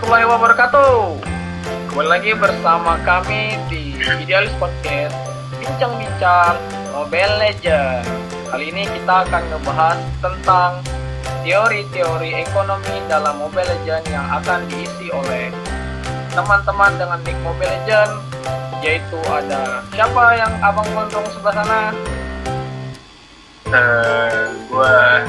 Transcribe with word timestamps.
warahmatullahi 0.00 0.32
wabarakatuh. 0.32 0.96
Kembali 1.92 2.08
lagi 2.08 2.32
bersama 2.32 2.96
kami 3.04 3.52
di 3.68 4.00
Idealis 4.00 4.48
Podcast 4.56 5.12
Bincang-bincang 5.60 6.56
Mobile 6.96 7.36
Legends. 7.36 8.08
Kali 8.48 8.72
ini 8.72 8.88
kita 8.88 9.28
akan 9.28 9.42
ngebahas 9.52 10.00
tentang 10.24 10.80
teori-teori 11.44 12.32
ekonomi 12.32 12.96
dalam 13.12 13.44
Mobile 13.44 13.68
Legends 13.68 14.08
yang 14.08 14.24
akan 14.40 14.64
diisi 14.72 15.12
oleh 15.12 15.52
teman-teman 16.32 16.96
dengan 16.96 17.20
nick 17.20 17.36
Mobile 17.44 17.68
Legends 17.68 18.16
yaitu 18.80 19.20
ada 19.28 19.84
siapa 19.92 20.32
yang 20.40 20.52
abang 20.64 20.88
gondrong 20.96 21.28
sebelah 21.28 21.54
sana? 21.60 21.80
Eh, 23.68 24.48
gua 24.72 25.28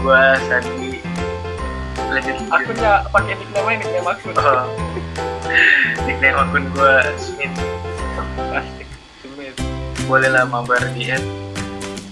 gua 0.00 0.32
Sandi 0.48 0.91
lanjut 2.12 2.36
Akunnya 2.52 2.92
pakai 3.08 3.34
nickname 3.40 3.70
nickname 3.80 4.08
akun. 4.08 4.34
oh. 4.40 4.64
nickname 6.04 6.36
akun 6.36 6.64
gua 6.76 7.00
Smith 7.16 7.56
Plastik. 8.36 8.88
Sumit. 9.24 9.56
boleh 10.04 10.28
lah 10.28 10.44
mabar 10.44 10.82
di 10.92 11.08
add 11.08 11.24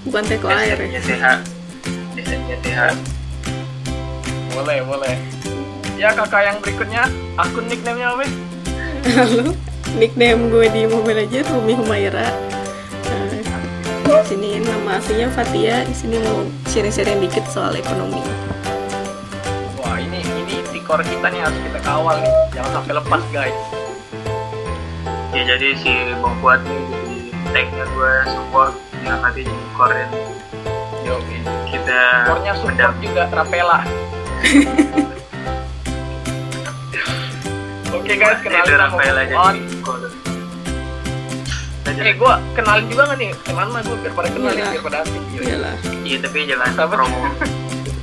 bukan 0.09 0.23
teko 0.25 0.49
air 0.49 0.79
ya. 0.81 1.01
TH 1.01 1.25
SN-nya 2.17 2.57
TH 2.65 2.81
Boleh, 4.51 4.83
boleh. 4.83 5.15
Ya 5.95 6.11
kakak 6.11 6.43
yang 6.43 6.59
berikutnya, 6.59 7.07
akun 7.39 7.71
nickname-nya 7.71 8.19
apa? 8.19 8.27
Halo, 9.15 9.55
nickname 9.95 10.51
gue 10.51 10.67
di 10.75 10.83
Mobile 10.91 11.23
aja 11.23 11.47
Rumi 11.55 11.79
Humaira. 11.79 12.35
Nah, 14.11 14.27
sini 14.27 14.59
nama 14.59 14.99
aslinya 14.99 15.31
Fatia. 15.31 15.87
Di 15.87 15.95
sini 15.95 16.19
mau 16.19 16.45
sharing-sharing 16.67 17.23
dikit 17.23 17.47
soal 17.47 17.79
ekonomi. 17.79 18.21
Tikor 20.91 21.07
kita 21.07 21.31
nih 21.31 21.39
harus 21.39 21.55
kita 21.63 21.79
kawal 21.87 22.19
nih, 22.19 22.35
jangan 22.51 22.83
sampai 22.83 22.99
lepas 22.99 23.23
guys. 23.31 23.55
ya 25.31 25.47
jadi 25.47 25.79
si 25.79 26.19
Bang 26.19 26.35
Fuad 26.43 26.67
nih 26.67 26.83
jadi 26.83 27.31
tagnya 27.55 27.87
gua 27.95 28.27
support 28.27 28.75
yang 29.07 29.23
nanti 29.23 29.47
jadi 29.47 29.67
koren 29.79 30.11
Yo, 31.07 31.23
kita 31.71 32.27
tikornya 32.27 32.59
support 32.59 32.75
mendam- 32.75 32.99
juga 32.99 33.23
Rapela. 33.31 33.87
Oke 37.95 38.13
guys, 38.19 38.43
itu 38.43 38.51
kenalin 38.51 38.83
sama 38.83 38.99
Fuad. 39.31 39.63
jadi 41.87 42.03
Eh 42.03 42.19
gua 42.19 42.43
kenalin 42.59 42.91
juga 42.91 43.15
nggak 43.15 43.19
nih? 43.23 43.31
Kenalin 43.47 43.71
mah 43.71 43.87
gua 43.87 43.95
biar 43.95 44.11
pada 44.19 44.29
kenalin 44.35 44.75
biar 44.75 44.83
pada 44.83 45.07
asing. 45.07 45.23
Iya. 45.39 45.55
Iyalah. 45.55 45.75
iya 46.03 46.19
tapi 46.19 46.51
jangan 46.51 46.75
promo 46.75 47.31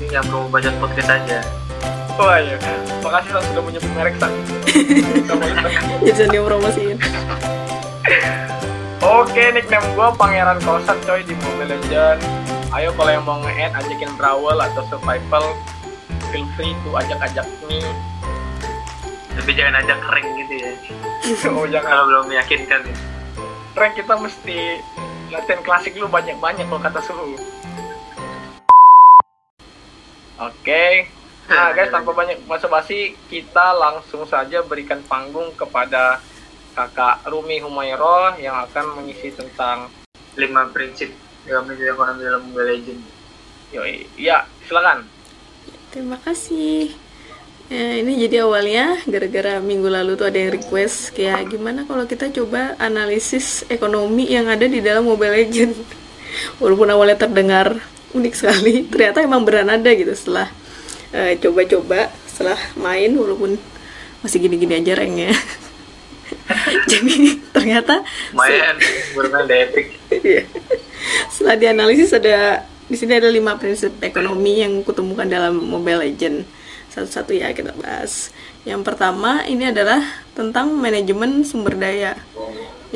yang 0.07 0.23
promo 0.31 0.47
bacot 0.47 0.72
podcast 0.79 1.11
aja 1.11 1.66
Wah. 2.17 2.41
Makasih 3.05 3.29
San 3.29 3.43
sudah 3.53 3.63
menyebut 3.63 3.91
merek. 3.93 4.15
Jadi 6.01 6.23
dia 6.33 6.41
promosiin. 6.41 6.97
Oke, 8.97 9.43
nickname 9.53 9.87
gue 9.93 10.07
Pangeran 10.17 10.59
Kosan 10.65 10.97
coy 11.05 11.21
di 11.23 11.38
Mobile 11.38 11.77
Legends. 11.77 12.25
Ayo 12.75 12.91
kalau 12.97 13.11
yang 13.13 13.23
mau 13.23 13.39
nge-add, 13.39 13.79
ajakin 13.79 14.11
Brawl 14.19 14.59
atau 14.59 14.83
Survival, 14.91 15.55
feel 16.33 16.43
free 16.59 16.75
to 16.83 16.91
ajak-ajak 16.91 17.47
nih. 17.71 17.85
tapi 19.38 19.53
jangan 19.53 19.79
ajak 19.85 20.01
rank 20.09 20.27
gitu 20.33 20.53
ya 20.59 20.71
oh 21.55 21.69
jangan. 21.69 21.85
kalau 21.88 22.03
belum 22.09 22.25
meyakinkan 22.25 22.81
Rank 23.77 23.93
kita 23.93 24.17
mesti 24.17 24.81
latihan 25.29 25.61
klasik 25.61 25.93
lu 25.93 26.09
banyak-banyak 26.09 26.65
kalau 26.65 26.81
kata 26.81 26.97
suhu. 27.05 27.38
Oke. 30.41 31.05
Nah 31.48 31.72
guys, 31.72 31.88
tanpa 31.88 32.12
banyak 32.12 32.44
basa-basi, 32.44 33.16
kita 33.31 33.72
langsung 33.80 34.28
saja 34.28 34.59
berikan 34.68 35.00
panggung 35.08 35.56
kepada 35.56 36.19
kakak 36.75 37.24
Rumi 37.24 37.63
Humairo 37.63 38.35
yang 38.35 38.68
akan 38.68 39.00
mengisi 39.00 39.31
tentang 39.31 39.88
lima 40.36 40.68
prinsip 40.69 41.09
ekonomi 41.47 41.80
ekonomi 41.80 42.22
dalam 42.22 42.41
Mobile 42.52 42.68
Legends 42.68 43.07
Yoi, 43.72 44.07
ya 44.19 44.44
silakan. 44.68 45.07
Terima 45.91 46.19
kasih. 46.19 46.91
Ya, 47.68 48.00
ini 48.00 48.16
jadi 48.16 48.47
awalnya 48.47 49.03
gara-gara 49.03 49.59
minggu 49.59 49.91
lalu 49.91 50.16
tuh 50.16 50.31
ada 50.31 50.40
yang 50.40 50.56
request 50.56 51.12
kayak 51.12 51.52
gimana 51.52 51.84
kalau 51.84 52.07
kita 52.07 52.31
coba 52.31 52.80
analisis 52.80 53.68
ekonomi 53.68 54.24
yang 54.24 54.47
ada 54.47 54.68
di 54.68 54.80
dalam 54.80 55.03
Mobile 55.03 55.36
Legend. 55.36 55.75
Walaupun 56.63 56.91
awalnya 56.91 57.28
terdengar 57.28 57.80
unik 58.16 58.34
sekali, 58.36 58.88
ternyata 58.88 59.19
emang 59.19 59.44
beneran 59.44 59.80
ada 59.80 59.90
gitu 59.91 60.16
setelah 60.16 60.47
eh, 61.13 61.40
coba-coba, 61.40 62.12
setelah 62.28 62.59
main 62.79 63.13
walaupun 63.16 63.56
masih 64.22 64.41
gini-gini 64.44 64.81
aja 64.81 64.97
ranknya. 64.97 65.31
jadi 66.91 67.40
ternyata 67.56 68.03
lumayan 68.35 68.75
bermain 69.16 69.47
di 69.47 69.56
epic 69.56 69.88
Iya. 70.12 70.44
Setelah 71.31 71.56
dianalisis 71.59 72.12
ada 72.16 72.63
di 72.88 72.95
sini 72.95 73.19
ada 73.19 73.28
lima 73.28 73.59
prinsip 73.59 73.91
ekonomi 74.00 74.63
yang 74.63 74.79
kutemukan 74.84 75.28
dalam 75.28 75.59
Mobile 75.59 76.07
Legend. 76.07 76.47
Satu-satu 76.88 77.35
ya 77.35 77.51
kita 77.51 77.75
bahas. 77.75 78.31
Yang 78.63 78.81
pertama 78.88 79.44
ini 79.45 79.69
adalah 79.69 80.00
tentang 80.34 80.72
manajemen 80.72 81.44
sumber 81.44 81.75
daya. 81.75 82.16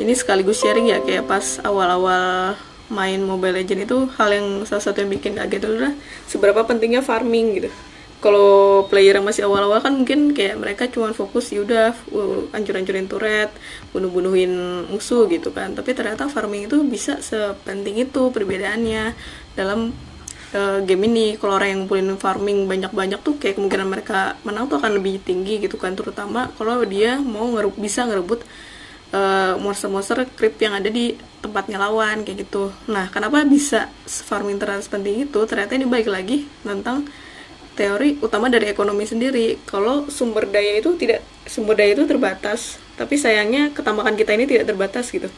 Ini 0.00 0.12
sekaligus 0.16 0.64
sharing 0.64 0.88
ya 0.88 0.98
kayak 1.04 1.28
pas 1.28 1.60
awal-awal 1.60 2.56
main 2.88 3.20
Mobile 3.20 3.60
Legend 3.60 3.84
itu 3.84 4.08
hal 4.16 4.32
yang 4.32 4.48
salah 4.64 4.84
satu 4.84 5.04
yang 5.04 5.12
bikin 5.12 5.36
kaget 5.36 5.68
adalah 5.68 5.92
seberapa 6.24 6.64
pentingnya 6.64 7.04
farming 7.04 7.60
gitu. 7.60 7.70
Kalau 8.22 8.86
player 8.86 9.18
yang 9.18 9.26
masih 9.26 9.50
awal-awal 9.50 9.82
kan 9.82 9.98
mungkin 9.98 10.30
kayak 10.30 10.54
mereka 10.54 10.86
cuma 10.86 11.10
fokus 11.10 11.50
yaudah 11.50 11.90
uh, 12.14 12.46
hancur-hancurin 12.54 13.10
turret, 13.10 13.50
bunuh-bunuhin 13.90 14.86
musuh 14.86 15.26
gitu 15.26 15.50
kan. 15.50 15.74
Tapi 15.74 15.90
ternyata 15.90 16.30
farming 16.30 16.70
itu 16.70 16.78
bisa 16.86 17.18
sepenting 17.18 17.98
itu 17.98 18.30
perbedaannya 18.30 19.18
dalam 19.58 19.90
uh, 20.54 20.78
game 20.86 21.10
ini. 21.10 21.34
Kalau 21.34 21.58
orang 21.58 21.68
yang 21.74 21.80
ngumpulin 21.82 22.14
farming 22.14 22.70
banyak-banyak 22.70 23.18
tuh 23.26 23.42
kayak 23.42 23.58
kemungkinan 23.58 23.90
mereka 23.90 24.38
menang 24.46 24.70
tuh 24.70 24.78
akan 24.78 25.02
lebih 25.02 25.18
tinggi 25.26 25.58
gitu 25.58 25.74
kan. 25.74 25.98
Terutama 25.98 26.54
kalau 26.54 26.78
dia 26.86 27.18
mau 27.18 27.50
ngeru- 27.50 27.74
bisa 27.74 28.06
ngerebut 28.06 28.46
uh, 29.18 29.58
monster-monster 29.58 30.30
creep 30.38 30.62
yang 30.62 30.78
ada 30.78 30.86
di 30.86 31.18
tempatnya 31.42 31.74
lawan 31.74 32.22
kayak 32.22 32.46
gitu. 32.46 32.70
Nah, 32.86 33.10
kenapa 33.10 33.42
bisa 33.42 33.90
farming 34.06 34.62
ternyata 34.62 34.86
sepenting 34.86 35.26
itu? 35.26 35.42
Ternyata 35.42 35.74
ini 35.74 35.90
balik 35.90 36.06
lagi 36.06 36.46
tentang 36.62 37.02
teori 37.74 38.20
utama 38.20 38.52
dari 38.52 38.68
ekonomi 38.68 39.08
sendiri. 39.08 39.60
Kalau 39.64 40.08
sumber 40.12 40.48
daya 40.48 40.78
itu 40.78 40.94
tidak 40.96 41.24
sumber 41.48 41.76
daya 41.78 41.96
itu 41.96 42.04
terbatas, 42.04 42.76
tapi 42.94 43.16
sayangnya 43.16 43.72
ketamakan 43.72 44.14
kita 44.14 44.36
ini 44.36 44.44
tidak 44.44 44.72
terbatas 44.72 45.08
gitu. 45.10 45.28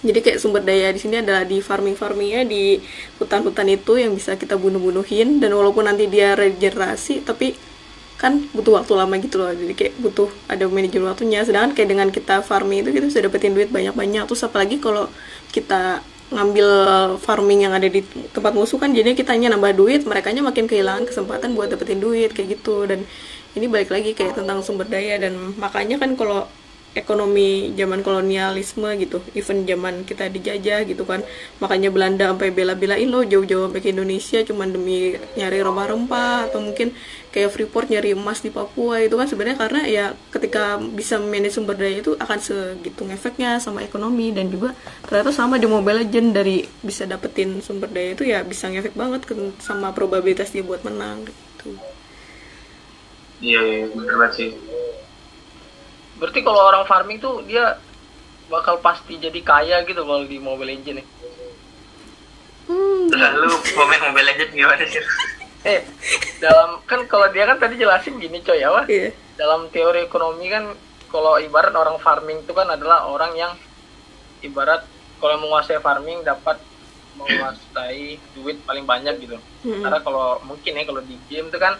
Jadi 0.00 0.18
kayak 0.24 0.38
sumber 0.40 0.64
daya 0.64 0.88
di 0.96 1.00
sini 1.00 1.20
adalah 1.20 1.44
di 1.44 1.60
farming-farmingnya 1.60 2.48
di 2.48 2.80
hutan-hutan 3.20 3.68
itu 3.68 4.00
yang 4.00 4.16
bisa 4.16 4.32
kita 4.40 4.56
bunuh-bunuhin 4.56 5.44
dan 5.44 5.52
walaupun 5.52 5.84
nanti 5.84 6.08
dia 6.08 6.32
regenerasi 6.32 7.20
tapi 7.20 7.52
kan 8.16 8.36
butuh 8.52 8.80
waktu 8.80 8.92
lama 9.00 9.16
gitu 9.16 9.40
loh 9.40 9.48
jadi 9.48 9.72
kayak 9.72 9.94
butuh 9.96 10.28
ada 10.44 10.68
manajemen 10.68 11.08
waktunya 11.08 11.40
sedangkan 11.40 11.72
kayak 11.72 11.88
dengan 11.88 12.08
kita 12.12 12.44
farming 12.44 12.84
itu 12.84 12.92
kita 12.92 13.08
bisa 13.08 13.20
dapetin 13.24 13.56
duit 13.56 13.72
banyak-banyak 13.72 14.28
terus 14.28 14.44
apalagi 14.44 14.76
kalau 14.76 15.08
kita 15.56 16.04
ngambil 16.30 16.68
farming 17.18 17.66
yang 17.66 17.74
ada 17.74 17.90
di 17.90 18.06
tempat 18.30 18.54
musuh 18.54 18.78
kan 18.78 18.94
jadinya 18.94 19.18
kita 19.18 19.34
hanya 19.34 19.50
nambah 19.50 19.74
duit 19.74 20.06
mereka 20.06 20.30
makin 20.30 20.70
kehilangan 20.70 21.04
kesempatan 21.10 21.58
buat 21.58 21.74
dapetin 21.74 21.98
duit 21.98 22.30
kayak 22.30 22.58
gitu. 22.58 22.86
Dan 22.86 23.02
ini 23.58 23.66
balik 23.66 23.90
lagi 23.90 24.14
kayak 24.14 24.38
tentang 24.38 24.62
sumber 24.62 24.86
daya 24.86 25.18
dan 25.18 25.34
makanya 25.58 25.98
kan 25.98 26.14
kalau 26.14 26.46
ekonomi 26.90 27.70
zaman 27.78 28.02
kolonialisme 28.02 28.90
gitu 28.98 29.22
even 29.38 29.62
zaman 29.62 30.02
kita 30.02 30.26
dijajah 30.26 30.82
gitu 30.90 31.06
kan 31.06 31.22
makanya 31.62 31.86
Belanda 31.94 32.34
sampai 32.34 32.50
bela-belain 32.50 33.06
lo 33.06 33.22
jauh-jauh 33.22 33.70
sampai 33.70 33.78
ke 33.78 33.94
Indonesia 33.94 34.42
cuman 34.42 34.74
demi 34.74 35.14
nyari 35.38 35.62
rempah-rempah 35.62 36.50
atau 36.50 36.58
mungkin 36.58 36.90
kayak 37.30 37.54
Freeport 37.54 37.94
nyari 37.94 38.18
emas 38.18 38.42
di 38.42 38.50
Papua 38.50 38.98
itu 38.98 39.14
kan 39.14 39.30
sebenarnya 39.30 39.58
karena 39.62 39.80
ya 39.86 40.06
ketika 40.34 40.82
bisa 40.82 41.22
manage 41.22 41.54
sumber 41.54 41.78
daya 41.78 42.02
itu 42.02 42.18
akan 42.18 42.38
segitu 42.42 43.06
efeknya 43.06 43.62
sama 43.62 43.86
ekonomi 43.86 44.34
dan 44.34 44.50
juga 44.50 44.74
ternyata 45.06 45.30
sama 45.30 45.62
di 45.62 45.70
Mobile 45.70 46.02
Legend 46.02 46.34
dari 46.34 46.66
bisa 46.82 47.06
dapetin 47.06 47.62
sumber 47.62 47.86
daya 47.86 48.18
itu 48.18 48.26
ya 48.26 48.42
bisa 48.42 48.66
ngefek 48.66 48.98
banget 48.98 49.30
sama 49.62 49.94
probabilitas 49.94 50.50
dia 50.50 50.66
buat 50.66 50.82
menang 50.82 51.22
gitu. 51.30 51.78
iya 53.38 53.62
iya 53.62 53.86
bener 53.94 54.26
sih 54.34 54.69
Berarti 56.20 56.44
kalau 56.44 56.60
orang 56.60 56.84
farming 56.84 57.16
tuh 57.18 57.40
dia 57.48 57.80
bakal 58.52 58.76
pasti 58.84 59.16
jadi 59.16 59.40
kaya 59.40 59.80
gitu 59.88 60.04
kalau 60.04 60.28
di 60.28 60.36
Mobile 60.36 60.76
Legends 60.76 61.00
nih. 61.00 61.06
Hmm, 62.68 63.08
lalu 63.10 63.50
komen 63.72 63.98
Mobile 64.12 64.28
Legends 64.28 64.52
gimana 64.54 64.84
sih 64.86 65.02
Eh, 65.60 65.84
dalam 66.40 66.80
kan 66.88 67.04
kalau 67.04 67.28
dia 67.28 67.44
kan 67.44 67.60
tadi 67.60 67.76
jelasin 67.76 68.16
gini 68.16 68.40
coy 68.40 68.56
ya, 68.64 68.72
wah. 68.72 68.88
iya. 68.88 69.12
Dalam 69.36 69.68
teori 69.68 70.08
ekonomi 70.08 70.48
kan 70.48 70.72
kalau 71.12 71.36
ibarat 71.36 71.76
orang 71.76 72.00
farming 72.00 72.40
itu 72.44 72.52
kan 72.56 72.64
adalah 72.68 73.04
orang 73.08 73.36
yang 73.36 73.52
ibarat 74.40 74.84
kalau 75.20 75.36
menguasai 75.36 75.76
farming 75.84 76.24
dapat 76.24 76.56
menguasai 77.12 78.16
duit 78.32 78.56
paling 78.64 78.88
banyak 78.88 79.20
gitu. 79.20 79.36
Mm-mm. 79.68 79.84
Karena 79.84 80.00
kalau 80.00 80.40
mungkin 80.48 80.80
ya 80.80 80.84
kalau 80.88 81.02
di 81.04 81.16
game 81.28 81.52
itu 81.52 81.58
kan 81.60 81.76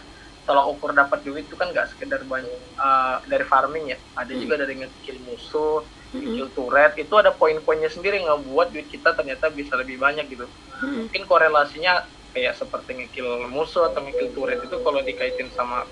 tolak 0.51 0.67
ukur 0.67 0.91
dapat 0.91 1.23
duit 1.23 1.47
itu 1.47 1.55
kan 1.55 1.71
nggak 1.71 1.95
sekedar 1.95 2.19
banyak 2.27 2.51
uh, 2.75 3.23
dari 3.23 3.47
farming 3.47 3.95
ya. 3.95 3.97
Ada 4.19 4.35
juga 4.35 4.59
dari 4.59 4.83
ngekill 4.83 5.23
musuh 5.23 5.79
ngekill 6.11 6.51
turret. 6.51 6.99
Itu 6.99 7.15
ada 7.15 7.31
poin-poinnya 7.31 7.87
sendiri 7.87 8.19
yang 8.19 8.35
ngebuat 8.35 8.75
duit 8.75 8.91
kita 8.91 9.15
ternyata 9.15 9.47
bisa 9.47 9.79
lebih 9.79 9.95
banyak 9.95 10.27
gitu. 10.27 10.43
Mungkin 10.83 11.23
korelasinya 11.23 12.03
kayak 12.35 12.59
seperti 12.59 12.99
ngekill 12.99 13.47
musuh 13.47 13.87
atau 13.87 14.03
ngekill 14.03 14.35
turret 14.35 14.59
itu 14.59 14.75
kalau 14.83 14.99
dikaitin 14.99 15.47
sama 15.55 15.87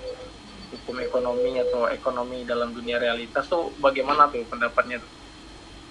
hukum 0.68 1.00
ekonomi 1.00 1.56
atau 1.56 1.88
ekonomi 1.88 2.44
dalam 2.44 2.76
dunia 2.76 3.00
realitas 3.00 3.48
tuh 3.48 3.72
bagaimana 3.80 4.28
tuh 4.28 4.44
pendapatnya 4.44 5.00
tuh? 5.00 5.10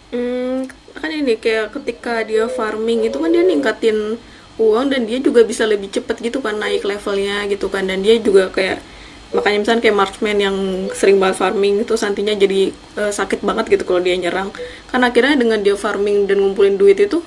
Hmm, 0.10 0.66
kan 0.94 1.10
ini 1.10 1.38
kayak 1.38 1.74
ketika 1.74 2.22
dia 2.22 2.46
farming 2.46 3.10
itu 3.10 3.18
kan 3.18 3.30
dia 3.34 3.46
ningkatin 3.46 4.18
uang 4.60 4.92
dan 4.92 5.08
dia 5.08 5.24
juga 5.24 5.42
bisa 5.48 5.64
lebih 5.64 5.90
cepet 5.90 6.20
gitu 6.20 6.44
kan 6.44 6.60
naik 6.60 6.84
levelnya 6.84 7.48
gitu 7.48 7.72
kan. 7.72 7.88
Dan 7.88 8.04
dia 8.04 8.20
juga 8.20 8.52
kayak 8.52 8.84
makanya 9.30 9.58
misalnya 9.62 9.82
kayak 9.86 9.98
marksman 9.98 10.38
yang 10.42 10.58
sering 10.92 11.18
banget 11.22 11.38
farming 11.38 11.86
itu 11.86 11.94
santinya 11.96 12.34
jadi 12.34 12.74
uh, 13.00 13.14
sakit 13.14 13.40
banget 13.42 13.80
gitu 13.80 13.84
kalau 13.88 14.04
dia 14.04 14.20
nyerang. 14.20 14.52
Kan 14.92 15.02
akhirnya 15.08 15.40
dengan 15.40 15.64
dia 15.64 15.80
farming 15.80 16.28
dan 16.28 16.44
ngumpulin 16.44 16.76
duit 16.76 17.00
itu 17.00 17.24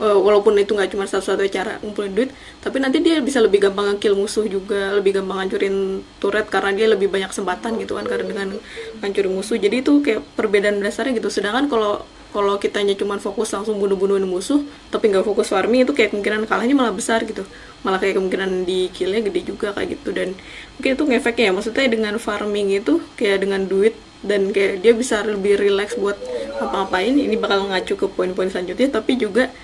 uh, 0.00 0.18
walaupun 0.18 0.58
itu 0.58 0.74
nggak 0.74 0.90
cuma 0.94 1.04
satu-satu 1.06 1.44
cara 1.50 1.78
ngumpulin 1.82 2.12
duit 2.14 2.30
tapi 2.62 2.82
nanti 2.82 2.98
dia 3.04 3.20
bisa 3.22 3.38
lebih 3.38 3.68
gampang 3.68 3.94
ngekill 3.94 4.16
musuh 4.18 4.46
juga 4.48 4.96
lebih 4.96 5.20
gampang 5.20 5.46
hancurin 5.46 6.02
turret 6.18 6.46
karena 6.48 6.70
dia 6.74 6.86
lebih 6.90 7.08
banyak 7.12 7.30
kesempatan 7.30 7.76
gitu 7.78 7.94
kan 7.98 8.04
karena 8.08 8.24
dengan 8.24 8.48
hancurin 9.04 9.32
musuh. 9.32 9.56
Jadi 9.60 9.76
itu 9.84 9.92
kayak 10.02 10.20
perbedaan 10.34 10.80
dasarnya 10.82 11.20
gitu. 11.20 11.28
Sedangkan 11.30 11.68
kalau 11.70 12.02
kalau 12.34 12.58
kitanya 12.58 12.98
cuma 12.98 13.14
fokus 13.22 13.54
langsung 13.54 13.78
bunuh-bunuhin 13.78 14.26
musuh 14.26 14.58
tapi 14.90 15.14
nggak 15.14 15.22
fokus 15.22 15.54
farming 15.54 15.86
itu 15.86 15.94
kayak 15.94 16.10
kemungkinan 16.10 16.50
kalahnya 16.50 16.74
malah 16.74 16.90
besar 16.90 17.22
gitu. 17.22 17.46
Malah 17.86 18.02
kayak 18.02 18.18
kemungkinan 18.18 18.66
di 18.66 18.90
killnya 18.90 19.22
gede 19.22 19.54
juga 19.54 19.70
kayak 19.70 19.94
gitu. 19.94 20.10
Dan 20.10 20.34
mungkin 20.74 20.90
itu 20.98 21.04
ngefeknya 21.06 21.44
ya 21.48 21.52
maksudnya 21.54 21.86
dengan 21.86 22.14
farming 22.18 22.82
itu 22.82 22.98
kayak 23.14 23.46
dengan 23.46 23.70
duit 23.70 23.94
dan 24.26 24.50
kayak 24.50 24.82
dia 24.82 24.92
bisa 24.98 25.22
lebih 25.22 25.62
relax 25.62 25.94
buat 25.94 26.18
apa-apain 26.58 27.14
ini 27.14 27.38
bakal 27.38 27.70
ngacu 27.70 27.94
ke 27.94 28.06
poin-poin 28.10 28.50
selanjutnya. 28.50 28.90
Tapi 28.90 29.12
juga 29.14 29.54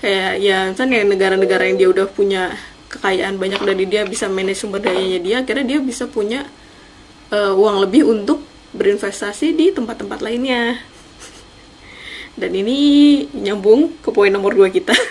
kayak 0.00 0.32
ya 0.40 0.72
misalnya 0.72 1.04
negara-negara 1.04 1.68
yang 1.68 1.76
dia 1.76 1.88
udah 1.92 2.06
punya 2.08 2.56
kekayaan 2.88 3.36
banyak 3.36 3.60
dari 3.60 3.84
dia 3.84 4.06
bisa 4.06 4.30
manage 4.30 4.62
sumber 4.62 4.78
dayanya 4.78 5.18
dia 5.18 5.36
akhirnya 5.42 5.66
dia 5.66 5.78
bisa 5.82 6.06
punya 6.06 6.46
uh, 7.34 7.52
uang 7.58 7.82
lebih 7.82 8.06
untuk 8.06 8.46
berinvestasi 8.74 9.54
di 9.54 9.74
tempat-tempat 9.74 10.22
lainnya 10.22 10.78
dan 12.34 12.50
ini 12.50 12.76
nyambung 13.30 13.94
ke 14.02 14.10
poin 14.10 14.30
nomor 14.30 14.54
dua 14.54 14.68
kita 14.68 14.92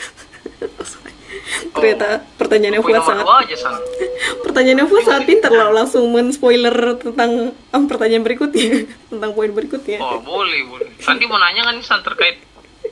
ternyata 1.73 2.21
pertanyaannya 2.37 2.81
Poin 2.81 2.93
Fuad 2.93 3.07
sangat 3.07 3.25
aja 3.25 3.55
san. 3.57 3.73
pertanyaannya 4.45 4.85
Fuad 4.85 5.03
sangat 5.03 5.23
pintar 5.25 5.51
loh 5.51 5.73
langsung 5.73 6.05
men 6.11 6.29
spoiler 6.29 6.73
tentang 7.01 7.51
oh, 7.53 7.83
pertanyaan 7.89 8.21
berikutnya 8.21 8.85
tentang 9.11 9.31
poin 9.33 9.49
berikutnya 9.49 9.97
Oh 9.99 10.21
boleh 10.21 10.61
boleh. 10.69 10.89
Nanti 11.01 11.23
mau 11.25 11.39
nanya 11.41 11.65
kan 11.65 11.73
nih 11.75 11.85
san 11.85 12.01
terkait 12.05 12.37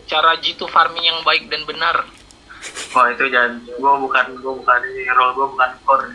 cara 0.09 0.35
jitu 0.41 0.65
farming 0.67 1.05
yang 1.05 1.19
baik 1.21 1.47
dan 1.47 1.61
benar. 1.63 2.03
Wah 2.93 3.07
itu 3.09 3.25
jangan, 3.31 3.63
gue 3.65 3.93
bukan 4.01 4.25
gue 4.37 4.53
bukan 4.53 4.79
ini 4.83 5.01
role 5.09 5.33
gue 5.33 5.47
bukan 5.49 5.69
core. 5.81 6.09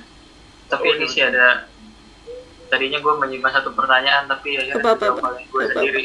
Tapi 0.67 0.87
Oh, 0.87 0.95
ini 0.95 1.07
iya, 1.07 1.13
sih 1.15 1.23
ada. 1.23 1.49
Tadinya 2.67 2.99
gue 2.99 3.15
menyimpan 3.17 3.53
satu 3.55 3.71
pertanyaan 3.73 4.27
tapi 4.27 4.59
akhirnya 4.59 4.83
Apa, 4.83 4.91
apa, 4.95 5.07
apa? 5.17 5.29
gue 5.39 5.63
Apa, 5.63 5.73
sendiri. 5.73 6.05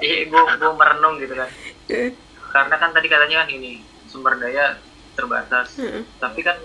Iya 0.00 0.32
gue 0.32 0.42
gue 0.56 0.72
merenung 0.80 1.20
gitu 1.20 1.36
kan. 1.36 1.50
Eh, 1.92 2.16
Karena 2.50 2.76
kan 2.80 2.90
tadi 2.96 3.06
katanya 3.12 3.44
kan 3.44 3.48
ini 3.52 3.84
sumber 4.08 4.40
daya 4.40 4.80
terbatas. 5.12 5.76
Heeh. 5.76 6.08
Tapi 6.16 6.40
kan 6.40 6.56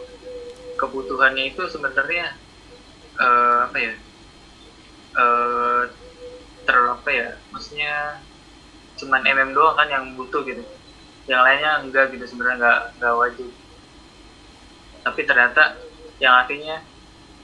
kebutuhannya 0.79 1.51
itu 1.51 1.67
sebenarnya 1.67 2.31
eh, 3.19 3.57
apa 3.67 3.77
ya? 3.77 3.93
Ter 6.65 6.77
apa 6.79 7.09
ya? 7.11 7.29
Maksudnya 7.51 8.23
cuman 8.95 9.21
MM 9.27 9.51
doang 9.51 9.75
kan 9.75 9.87
yang 9.91 10.05
butuh 10.15 10.41
gitu. 10.47 10.63
Yang 11.27 11.41
lainnya 11.43 11.71
enggak 11.83 12.05
gitu 12.15 12.25
sebenarnya 12.31 12.55
enggak 12.55 12.79
enggak 12.97 13.13
wajib. 13.19 13.49
Tapi 15.03 15.21
ternyata 15.27 15.63
yang 16.23 16.33
artinya 16.39 16.79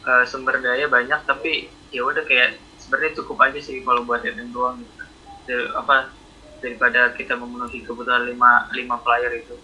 eh, 0.08 0.24
sumber 0.24 0.64
daya 0.64 0.88
banyak 0.88 1.20
tapi 1.28 1.68
ya 1.92 2.08
udah 2.08 2.24
kayak 2.24 2.56
sebenarnya 2.92 3.24
cukup 3.24 3.40
aja 3.48 3.60
sih 3.64 3.80
kalau 3.88 4.04
buat 4.04 4.20
MM 4.20 4.52
doang 4.52 4.84
gitu. 4.84 5.04
Dari- 5.48 5.72
apa 5.80 6.12
daripada 6.60 7.16
kita 7.16 7.40
memenuhi 7.40 7.88
kebutuhan 7.88 8.28
lima 8.28 8.68
lima 8.76 9.00
player 9.00 9.32
itu 9.40 9.56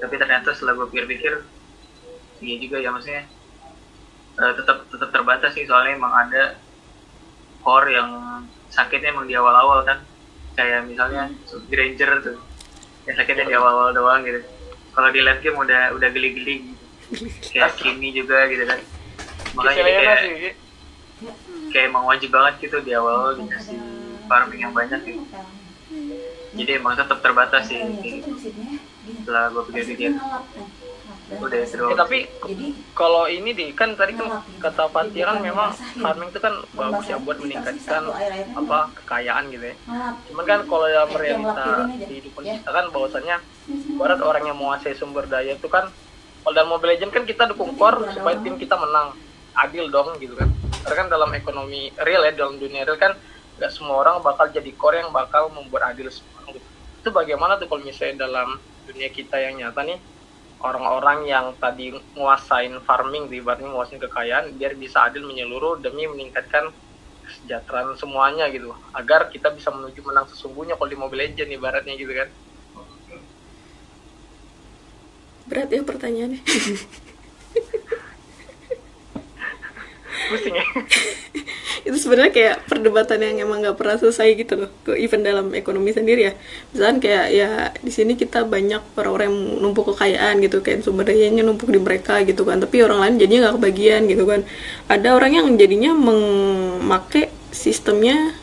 tapi 0.00 0.14
ternyata 0.16 0.56
setelah 0.56 0.74
gue 0.80 0.88
pikir-pikir 0.88 1.44
iya 2.40 2.56
juga 2.64 2.80
ya 2.80 2.90
maksudnya 2.90 3.28
eh, 4.40 4.52
tetap 4.56 4.88
tetap 4.88 5.10
terbatas 5.12 5.52
sih 5.52 5.68
soalnya 5.68 6.00
emang 6.00 6.10
ada 6.16 6.56
core 7.60 7.92
yang 7.92 8.10
sakitnya 8.72 9.12
emang 9.12 9.28
di 9.28 9.36
awal-awal 9.36 9.84
kan 9.84 10.00
kayak 10.56 10.88
misalnya 10.88 11.28
Granger 11.68 12.10
tuh 12.24 12.36
yang 13.04 13.14
sakitnya 13.20 13.46
di 13.46 13.54
awal-awal 13.54 13.92
doang 13.92 14.24
gitu 14.24 14.42
kalau 14.96 15.12
di 15.12 15.20
late 15.22 15.44
game 15.44 15.60
udah 15.60 15.92
udah 15.94 16.08
geli-geli 16.10 16.72
gitu. 16.72 16.84
kayak 17.54 17.76
Kimi 17.78 18.16
juga 18.16 18.48
gitu 18.48 18.64
kan 18.64 18.80
makanya 19.54 19.82
kayak. 19.84 20.58
Kayak 21.72 21.92
emang 21.92 22.04
wajib 22.08 22.30
banget 22.32 22.54
gitu 22.68 22.76
di 22.80 22.92
awal 22.92 23.36
dikasih 23.36 23.78
farming 24.28 24.60
yang 24.68 24.74
banyak 24.74 25.00
gitu. 25.04 25.22
Jadi 26.56 26.70
emang 26.74 26.96
tetap 26.96 27.18
terbatas 27.20 27.68
sih 27.68 27.80
gitu. 28.02 28.32
setelah 29.24 29.48
gue 29.48 29.62
pikir-pikir. 29.72 30.12
Udah 31.28 31.60
itu 31.60 31.76
Eh, 31.76 31.80
doang 31.80 31.92
tapi 31.92 32.18
kalau 32.96 33.28
ini 33.28 33.52
di 33.52 33.68
kan 33.76 33.92
tadi 33.92 34.16
kan 34.16 34.40
kata 34.64 34.88
Fatia 34.88 35.28
kan 35.28 35.44
memang 35.44 35.76
farming 36.00 36.32
itu 36.32 36.40
kan 36.40 36.56
bagus 36.72 37.04
ya 37.04 37.20
buat 37.20 37.36
meningkatkan 37.36 38.08
apa 38.56 38.78
kekayaan 38.96 39.52
gitu 39.52 39.64
ya. 39.68 39.76
Cuman 40.32 40.44
kan 40.48 40.60
kalau 40.64 40.88
dalam 40.88 41.12
realita 41.12 41.68
kehidupan 42.00 42.42
kita 42.48 42.70
kan 42.72 42.86
bahwasannya 42.88 43.36
barat 44.00 44.20
orang 44.24 44.44
yang 44.48 44.56
menguasai 44.56 44.96
sumber 44.96 45.28
daya 45.28 45.52
itu 45.52 45.68
kan 45.68 45.92
kalau 46.40 46.52
dalam 46.56 46.72
Mobile 46.72 46.96
Legends 46.96 47.12
kan 47.12 47.24
kita 47.28 47.44
dukung 47.52 47.76
core 47.76 48.08
supaya 48.08 48.40
tim 48.40 48.56
kita 48.56 48.76
menang. 48.80 49.12
Adil 49.58 49.90
dong 49.90 50.16
gitu 50.22 50.32
kan. 50.32 50.48
Karena 50.84 50.94
kan 50.94 51.08
dalam 51.10 51.30
ekonomi 51.34 51.90
real 52.02 52.22
ya 52.26 52.32
dalam 52.34 52.56
dunia 52.60 52.84
real 52.86 52.98
kan 52.98 53.12
nggak 53.58 53.72
semua 53.74 54.06
orang 54.06 54.22
bakal 54.22 54.46
jadi 54.54 54.70
core 54.78 55.02
yang 55.02 55.10
bakal 55.10 55.50
membuat 55.50 55.94
adil 55.94 56.06
semua 56.08 56.46
gitu. 56.54 56.62
Itu 57.02 57.10
bagaimana 57.10 57.58
tuh 57.58 57.66
kalau 57.66 57.82
misalnya 57.82 58.26
dalam 58.26 58.62
dunia 58.86 59.10
kita 59.10 59.36
yang 59.36 59.58
nyata 59.58 59.82
nih 59.84 59.98
orang-orang 60.58 61.26
yang 61.26 61.46
tadi 61.58 61.94
nguasain 62.18 62.74
farming 62.82 63.30
di 63.30 63.38
ibaratnya 63.42 63.70
nguasain 63.70 64.02
kekayaan 64.02 64.54
biar 64.58 64.74
bisa 64.74 65.06
adil 65.06 65.26
menyeluruh 65.26 65.78
demi 65.78 66.06
meningkatkan 66.06 66.70
kesejahteraan 67.26 67.94
semuanya 67.98 68.48
gitu. 68.50 68.74
Agar 68.94 69.28
kita 69.30 69.52
bisa 69.52 69.70
menuju 69.74 70.00
menang 70.06 70.26
sesungguhnya 70.30 70.74
kalau 70.78 70.90
di 70.90 70.98
Mobile 70.98 71.30
Legends 71.30 71.52
ibaratnya 71.52 71.94
gitu 71.94 72.10
kan. 72.14 72.28
Berat 75.48 75.72
ya 75.72 75.80
pertanyaannya 75.80 76.44
pusing 80.30 80.54
ya. 80.54 80.66
Itu 81.88 81.96
sebenarnya 81.96 82.32
kayak 82.34 82.56
perdebatan 82.66 83.18
yang 83.22 83.48
emang 83.48 83.62
nggak 83.62 83.76
pernah 83.78 83.96
selesai 83.96 84.28
gitu 84.34 84.54
loh 84.58 84.70
ke 84.82 84.98
event 84.98 85.24
dalam 85.24 85.46
ekonomi 85.54 85.94
sendiri 85.94 86.28
ya. 86.28 86.32
Misalkan 86.74 86.98
kayak 86.98 87.26
ya 87.32 87.50
di 87.78 87.92
sini 87.94 88.18
kita 88.18 88.42
banyak 88.44 88.82
orang-orang 88.98 89.30
yang 89.30 89.38
numpuk 89.62 89.94
kekayaan 89.94 90.42
gitu 90.42 90.60
kayak 90.60 90.82
sumber 90.82 91.06
dayanya 91.08 91.46
numpuk 91.46 91.70
di 91.70 91.80
mereka 91.80 92.20
gitu 92.26 92.42
kan. 92.42 92.58
Tapi 92.58 92.82
orang 92.82 92.98
lain 93.02 93.14
jadinya 93.22 93.48
nggak 93.48 93.56
kebagian 93.62 94.00
gitu 94.10 94.24
kan. 94.26 94.40
Ada 94.90 95.08
orang 95.14 95.32
yang 95.38 95.46
jadinya 95.54 95.94
memakai 95.94 97.30
sistemnya 97.54 98.34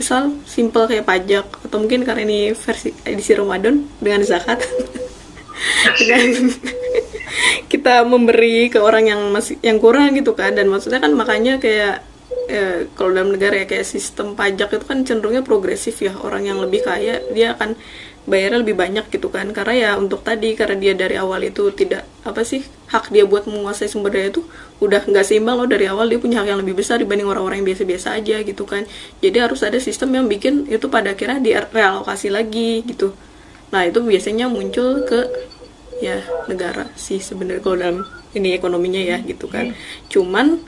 misal 0.00 0.32
simple 0.48 0.88
kayak 0.88 1.04
pajak 1.04 1.44
atau 1.44 1.76
mungkin 1.76 2.08
karena 2.08 2.24
ini 2.24 2.56
versi 2.56 2.96
edisi 3.04 3.36
Ramadan 3.36 3.84
dengan 4.00 4.24
zakat. 4.24 4.64
Dengan 6.00 6.24
kita 7.70 8.02
memberi 8.06 8.68
ke 8.72 8.78
orang 8.80 9.10
yang 9.10 9.20
masih 9.30 9.56
yang 9.62 9.78
kurang 9.78 10.14
gitu 10.18 10.32
kan. 10.34 10.54
Dan 10.54 10.68
maksudnya 10.68 10.98
kan 10.98 11.12
makanya 11.14 11.58
kayak 11.62 12.02
eh, 12.50 12.86
kalau 12.98 13.14
dalam 13.14 13.34
negara 13.34 13.62
ya 13.62 13.66
kayak 13.66 13.86
sistem 13.86 14.34
pajak 14.34 14.74
itu 14.74 14.84
kan 14.86 15.02
cenderungnya 15.06 15.42
progresif 15.46 16.02
ya. 16.02 16.14
Orang 16.18 16.46
yang 16.46 16.58
lebih 16.58 16.82
kaya 16.84 17.22
dia 17.30 17.54
akan 17.54 17.78
bayarnya 18.28 18.62
lebih 18.62 18.76
banyak 18.76 19.06
gitu 19.10 19.32
kan. 19.32 19.50
Karena 19.50 19.74
ya 19.74 19.90
untuk 19.96 20.22
tadi 20.22 20.54
karena 20.54 20.76
dia 20.76 20.92
dari 20.94 21.16
awal 21.16 21.40
itu 21.46 21.72
tidak 21.72 22.06
apa 22.20 22.44
sih 22.44 22.60
hak 22.92 23.14
dia 23.14 23.24
buat 23.24 23.48
menguasai 23.48 23.88
sumber 23.88 24.12
daya 24.12 24.28
itu 24.34 24.44
udah 24.82 25.06
nggak 25.06 25.24
seimbang 25.24 25.56
loh. 25.58 25.68
Dari 25.70 25.86
awal 25.88 26.10
dia 26.10 26.20
punya 26.20 26.42
hak 26.42 26.54
yang 26.54 26.60
lebih 26.60 26.78
besar 26.78 27.00
dibanding 27.00 27.26
orang-orang 27.26 27.62
yang 27.64 27.68
biasa-biasa 27.74 28.18
aja 28.18 28.36
gitu 28.44 28.64
kan. 28.66 28.84
Jadi 29.24 29.36
harus 29.40 29.60
ada 29.62 29.78
sistem 29.78 30.14
yang 30.14 30.26
bikin 30.26 30.66
itu 30.68 30.86
pada 30.90 31.14
akhirnya 31.14 31.38
direalokasi 31.40 32.28
lagi 32.30 32.82
gitu. 32.84 33.14
Nah 33.70 33.86
itu 33.86 34.02
biasanya 34.02 34.50
muncul 34.50 35.06
ke 35.06 35.49
ya 36.00 36.24
negara 36.48 36.88
sih 36.96 37.20
sebenarnya 37.20 37.62
kalau 37.62 37.76
dalam 37.76 37.98
ini 38.32 38.56
ekonominya 38.56 39.00
ya 39.00 39.18
gitu 39.22 39.46
kan. 39.46 39.76
Cuman 40.08 40.60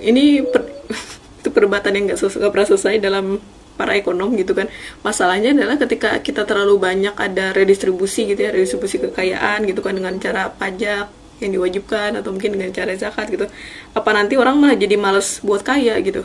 ini 0.00 0.42
per- 0.44 0.72
itu 1.40 1.48
perdebatan 1.52 1.92
yang 1.94 2.04
nggak 2.12 2.18
selesai 2.20 2.48
pernah 2.50 2.68
selesai 2.68 2.94
dalam 2.98 3.38
para 3.76 3.92
ekonom 3.94 4.32
gitu 4.34 4.56
kan. 4.56 4.66
Masalahnya 5.04 5.52
adalah 5.52 5.76
ketika 5.76 6.18
kita 6.24 6.48
terlalu 6.48 6.80
banyak 6.80 7.14
ada 7.14 7.52
redistribusi 7.52 8.24
gitu 8.32 8.40
ya 8.40 8.50
redistribusi 8.50 8.96
kekayaan 8.98 9.68
gitu 9.68 9.84
kan 9.84 9.92
dengan 9.92 10.16
cara 10.16 10.48
pajak 10.48 11.12
yang 11.36 11.50
diwajibkan 11.52 12.16
atau 12.16 12.32
mungkin 12.32 12.56
dengan 12.56 12.72
cara 12.72 12.96
zakat 12.96 13.28
gitu. 13.28 13.44
Apa 13.92 14.10
nanti 14.16 14.40
orang 14.40 14.56
malah 14.56 14.76
jadi 14.80 14.96
males 14.96 15.44
buat 15.44 15.60
kaya 15.60 16.00
gitu 16.00 16.24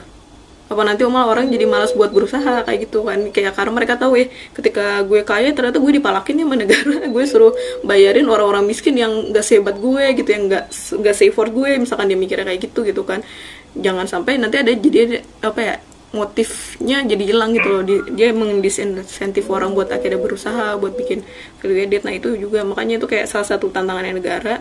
apa 0.71 0.81
nanti 0.87 1.03
malah 1.03 1.27
orang 1.27 1.51
jadi 1.51 1.67
malas 1.67 1.91
buat 1.91 2.15
berusaha 2.15 2.63
kayak 2.63 2.87
gitu 2.87 3.03
kan. 3.03 3.19
Kayak 3.35 3.59
karena 3.59 3.71
mereka 3.75 3.99
tahu 3.99 4.15
ya 4.15 4.31
ketika 4.55 5.03
gue 5.03 5.27
kaya 5.27 5.51
ternyata 5.51 5.83
gue 5.83 5.91
dipalakin 5.99 6.39
ya 6.39 6.45
sama 6.47 6.55
negara. 6.55 6.95
Gue 7.13 7.23
suruh 7.27 7.51
bayarin 7.83 8.31
orang-orang 8.31 8.63
miskin 8.63 8.95
yang 8.95 9.35
gak 9.35 9.43
sehebat 9.43 9.75
gue 9.75 10.03
gitu 10.15 10.29
yang 10.31 10.47
gak 10.47 10.71
gak 10.71 11.15
for 11.35 11.51
gue 11.51 11.75
misalkan 11.75 12.07
dia 12.07 12.15
mikirnya 12.15 12.47
kayak 12.47 12.71
gitu 12.71 12.87
gitu 12.87 13.03
kan. 13.03 13.19
Jangan 13.75 14.07
sampai 14.07 14.39
nanti 14.39 14.63
ada 14.63 14.71
jadi 14.71 15.19
apa 15.43 15.59
ya 15.59 15.75
motifnya 16.11 17.07
jadi 17.07 17.23
hilang 17.23 17.55
gitu 17.55 17.67
loh. 17.71 17.83
Dia, 17.87 17.99
dia 18.11 18.27
orang 19.47 19.71
buat 19.71 19.87
akhirnya 19.87 20.19
berusaha 20.19 20.75
buat 20.75 20.91
bikin 20.95 21.23
value 21.63 21.87
edit 21.87 22.03
nah 22.03 22.11
itu 22.11 22.35
juga 22.35 22.67
makanya 22.67 22.99
itu 22.99 23.07
kayak 23.07 23.31
salah 23.31 23.47
satu 23.47 23.71
tantangannya 23.71 24.19
negara. 24.19 24.59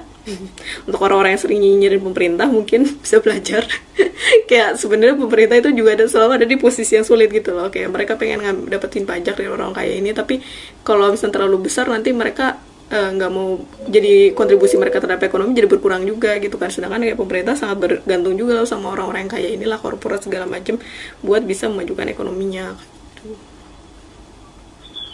Untuk 0.87 1.01
orang-orang 1.03 1.35
yang 1.35 1.43
sering 1.43 1.59
nyinyirin 1.59 2.03
pemerintah 2.03 2.47
mungkin 2.47 2.87
bisa 3.03 3.19
belajar. 3.19 3.67
Kayak 4.51 4.77
sebenarnya 4.77 5.17
pemerintah 5.17 5.57
itu 5.59 5.71
juga 5.73 5.97
ada 5.97 6.05
selalu 6.07 6.33
ada 6.39 6.47
di 6.47 6.57
posisi 6.61 6.95
yang 6.95 7.09
sulit 7.09 7.33
gitu 7.33 7.57
loh. 7.57 7.73
Kayak 7.73 7.91
mereka 7.91 8.13
pengen 8.15 8.69
dapetin 8.69 9.09
pajak 9.09 9.35
dari 9.41 9.49
orang 9.51 9.75
kaya 9.75 9.97
ini 9.97 10.13
tapi 10.15 10.45
kalau 10.87 11.11
misalnya 11.11 11.41
terlalu 11.41 11.67
besar 11.67 11.89
nanti 11.89 12.13
mereka 12.15 12.61
nggak 12.91 13.31
uh, 13.31 13.35
mau 13.35 13.63
jadi 13.87 14.35
kontribusi 14.35 14.75
mereka 14.75 14.99
terhadap 14.99 15.23
ekonomi 15.23 15.55
jadi 15.55 15.71
berkurang 15.71 16.03
juga 16.03 16.35
gitu 16.43 16.59
kan 16.59 16.75
sedangkan 16.75 17.07
kayak 17.07 17.15
pemerintah 17.23 17.55
sangat 17.55 17.79
bergantung 17.79 18.35
juga 18.35 18.59
loh 18.59 18.67
sama 18.67 18.91
orang-orang 18.91 19.31
yang 19.31 19.33
kaya 19.39 19.49
inilah 19.55 19.79
korporat 19.79 20.27
segala 20.27 20.51
macam 20.51 20.75
buat 21.23 21.47
bisa 21.47 21.71
memajukan 21.71 22.11
ekonominya 22.11 22.75
gitu. 23.15 23.39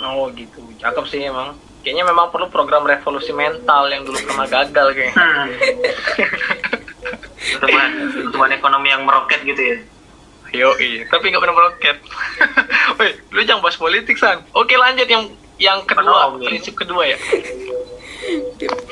oh 0.00 0.32
gitu 0.32 0.64
cakep 0.80 1.04
sih 1.04 1.28
emang 1.28 1.52
kayaknya 1.84 2.08
memang 2.08 2.32
perlu 2.32 2.48
program 2.48 2.88
revolusi 2.88 3.36
mental 3.36 3.92
yang 3.92 4.08
dulu 4.08 4.24
pernah 4.24 4.48
gagal 4.48 4.86
kayaknya 4.96 5.20
hmm. 5.20 5.48
pertumbuhan 7.60 7.90
pertumbuhan 8.08 8.52
ekonomi 8.56 8.88
yang 8.88 9.04
meroket 9.04 9.44
gitu 9.44 9.60
ya 9.60 9.76
Yo, 10.54 10.72
iya. 10.78 11.04
tapi 11.10 11.34
nggak 11.34 11.42
pernah 11.42 11.58
meroket. 11.58 11.96
Woi, 12.96 13.10
lu 13.34 13.42
jangan 13.42 13.60
bahas 13.66 13.76
politik, 13.76 14.14
San. 14.14 14.46
Oke, 14.54 14.78
lanjut 14.78 15.04
yang 15.04 15.26
yang 15.56 15.80
kedua, 15.88 16.36
prinsip 16.36 16.74
kedua 16.76 17.02
ya? 17.08 17.18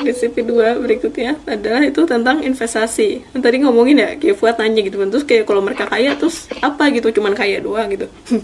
Prinsip 0.01 0.33
kedua 0.33 0.79
berikutnya 0.81 1.37
adalah 1.45 1.85
itu 1.85 2.05
tentang 2.09 2.41
investasi. 2.41 3.25
Kan 3.33 3.41
tadi 3.45 3.61
ngomongin 3.61 4.01
ya, 4.01 4.11
kayak 4.17 4.37
buat 4.41 4.57
nanya 4.57 4.81
gitu 4.85 4.97
kan, 5.01 5.09
terus 5.13 5.25
kayak 5.29 5.45
kalau 5.45 5.61
mereka 5.61 5.85
kaya 5.89 6.17
terus 6.17 6.49
apa 6.65 6.89
gitu, 6.93 7.21
cuman 7.21 7.37
kaya 7.37 7.61
doang 7.61 7.89
gitu. 7.93 8.09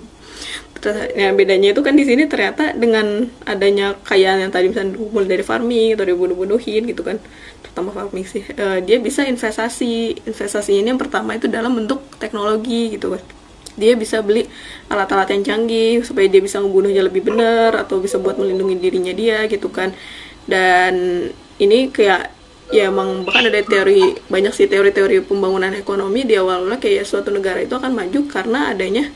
ya 1.12 1.36
bedanya 1.36 1.76
itu 1.76 1.84
kan 1.84 1.92
di 1.92 2.08
sini 2.08 2.24
ternyata 2.24 2.72
dengan 2.72 3.28
adanya 3.44 4.00
kaya 4.00 4.40
yang 4.40 4.48
tadi 4.48 4.72
misalnya 4.72 4.96
mulai 4.96 5.28
dari 5.28 5.44
farming 5.44 5.92
atau 5.92 6.04
dibunuh-bunuhin 6.08 6.82
gitu 6.88 7.04
kan. 7.04 7.16
Terutama 7.60 7.92
farming 7.92 8.24
sih. 8.24 8.44
Uh, 8.56 8.80
dia 8.80 8.96
bisa 8.96 9.24
investasi. 9.24 10.24
Investasi 10.24 10.80
ini 10.80 10.92
yang 10.92 11.00
pertama 11.00 11.36
itu 11.36 11.52
dalam 11.52 11.76
bentuk 11.76 12.00
teknologi 12.16 12.96
gitu 12.96 13.16
kan 13.16 13.39
dia 13.78 13.94
bisa 13.94 14.22
beli 14.24 14.46
alat-alat 14.90 15.30
yang 15.34 15.42
canggih 15.46 16.02
supaya 16.02 16.26
dia 16.26 16.42
bisa 16.42 16.58
membunuhnya 16.58 17.06
lebih 17.06 17.26
benar 17.26 17.74
atau 17.78 18.02
bisa 18.02 18.18
buat 18.18 18.38
melindungi 18.38 18.76
dirinya 18.78 19.14
dia 19.14 19.46
gitu 19.46 19.70
kan. 19.70 19.94
Dan 20.46 21.26
ini 21.60 21.92
kayak 21.92 22.40
ya 22.70 22.86
emang 22.86 23.26
bahkan 23.26 23.50
ada 23.50 23.60
teori 23.66 24.14
banyak 24.30 24.54
sih 24.54 24.70
teori-teori 24.70 25.26
pembangunan 25.26 25.74
ekonomi 25.74 26.22
di 26.22 26.38
awalnya 26.38 26.78
kayak 26.78 27.02
suatu 27.02 27.34
negara 27.34 27.58
itu 27.58 27.74
akan 27.74 27.92
maju 27.98 28.20
karena 28.30 28.70
adanya 28.70 29.10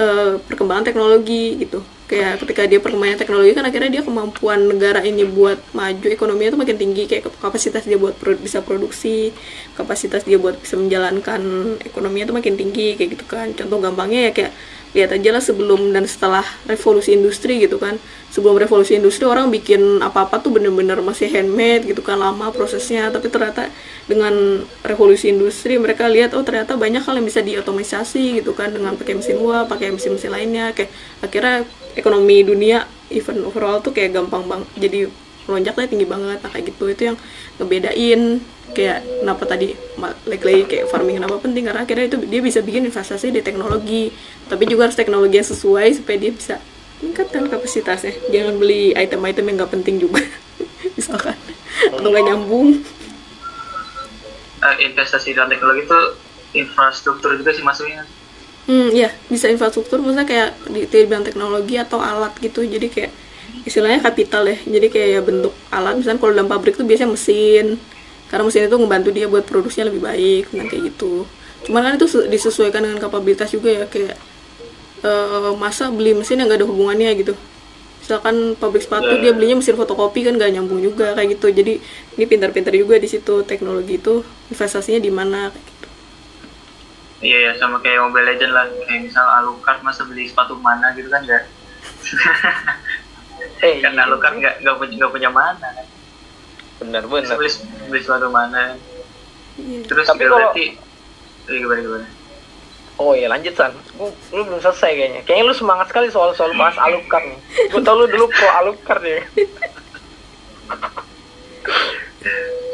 uh, 0.00 0.40
perkembangan 0.40 0.88
teknologi 0.88 1.60
gitu 1.60 1.84
kayak 2.14 2.34
ketika 2.46 2.62
dia 2.70 2.78
perkembangan 2.78 3.18
teknologi 3.18 3.50
kan 3.58 3.66
akhirnya 3.66 3.90
dia 3.98 4.02
kemampuan 4.06 4.70
negara 4.70 5.02
ini 5.02 5.26
buat 5.26 5.58
maju 5.74 6.06
ekonominya 6.06 6.54
itu 6.54 6.60
makin 6.62 6.78
tinggi 6.78 7.02
kayak 7.10 7.26
kapasitas 7.42 7.82
dia 7.90 7.98
buat 7.98 8.14
pro 8.14 8.38
bisa 8.38 8.62
produksi 8.62 9.34
kapasitas 9.74 10.22
dia 10.22 10.38
buat 10.38 10.54
bisa 10.62 10.78
menjalankan 10.78 11.42
ekonominya 11.82 12.30
itu 12.30 12.34
makin 12.38 12.54
tinggi 12.54 12.94
kayak 12.94 13.18
gitu 13.18 13.24
kan. 13.26 13.50
Contoh 13.58 13.82
gampangnya 13.82 14.30
ya 14.30 14.32
kayak 14.32 14.52
lihat 14.94 15.10
aja 15.10 15.34
lah 15.34 15.42
sebelum 15.42 15.90
dan 15.90 16.06
setelah 16.06 16.46
revolusi 16.70 17.12
industri 17.12 17.58
gitu 17.58 17.82
kan. 17.82 17.98
Sebelum 18.30 18.58
revolusi 18.58 18.94
industri 18.94 19.26
orang 19.26 19.50
bikin 19.50 19.98
apa-apa 20.02 20.38
tuh 20.42 20.54
bener-bener 20.54 20.98
masih 21.02 21.30
handmade 21.30 21.86
gitu 21.90 22.00
kan 22.00 22.18
lama 22.18 22.54
prosesnya. 22.54 23.10
Tapi 23.10 23.26
ternyata 23.26 23.68
dengan 24.06 24.62
revolusi 24.86 25.34
industri 25.34 25.76
mereka 25.76 26.06
lihat 26.06 26.32
oh 26.38 26.46
ternyata 26.46 26.78
banyak 26.78 27.02
hal 27.02 27.18
yang 27.18 27.26
bisa 27.26 27.42
diotomatisasi 27.42 28.42
gitu 28.42 28.54
kan 28.54 28.70
dengan 28.70 28.94
pakai 28.94 29.18
mesin 29.18 29.42
uap 29.42 29.66
pakai 29.66 29.90
mesin-mesin 29.90 30.30
lainnya. 30.30 30.70
Kayak 30.70 30.94
akhirnya 31.20 31.56
ekonomi 31.98 32.46
dunia 32.46 32.86
event 33.10 33.42
overall 33.42 33.82
tuh 33.82 33.90
kayak 33.90 34.14
gampang 34.14 34.46
bang 34.46 34.62
jadi 34.78 35.10
melonjaknya 35.44 35.86
tinggi 35.90 36.06
banget. 36.08 36.38
Nah, 36.40 36.50
kayak 36.50 36.64
gitu 36.72 36.84
itu 36.88 37.02
yang 37.12 37.16
ngebedain 37.60 38.40
kayak 38.74 39.06
kenapa 39.22 39.46
tadi 39.46 39.72
lagi-lagi 40.26 40.64
kayak 40.66 40.84
farming 40.90 41.22
kenapa 41.22 41.38
penting? 41.40 41.64
Karena 41.70 41.80
akhirnya 41.86 42.06
itu 42.10 42.18
dia 42.26 42.40
bisa 42.42 42.60
bikin 42.60 42.90
investasi 42.90 43.30
di 43.30 43.40
teknologi. 43.40 44.10
Tapi 44.50 44.66
juga 44.66 44.90
harus 44.90 44.98
teknologi 44.98 45.38
yang 45.38 45.48
sesuai 45.48 46.02
supaya 46.02 46.16
dia 46.18 46.32
bisa 46.34 46.58
meningkatkan 47.00 47.46
kapasitasnya. 47.48 48.12
Jangan 48.34 48.58
beli 48.58 48.92
item-item 48.92 49.44
yang 49.48 49.56
nggak 49.62 49.72
penting 49.72 49.96
juga. 50.02 50.20
Misalkan. 50.98 51.38
Atau 51.94 52.08
nggak 52.10 52.24
nyambung. 52.26 52.82
Uh, 54.64 54.76
investasi 54.80 55.36
dalam 55.36 55.52
teknologi 55.52 55.86
itu 55.86 56.00
infrastruktur 56.58 57.38
juga 57.38 57.54
sih 57.54 57.62
maksudnya. 57.62 58.02
Hmm 58.66 58.90
ya 58.90 59.12
bisa 59.30 59.46
infrastruktur. 59.46 60.02
Maksudnya 60.02 60.26
kayak 60.26 60.50
di, 60.66 60.88
di 60.90 60.98
bidang 61.06 61.22
teknologi 61.22 61.78
atau 61.78 62.02
alat 62.02 62.34
gitu. 62.42 62.66
Jadi 62.66 62.90
kayak 62.90 63.12
istilahnya 63.64 64.04
kapital 64.04 64.44
ya 64.44 64.58
jadi 64.66 64.86
kayak 64.90 65.08
ya 65.14 65.20
bentuk 65.22 65.54
alat. 65.70 65.94
Misalnya 66.00 66.18
kalau 66.18 66.32
dalam 66.34 66.48
pabrik 66.50 66.74
tuh 66.74 66.88
biasanya 66.88 67.14
mesin 67.14 67.78
karena 68.34 68.50
mesin 68.50 68.66
itu 68.66 68.78
membantu 68.82 69.14
dia 69.14 69.30
buat 69.30 69.46
produksinya 69.46 69.94
lebih 69.94 70.02
baik 70.02 70.50
nah 70.58 70.66
kayak 70.66 70.90
gitu. 70.90 71.22
Cuman 71.70 71.86
kan 71.86 71.92
itu 71.94 72.10
disesuaikan 72.26 72.82
dengan 72.82 72.98
kapabilitas 72.98 73.46
juga 73.54 73.70
ya 73.70 73.86
kayak 73.86 74.18
uh, 75.06 75.54
masa 75.54 75.86
beli 75.94 76.18
mesin 76.18 76.42
yang 76.42 76.50
gak 76.50 76.58
ada 76.58 76.66
hubungannya 76.66 77.14
gitu. 77.14 77.38
Misalkan 78.02 78.58
pabrik 78.58 78.82
sepatu 78.82 79.22
dia 79.22 79.30
belinya 79.30 79.62
mesin 79.62 79.78
fotokopi 79.78 80.26
kan 80.26 80.34
gak 80.34 80.50
nyambung 80.50 80.82
juga 80.82 81.14
kayak 81.14 81.38
gitu. 81.38 81.54
Jadi 81.54 81.78
ini 82.18 82.24
pintar-pintar 82.26 82.74
juga 82.74 82.98
di 82.98 83.06
situ 83.06 83.46
teknologi 83.46 84.02
itu 84.02 84.26
investasinya 84.50 84.98
di 84.98 85.14
mana 85.14 85.54
kayak 85.54 85.66
gitu. 85.70 85.88
Iya 87.22 87.38
ya 87.38 87.50
sama 87.62 87.78
kayak 87.78 88.02
Mobile 88.02 88.34
Legend 88.34 88.50
lah. 88.50 88.66
Kayak 88.90 89.14
misal 89.14 89.26
Alucard 89.30 89.78
masa 89.86 90.02
beli 90.10 90.26
sepatu 90.26 90.58
mana 90.58 90.90
gitu 90.98 91.06
kan 91.06 91.22
gak 91.22 91.46
eh, 93.62 93.78
karena 93.78 94.02
iya. 94.04 94.16
kan 94.18 94.34
nggak 94.42 94.54
nggak 94.58 94.74
punya 94.74 95.06
punya 95.06 95.30
mana. 95.30 95.54
benar 95.70 95.93
benar 96.82 97.02
beli 97.06 97.50
beli 97.86 98.00
suatu 98.02 98.28
mana 98.30 98.74
iya. 99.60 99.80
terus 99.86 100.06
tapi 100.08 100.26
kalau 100.26 100.50
berarti 100.50 100.66
eh, 101.48 101.58
gimana 101.60 101.82
gimana 101.82 102.08
Oh 102.94 103.10
iya 103.10 103.26
lanjut 103.26 103.58
San, 103.58 103.74
lu, 103.98 104.06
lu 104.30 104.46
belum 104.46 104.62
selesai 104.62 104.94
kayaknya. 104.94 105.26
Kayaknya 105.26 105.50
lu 105.50 105.54
semangat 105.58 105.90
sekali 105.90 106.14
soal 106.14 106.30
soal 106.30 106.54
bahas 106.54 106.78
Alucard 106.78 107.26
nih. 107.26 107.38
Gue 107.74 107.82
tau 107.82 107.98
lu 107.98 108.06
dulu 108.06 108.30
pro 108.30 108.46
Alucard 108.54 109.02
ya. 109.02 109.18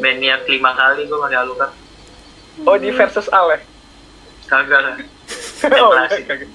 Maniac 0.04 0.44
lima 0.44 0.76
kali 0.76 1.08
gue 1.08 1.18
pakai 1.24 1.40
Alucard. 1.40 1.72
Oh 2.68 2.76
di 2.76 2.92
versus 2.92 3.32
Al 3.32 3.56
ya? 3.56 3.64
Kagak 4.44 4.80
lah. 4.84 4.96
oh, 5.80 5.90
klasik. 5.96 6.52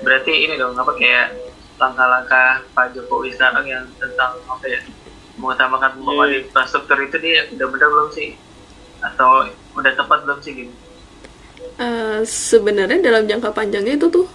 Berarti 0.00 0.32
ini 0.48 0.56
dong 0.56 0.72
apa 0.72 0.96
kayak 0.96 1.36
langkah-langkah 1.76 2.64
Pak 2.72 2.96
Jokowi 2.96 3.36
sekarang 3.36 3.68
yang 3.68 3.84
tentang 4.00 4.40
apa 4.48 4.64
ya 4.66 4.80
mengutamakan 5.38 5.90
pembangunan 5.96 6.30
yeah. 6.34 6.42
infrastruktur 6.44 6.98
itu 7.00 7.16
dia 7.22 7.46
udah 7.54 7.66
benar 7.70 7.88
belum 7.88 8.08
sih? 8.12 8.28
Atau 9.00 9.30
udah 9.78 9.92
tepat 9.94 10.18
belum 10.26 10.38
sih 10.42 10.52
gitu? 10.66 10.74
Uh, 11.78 12.26
sebenarnya 12.26 12.98
dalam 12.98 13.26
jangka 13.26 13.54
panjangnya 13.54 13.94
itu 13.94 14.10
tuh 14.10 14.26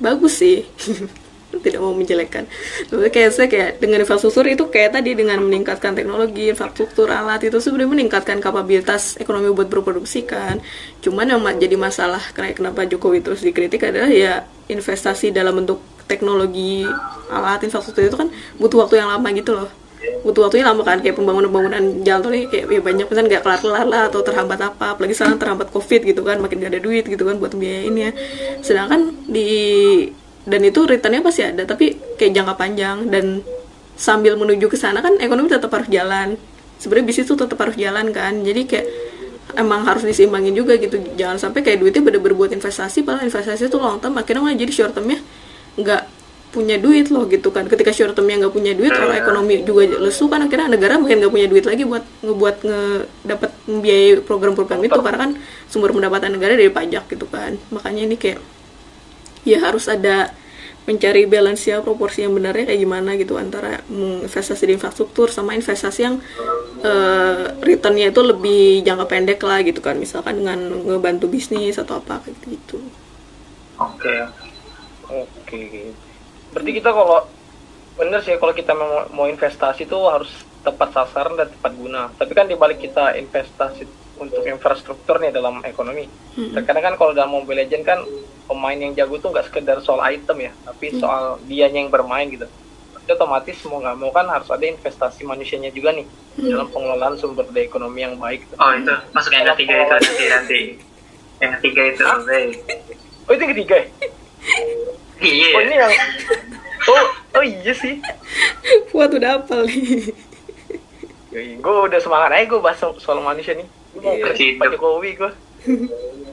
bagus 0.00 0.40
sih. 0.40 0.64
Tidak 1.50 1.82
mau 1.82 1.90
menjelekkan. 1.90 2.46
Tapi 2.86 3.10
kayak 3.10 3.30
saya 3.34 3.48
kayak 3.50 3.82
dengan 3.82 4.06
infrastruktur 4.06 4.46
itu 4.46 4.70
kayak 4.70 4.94
tadi 4.94 5.18
dengan 5.18 5.42
meningkatkan 5.42 5.98
teknologi 5.98 6.46
infrastruktur 6.46 7.10
alat 7.10 7.42
itu 7.42 7.58
sebenarnya 7.58 7.90
meningkatkan 7.90 8.38
kapabilitas 8.38 9.18
ekonomi 9.18 9.50
buat 9.50 9.66
berproduksi 9.66 10.24
kan. 10.30 10.62
Cuman 11.02 11.26
yang 11.26 11.42
jadi 11.58 11.74
masalah 11.74 12.22
kenapa 12.32 12.86
Jokowi 12.86 13.18
terus 13.18 13.42
dikritik 13.42 13.82
adalah 13.82 14.08
ya 14.08 14.46
investasi 14.70 15.34
dalam 15.34 15.58
bentuk 15.58 15.82
teknologi 16.06 16.86
alat 17.30 17.66
infrastruktur 17.66 18.06
itu 18.06 18.14
kan 18.18 18.30
butuh 18.54 18.86
waktu 18.86 19.02
yang 19.02 19.10
lama 19.10 19.28
gitu 19.34 19.58
loh 19.58 19.79
butuh 20.24 20.48
waktunya 20.48 20.64
lama 20.64 20.80
kan 20.80 20.98
kayak 21.04 21.16
pembangunan-pembangunan 21.16 22.04
jalan 22.04 22.20
tol 22.24 22.32
ini 22.32 22.48
kayak 22.48 22.64
ya 22.72 22.80
banyak 22.80 23.06
pesan 23.08 23.24
nggak 23.28 23.42
kelar-kelar 23.44 23.84
lah 23.84 24.02
atau 24.08 24.20
terhambat 24.24 24.60
apa 24.60 24.96
apalagi 24.96 25.12
sekarang 25.12 25.36
terhambat 25.36 25.68
covid 25.68 26.00
gitu 26.08 26.20
kan 26.24 26.40
makin 26.40 26.60
gak 26.60 26.72
ada 26.72 26.80
duit 26.80 27.04
gitu 27.04 27.20
kan 27.24 27.36
buat 27.36 27.52
biayainnya 27.52 28.16
sedangkan 28.64 29.12
di 29.28 29.48
dan 30.48 30.60
itu 30.64 30.88
returnnya 30.88 31.20
pasti 31.20 31.44
ada 31.44 31.68
tapi 31.68 32.00
kayak 32.16 32.32
jangka 32.32 32.54
panjang 32.56 33.12
dan 33.12 33.44
sambil 34.00 34.32
menuju 34.40 34.72
ke 34.72 34.80
sana 34.80 35.04
kan 35.04 35.20
ekonomi 35.20 35.52
tetap 35.52 35.68
harus 35.76 35.92
jalan. 35.92 36.40
Sebenarnya 36.80 37.06
bisnis 37.12 37.28
itu 37.28 37.36
tetap 37.36 37.60
harus 37.60 37.76
jalan 37.76 38.08
kan 38.08 38.40
jadi 38.40 38.64
kayak 38.64 38.86
emang 39.60 39.84
harus 39.84 40.00
diseimbangin 40.08 40.56
juga 40.56 40.80
gitu. 40.80 40.96
Jangan 41.20 41.36
sampai 41.36 41.60
kayak 41.60 41.84
duitnya 41.84 42.00
bener-bener 42.00 42.32
buat 42.32 42.50
investasi 42.56 43.04
padahal 43.04 43.28
investasi 43.28 43.68
itu 43.68 43.76
long 43.76 44.00
term 44.00 44.16
akhirnya 44.16 44.40
malah 44.40 44.56
jadi 44.56 44.72
short 44.72 44.96
termnya 44.96 45.20
nggak 45.76 46.02
punya 46.50 46.82
duit 46.82 47.06
loh 47.14 47.30
gitu 47.30 47.54
kan 47.54 47.70
ketika 47.70 47.94
short 47.94 48.18
termnya 48.18 48.46
nggak 48.46 48.54
punya 48.54 48.74
duit 48.74 48.90
orang 48.90 49.22
ekonomi 49.22 49.62
juga 49.62 49.86
lesu 49.86 50.26
kan 50.26 50.42
akhirnya 50.42 50.66
negara 50.66 50.98
mungkin 50.98 51.22
nggak 51.22 51.32
punya 51.32 51.46
duit 51.46 51.62
lagi 51.62 51.82
buat 51.86 52.04
ngebuat 52.26 52.56
nge 52.66 52.82
dapat 53.22 53.50
membiayai 53.70 54.10
program-program 54.26 54.80
itu 54.82 54.98
karena 54.98 55.18
kan 55.18 55.30
sumber 55.70 55.94
pendapatan 55.94 56.34
negara 56.34 56.58
dari 56.58 56.70
pajak 56.74 57.06
gitu 57.06 57.30
kan 57.30 57.54
makanya 57.70 58.02
ini 58.10 58.16
kayak 58.18 58.42
ya 59.46 59.62
harus 59.62 59.86
ada 59.86 60.34
mencari 60.90 61.22
balance 61.30 61.70
ya 61.70 61.78
proporsi 61.84 62.26
yang 62.26 62.34
benarnya 62.34 62.66
kayak 62.66 62.80
gimana 62.82 63.14
gitu 63.14 63.38
antara 63.38 63.78
investasi 63.86 64.66
di 64.66 64.72
infrastruktur 64.74 65.30
sama 65.30 65.54
investasi 65.54 66.00
yang 66.02 66.18
uh, 66.82 67.62
returnnya 67.62 68.10
itu 68.10 68.20
lebih 68.26 68.82
jangka 68.82 69.06
pendek 69.06 69.38
lah 69.46 69.62
gitu 69.62 69.78
kan 69.78 69.94
misalkan 69.94 70.42
dengan 70.42 70.58
ngebantu 70.82 71.30
bisnis 71.30 71.78
atau 71.78 72.02
apa 72.02 72.24
kayak 72.26 72.42
gitu. 72.42 72.82
Oke. 73.78 74.14
Oke. 75.06 75.94
Berarti 76.50 76.70
kita 76.74 76.90
kalau 76.90 77.26
bener 78.00 78.20
sih 78.24 78.34
kalau 78.40 78.54
kita 78.56 78.72
mau, 78.72 79.06
mau 79.12 79.26
investasi 79.28 79.84
tuh 79.84 80.08
harus 80.08 80.30
tepat 80.60 80.92
sasaran 80.92 81.36
dan 81.36 81.48
tepat 81.48 81.72
guna. 81.76 82.08
Tapi 82.16 82.32
kan 82.32 82.46
dibalik 82.48 82.80
kita 82.80 83.16
investasi 83.16 83.86
untuk 84.20 84.44
infrastruktur 84.44 85.16
nih 85.16 85.32
dalam 85.32 85.64
ekonomi. 85.64 86.04
Hmm. 86.36 86.52
Terkadang 86.52 86.92
kan 86.92 86.94
kalau 87.00 87.12
dalam 87.16 87.32
Mobile 87.32 87.64
Legend 87.64 87.84
kan 87.84 87.98
pemain 88.44 88.76
yang 88.76 88.92
jago 88.92 89.16
tuh 89.16 89.32
nggak 89.32 89.48
sekedar 89.48 89.80
soal 89.80 90.04
item 90.04 90.50
ya, 90.50 90.52
tapi 90.68 90.92
hmm. 90.92 91.00
soal 91.00 91.40
dianya 91.48 91.80
yang 91.80 91.92
bermain 91.92 92.28
gitu. 92.28 92.44
Jadi 93.00 93.16
otomatis 93.16 93.56
mau 93.66 93.80
nggak 93.80 93.96
mau 93.96 94.10
kan 94.12 94.28
harus 94.28 94.46
ada 94.52 94.62
investasi 94.62 95.24
manusianya 95.24 95.72
juga 95.72 95.96
nih 95.96 96.06
hmm. 96.06 96.50
dalam 96.52 96.68
pengelolaan 96.68 97.16
sumber 97.16 97.48
daya 97.48 97.64
ekonomi 97.64 98.04
yang 98.04 98.14
baik. 98.20 98.44
Oh 98.60 98.70
itu 98.76 98.94
masuk 99.16 99.32
yang 99.32 99.48
ketiga 99.56 99.74
itu 99.80 99.92
nanti 99.96 100.24
nanti. 100.28 100.60
Yang 101.40 101.52
ketiga 101.58 101.82
itu. 101.88 102.02
Oh 103.24 103.32
itu 103.32 103.40
yang 103.40 103.52
ketiga. 103.56 103.74
Ya? 103.80 103.86
iya. 105.20 105.48
Oh 105.56 105.62
ini 105.62 105.76
yang 105.76 105.92
Oh, 106.80 107.06
oh 107.38 107.44
iya 107.44 107.72
sih. 107.76 108.00
Buat 108.90 109.12
udah 109.14 109.44
apa 109.44 109.68
nih? 109.68 110.10
gue 111.30 111.74
udah 111.86 112.00
semangat 112.02 112.30
aja 112.34 112.44
gue 112.50 112.58
bahas 112.60 112.78
soal 112.98 113.22
manusia 113.22 113.54
nih 113.54 113.66
iya. 114.02 114.58
Pak 114.58 114.66
Jokowi 114.74 115.14
gue 115.14 115.30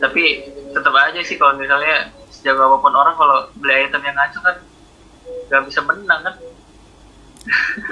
tapi 0.03 0.41
tetap 0.74 0.94
aja 0.94 1.22
sih 1.22 1.38
kalau 1.38 1.53
misalnya 1.53 2.10
sejago 2.34 2.65
apa 2.65 2.77
pun 2.82 2.94
orang 2.98 3.13
kalau 3.13 3.46
beli 3.62 3.86
item 3.86 4.01
yang 4.01 4.17
ngaco 4.17 4.39
kan 4.41 4.58
nggak 5.48 5.63
bisa 5.70 5.79
menang 5.86 6.22
kan 6.25 6.36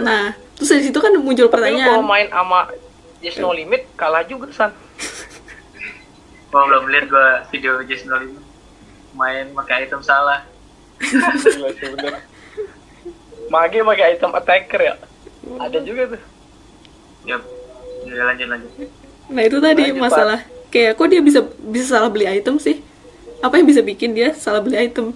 nah 0.02 0.26
terus 0.58 0.70
dari 0.74 0.84
situ 0.90 0.98
kan 0.98 1.14
muncul 1.22 1.48
pertanyaan 1.48 2.02
kalau 2.02 2.06
main 2.06 2.28
sama 2.34 2.74
Yes 3.22 3.38
No 3.38 3.54
Limit 3.54 3.86
kalah 3.94 4.26
juga 4.26 4.50
san 4.50 4.74
gue 6.50 6.62
belum 6.62 6.90
lihat 6.90 7.06
gue 7.06 7.28
video 7.54 7.86
Yes 7.86 8.10
No 8.10 8.18
Limit 8.18 8.42
main 9.14 9.54
pakai 9.54 9.86
item 9.86 10.02
salah 10.02 10.42
Mage 13.52 13.80
pakai 13.86 14.06
item 14.18 14.32
attacker 14.34 14.82
ya? 14.82 14.96
Ada 15.62 15.80
juga 15.86 16.18
tuh. 16.18 16.22
Ya, 17.26 17.38
ya 18.10 18.24
lanjut 18.26 18.48
lanjut. 18.50 18.72
Nah 19.30 19.42
itu 19.46 19.58
tadi 19.62 19.84
Lanjut, 19.90 20.02
masalah. 20.02 20.40
Pak. 20.46 20.70
kayak 20.74 20.92
kok 21.00 21.08
dia 21.08 21.22
bisa 21.24 21.40
bisa 21.72 21.86
salah 21.98 22.10
beli 22.10 22.26
item 22.28 22.58
sih? 22.58 22.82
Apa 23.42 23.62
yang 23.62 23.68
bisa 23.70 23.82
bikin 23.86 24.18
dia 24.18 24.34
salah 24.34 24.62
beli 24.62 24.78
item? 24.78 25.14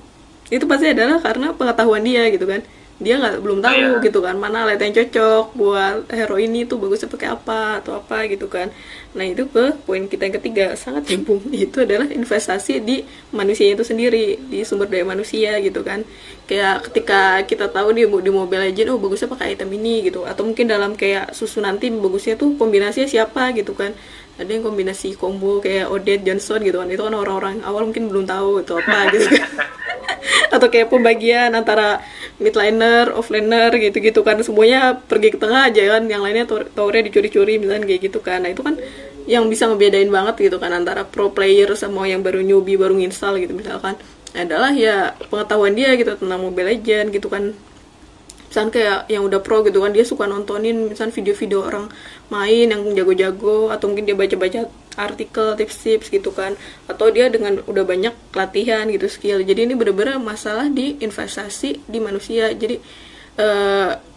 Itu 0.49 0.65
pasti 0.65 0.89
adalah 0.89 1.21
karena 1.21 1.53
pengetahuan 1.53 2.01
dia 2.01 2.25
gitu 2.33 2.45
kan 2.49 2.61
dia 2.99 3.15
nggak 3.15 3.39
belum 3.39 3.63
tahu 3.63 3.79
yeah. 3.79 4.03
gitu 4.03 4.19
kan 4.19 4.35
mana 4.35 4.67
alat 4.67 4.83
yang 4.83 4.91
cocok 4.91 5.55
buat 5.55 6.11
hero 6.11 6.35
ini 6.35 6.67
tuh 6.67 6.75
bagusnya 6.83 7.07
pakai 7.07 7.31
apa 7.31 7.79
atau 7.79 7.95
apa 7.95 8.27
gitu 8.27 8.51
kan. 8.51 8.67
Nah 9.15 9.23
itu 9.23 9.47
ke 9.47 9.71
poin 9.87 10.03
kita 10.03 10.27
yang 10.27 10.35
ketiga 10.35 10.65
sangat 10.75 11.07
nyambung. 11.09 11.39
Itu 11.65 11.81
adalah 11.87 12.11
investasi 12.11 12.83
di 12.83 13.01
manusia 13.33 13.73
itu 13.73 13.81
sendiri 13.81 14.37
di 14.37 14.61
sumber 14.61 14.85
daya 14.85 15.07
manusia 15.07 15.57
gitu 15.63 15.81
kan. 15.81 16.03
Kayak 16.45 16.91
ketika 16.91 17.41
kita 17.47 17.71
tahu 17.71 17.95
di 17.95 18.03
di 18.05 18.31
Mobile 18.35 18.69
Legend 18.69 18.93
oh 18.93 18.99
bagusnya 19.01 19.31
pakai 19.31 19.55
item 19.57 19.71
ini 19.79 20.11
gitu. 20.11 20.27
Atau 20.27 20.45
mungkin 20.45 20.67
dalam 20.69 20.93
kayak 20.93 21.33
susu 21.33 21.63
nanti 21.63 21.89
bagusnya 21.89 22.35
tuh 22.35 22.53
kombinasinya 22.59 23.07
siapa 23.09 23.55
gitu 23.55 23.73
kan 23.73 23.95
ada 24.39 24.47
yang 24.55 24.63
kombinasi 24.63 25.19
combo 25.19 25.59
kayak 25.59 25.91
Odette 25.91 26.23
Johnson 26.23 26.63
gitu 26.63 26.79
kan. 26.79 26.87
Itu 26.87 27.03
kan 27.03 27.11
orang-orang 27.11 27.59
awal 27.67 27.91
mungkin 27.91 28.07
belum 28.07 28.23
tahu 28.23 28.63
itu 28.63 28.71
apa 28.79 29.11
gitu. 29.11 29.27
Atau 30.55 30.71
kayak 30.71 30.87
pembagian 30.87 31.51
antara 31.51 31.99
midliner, 32.39 33.11
offliner 33.11 33.75
gitu-gitu 33.75 34.23
kan. 34.23 34.39
Semuanya 34.39 34.95
pergi 34.95 35.35
ke 35.35 35.37
tengah 35.37 35.67
aja 35.67 35.99
kan. 35.99 36.07
Yang 36.07 36.21
lainnya 36.23 36.45
towernya 36.47 37.11
dicuri-curi 37.11 37.59
misalnya 37.59 37.83
kayak 37.83 38.01
gitu 38.07 38.19
kan. 38.23 38.47
Nah 38.47 38.55
itu 38.55 38.63
kan 38.63 38.79
yang 39.27 39.45
bisa 39.51 39.67
ngebedain 39.67 40.09
banget 40.09 40.49
gitu 40.49 40.57
kan 40.57 40.71
antara 40.73 41.05
pro 41.05 41.29
player 41.29 41.69
sama 41.75 42.07
yang 42.07 42.23
baru 42.23 42.39
newbie 42.39 42.79
baru 42.79 42.95
nginstal 42.95 43.35
gitu 43.43 43.51
misalkan. 43.51 43.99
Adalah 44.31 44.71
ya 44.71 45.19
pengetahuan 45.27 45.75
dia 45.75 45.99
gitu 45.99 46.15
tentang 46.15 46.39
Mobile 46.39 46.79
Legend 46.79 47.11
gitu 47.11 47.27
kan. 47.27 47.51
Misalnya 48.47 48.71
kayak 48.71 48.99
yang 49.11 49.27
udah 49.27 49.43
pro 49.43 49.67
gitu 49.67 49.83
kan 49.83 49.91
dia 49.91 50.07
suka 50.07 50.31
nontonin 50.31 50.95
misalnya 50.95 51.11
video-video 51.11 51.59
orang 51.67 51.91
main 52.29 52.69
yang 52.69 52.81
jago-jago 52.93 53.73
atau 53.73 53.89
mungkin 53.89 54.05
dia 54.05 54.17
baca-baca 54.17 54.69
artikel 54.97 55.57
tips-tips 55.57 56.09
gitu 56.09 56.29
kan. 56.33 56.57
Atau 56.89 57.09
dia 57.13 57.29
dengan 57.29 57.61
udah 57.65 57.83
banyak 57.85 58.13
latihan 58.33 58.85
gitu 58.89 59.09
skill. 59.09 59.41
Jadi 59.45 59.69
ini 59.69 59.73
bener-bener 59.77 60.17
masalah 60.17 60.69
di 60.69 60.97
investasi 61.01 61.85
di 61.89 61.99
manusia. 62.01 62.49
Jadi 62.53 62.79
uh, 63.37 64.08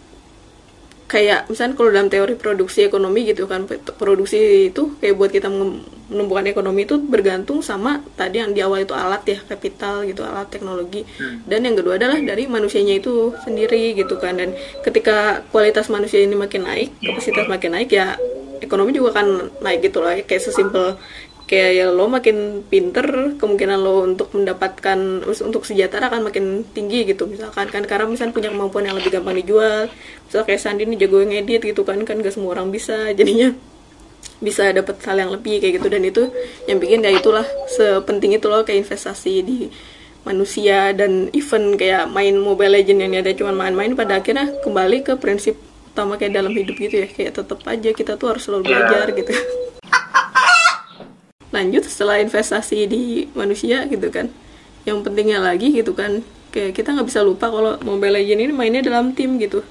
kayak 1.12 1.52
misalnya 1.52 1.76
kalau 1.76 1.92
dalam 1.92 2.08
teori 2.08 2.40
produksi 2.40 2.88
ekonomi 2.88 3.28
gitu 3.28 3.44
kan 3.44 3.68
produksi 4.00 4.72
itu 4.72 4.96
kayak 4.96 5.14
buat 5.20 5.28
kita 5.28 5.52
menumbuhkan 5.52 6.48
ekonomi 6.48 6.88
itu 6.88 6.96
bergantung 6.96 7.60
sama 7.60 8.00
tadi 8.16 8.40
yang 8.40 8.56
di 8.56 8.64
awal 8.64 8.80
itu 8.80 8.96
alat 8.96 9.20
ya 9.28 9.38
kapital 9.44 10.08
gitu 10.08 10.24
alat 10.24 10.48
teknologi. 10.48 11.04
Hmm. 11.20 11.44
dan 11.44 11.68
yang 11.68 11.76
kedua 11.76 12.00
adalah 12.00 12.16
dari 12.16 12.48
manusianya 12.48 12.96
itu 12.96 13.36
sendiri 13.44 13.92
gitu 13.92 14.16
kan. 14.16 14.40
Dan 14.40 14.56
ketika 14.80 15.44
kualitas 15.52 15.92
manusia 15.92 16.24
ini 16.24 16.32
makin 16.32 16.64
naik 16.64 16.96
kapasitas 17.04 17.44
makin 17.44 17.76
naik 17.76 17.92
ya 17.92 18.16
ekonomi 18.64 18.96
juga 18.96 19.20
akan 19.20 19.52
naik 19.60 19.92
gitu 19.92 20.00
loh. 20.00 20.16
Kayak 20.24 20.48
sesimpel 20.48 20.96
kayak 21.52 21.70
ya 21.76 21.86
lo 21.92 22.08
makin 22.08 22.64
pinter 22.64 23.36
kemungkinan 23.36 23.76
lo 23.76 24.08
untuk 24.08 24.32
mendapatkan 24.32 25.20
untuk 25.28 25.68
sejahtera 25.68 26.08
akan 26.08 26.32
makin 26.32 26.64
tinggi 26.72 27.04
gitu 27.04 27.28
misalkan 27.28 27.68
kan. 27.68 27.84
Karena 27.84 28.08
misalnya 28.08 28.32
punya 28.32 28.48
kemampuan 28.48 28.88
yang 28.88 28.96
lebih 28.96 29.20
gampang 29.20 29.36
dijual 29.36 29.92
misal 30.24 30.48
kayak 30.48 30.64
Sandi 30.64 30.88
ini 30.88 30.96
jago 30.96 31.20
ngedit 31.20 31.60
gitu 31.60 31.84
kan 31.84 32.00
kan 32.08 32.24
gak 32.24 32.32
semua 32.32 32.56
orang 32.56 32.72
bisa 32.72 33.12
jadinya 33.12 33.52
bisa 34.40 34.72
dapat 34.72 34.96
hal 35.04 35.20
yang 35.20 35.28
lebih 35.28 35.60
kayak 35.60 35.76
gitu. 35.76 35.92
Dan 35.92 36.08
itu 36.08 36.22
yang 36.64 36.80
bikin 36.80 37.04
ya 37.04 37.12
itulah 37.12 37.44
sepenting 37.68 38.32
itu 38.32 38.48
loh 38.48 38.64
kayak 38.64 38.88
investasi 38.88 39.44
di 39.44 39.68
manusia 40.24 40.96
dan 40.96 41.28
event 41.36 41.76
kayak 41.76 42.08
main 42.08 42.32
Mobile 42.40 42.80
Legend 42.80 43.04
yang 43.04 43.12
ada 43.20 43.36
cuma 43.36 43.52
main-main 43.52 43.92
pada 43.92 44.24
akhirnya 44.24 44.56
kembali 44.64 45.04
ke 45.04 45.20
prinsip 45.20 45.60
utama 45.92 46.16
kayak 46.16 46.32
dalam 46.32 46.56
hidup 46.56 46.72
gitu 46.78 47.04
ya 47.04 47.08
kayak 47.10 47.36
tetap 47.36 47.60
aja 47.68 47.90
kita 47.92 48.16
tuh 48.16 48.32
harus 48.32 48.48
selalu 48.48 48.72
belajar 48.72 49.12
gitu 49.12 49.34
lanjut 51.52 51.84
setelah 51.84 52.18
investasi 52.18 52.88
di 52.88 53.28
manusia 53.36 53.84
gitu 53.86 54.08
kan. 54.08 54.32
Yang 54.82 55.06
pentingnya 55.06 55.38
lagi 55.38 55.70
gitu 55.70 55.94
kan 55.94 56.24
kayak 56.52 56.76
kita 56.76 56.92
nggak 56.92 57.08
bisa 57.08 57.24
lupa 57.24 57.48
kalau 57.48 57.78
Mobile 57.80 58.20
Legend 58.20 58.40
ini 58.48 58.52
mainnya 58.52 58.82
dalam 58.82 59.12
tim 59.14 59.38
gitu. 59.38 59.62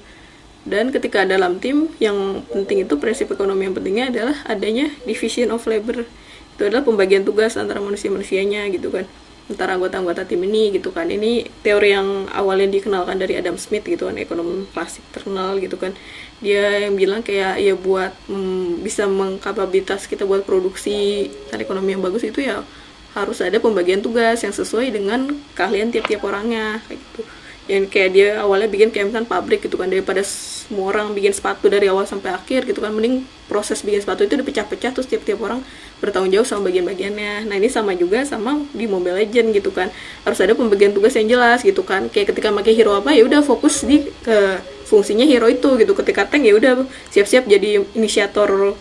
Dan 0.62 0.94
ketika 0.94 1.26
dalam 1.26 1.58
tim 1.58 1.90
yang 1.98 2.46
penting 2.46 2.86
itu 2.86 2.94
prinsip 2.94 3.34
ekonomi 3.34 3.66
yang 3.66 3.74
pentingnya 3.74 4.06
adalah 4.14 4.36
adanya 4.46 4.94
division 5.04 5.50
of 5.50 5.66
labor. 5.66 6.06
Itu 6.54 6.62
adalah 6.70 6.86
pembagian 6.86 7.26
tugas 7.26 7.58
antara 7.58 7.82
manusia-manusianya 7.82 8.70
gitu 8.70 8.94
kan. 8.94 9.04
Antara 9.50 9.74
anggota-anggota 9.74 10.22
tim 10.22 10.38
ini 10.46 10.70
gitu 10.78 10.94
kan. 10.94 11.10
Ini 11.10 11.50
teori 11.66 11.98
yang 11.98 12.30
awalnya 12.30 12.70
dikenalkan 12.78 13.18
dari 13.18 13.34
Adam 13.34 13.58
Smith 13.58 13.82
gitu 13.82 14.06
kan 14.06 14.14
ekonom 14.14 14.70
klasik 14.70 15.02
terkenal 15.10 15.58
gitu 15.58 15.74
kan 15.74 15.98
dia 16.42 16.90
yang 16.90 16.98
bilang 16.98 17.22
kayak 17.22 17.62
ya 17.62 17.74
buat 17.78 18.10
mm, 18.26 18.82
bisa 18.82 19.06
mengkapabilitas 19.06 20.10
kita 20.10 20.26
buat 20.26 20.42
produksi 20.42 21.30
dan 21.48 21.62
ekonomi 21.62 21.94
yang 21.94 22.02
bagus 22.02 22.26
itu 22.26 22.42
ya 22.42 22.66
harus 23.14 23.38
ada 23.38 23.62
pembagian 23.62 24.02
tugas 24.02 24.42
yang 24.42 24.50
sesuai 24.50 24.90
dengan 24.90 25.38
keahlian 25.54 25.94
tiap-tiap 25.94 26.26
orangnya 26.26 26.82
kayak 26.90 26.98
gitu. 26.98 27.22
Yang 27.70 27.84
kayak 27.94 28.10
dia 28.10 28.28
awalnya 28.42 28.66
bikin 28.66 28.90
kayak 28.90 29.14
misalnya 29.14 29.30
pabrik 29.30 29.62
gitu 29.62 29.78
kan 29.78 29.86
daripada 29.86 30.26
semua 30.26 30.90
orang 30.90 31.14
bikin 31.14 31.30
sepatu 31.30 31.70
dari 31.70 31.86
awal 31.86 32.02
sampai 32.10 32.34
akhir 32.34 32.66
gitu 32.66 32.82
kan 32.82 32.90
mending 32.90 33.22
proses 33.46 33.86
bikin 33.86 34.02
sepatu 34.02 34.26
itu 34.26 34.34
dipecah-pecah 34.34 34.90
terus 34.98 35.06
tiap-tiap 35.06 35.38
orang 35.38 35.62
bertanggung 36.02 36.34
jawab 36.34 36.46
sama 36.50 36.66
bagian-bagiannya. 36.66 37.46
Nah 37.46 37.54
ini 37.54 37.70
sama 37.70 37.94
juga 37.94 38.26
sama 38.26 38.66
di 38.74 38.90
Mobile 38.90 39.22
Legend 39.22 39.54
gitu 39.54 39.70
kan. 39.70 39.94
Harus 40.26 40.42
ada 40.42 40.58
pembagian 40.58 40.90
tugas 40.90 41.14
yang 41.14 41.30
jelas 41.30 41.62
gitu 41.62 41.86
kan. 41.86 42.10
Kayak 42.10 42.34
ketika 42.34 42.50
pakai 42.50 42.74
hero 42.74 42.98
apa 42.98 43.14
ya 43.14 43.22
udah 43.22 43.46
fokus 43.46 43.86
di 43.86 44.10
ke 44.26 44.58
fungsinya 44.90 45.22
hero 45.22 45.46
itu 45.46 45.78
gitu. 45.78 45.94
Ketika 45.94 46.26
tank 46.26 46.42
ya 46.42 46.58
udah 46.58 46.82
siap-siap 47.14 47.46
jadi 47.46 47.86
inisiator 47.94 48.74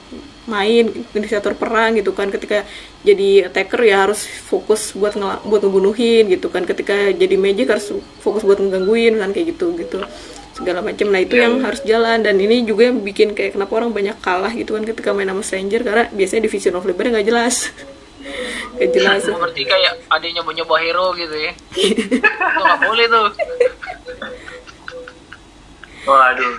main 0.50 0.90
inisiator 1.14 1.54
perang 1.54 1.94
gitu 2.02 2.18
kan. 2.18 2.34
Ketika 2.34 2.66
jadi 3.06 3.54
attacker 3.54 3.86
ya 3.86 4.10
harus 4.10 4.26
fokus 4.26 4.98
buat 4.98 5.14
ngel- 5.14 5.46
buat 5.46 5.62
ngebunuhin 5.62 6.26
gitu 6.34 6.50
kan. 6.50 6.66
Ketika 6.66 7.14
jadi 7.14 7.38
magic 7.38 7.70
harus 7.70 7.94
fokus 8.26 8.42
buat 8.42 8.58
ngegangguin 8.58 9.22
kan 9.22 9.30
kayak 9.30 9.54
gitu 9.54 9.78
gitu 9.78 10.02
segala 10.62 10.86
macam 10.86 11.10
nah 11.10 11.18
itu 11.18 11.36
yeah. 11.36 11.50
yang 11.50 11.54
harus 11.66 11.82
jalan. 11.82 12.18
Dan 12.22 12.38
ini 12.38 12.62
juga 12.62 12.94
yang 12.94 13.02
bikin 13.02 13.34
kayak 13.34 13.58
kenapa 13.58 13.74
orang 13.82 13.92
banyak 13.92 14.18
kalah 14.22 14.54
gitu 14.54 14.78
kan 14.78 14.86
ketika 14.86 15.10
main 15.12 15.28
sama 15.28 15.42
stranger. 15.42 15.82
Karena 15.82 16.06
biasanya 16.14 16.42
division 16.46 16.78
of 16.78 16.86
labor 16.86 17.10
nggak 17.10 17.28
jelas. 17.28 17.56
Nggak 18.78 18.90
jelas. 18.94 19.20
Seperti 19.26 19.62
kayak 19.66 19.94
adanya 20.14 20.46
mau 20.46 20.54
nyoba 20.54 20.78
hero 20.78 21.10
gitu 21.18 21.34
ya? 21.34 21.52
Itu 21.74 22.62
nggak 22.62 22.80
boleh 22.86 23.06
tuh. 23.10 23.30
Waduh. 26.06 26.56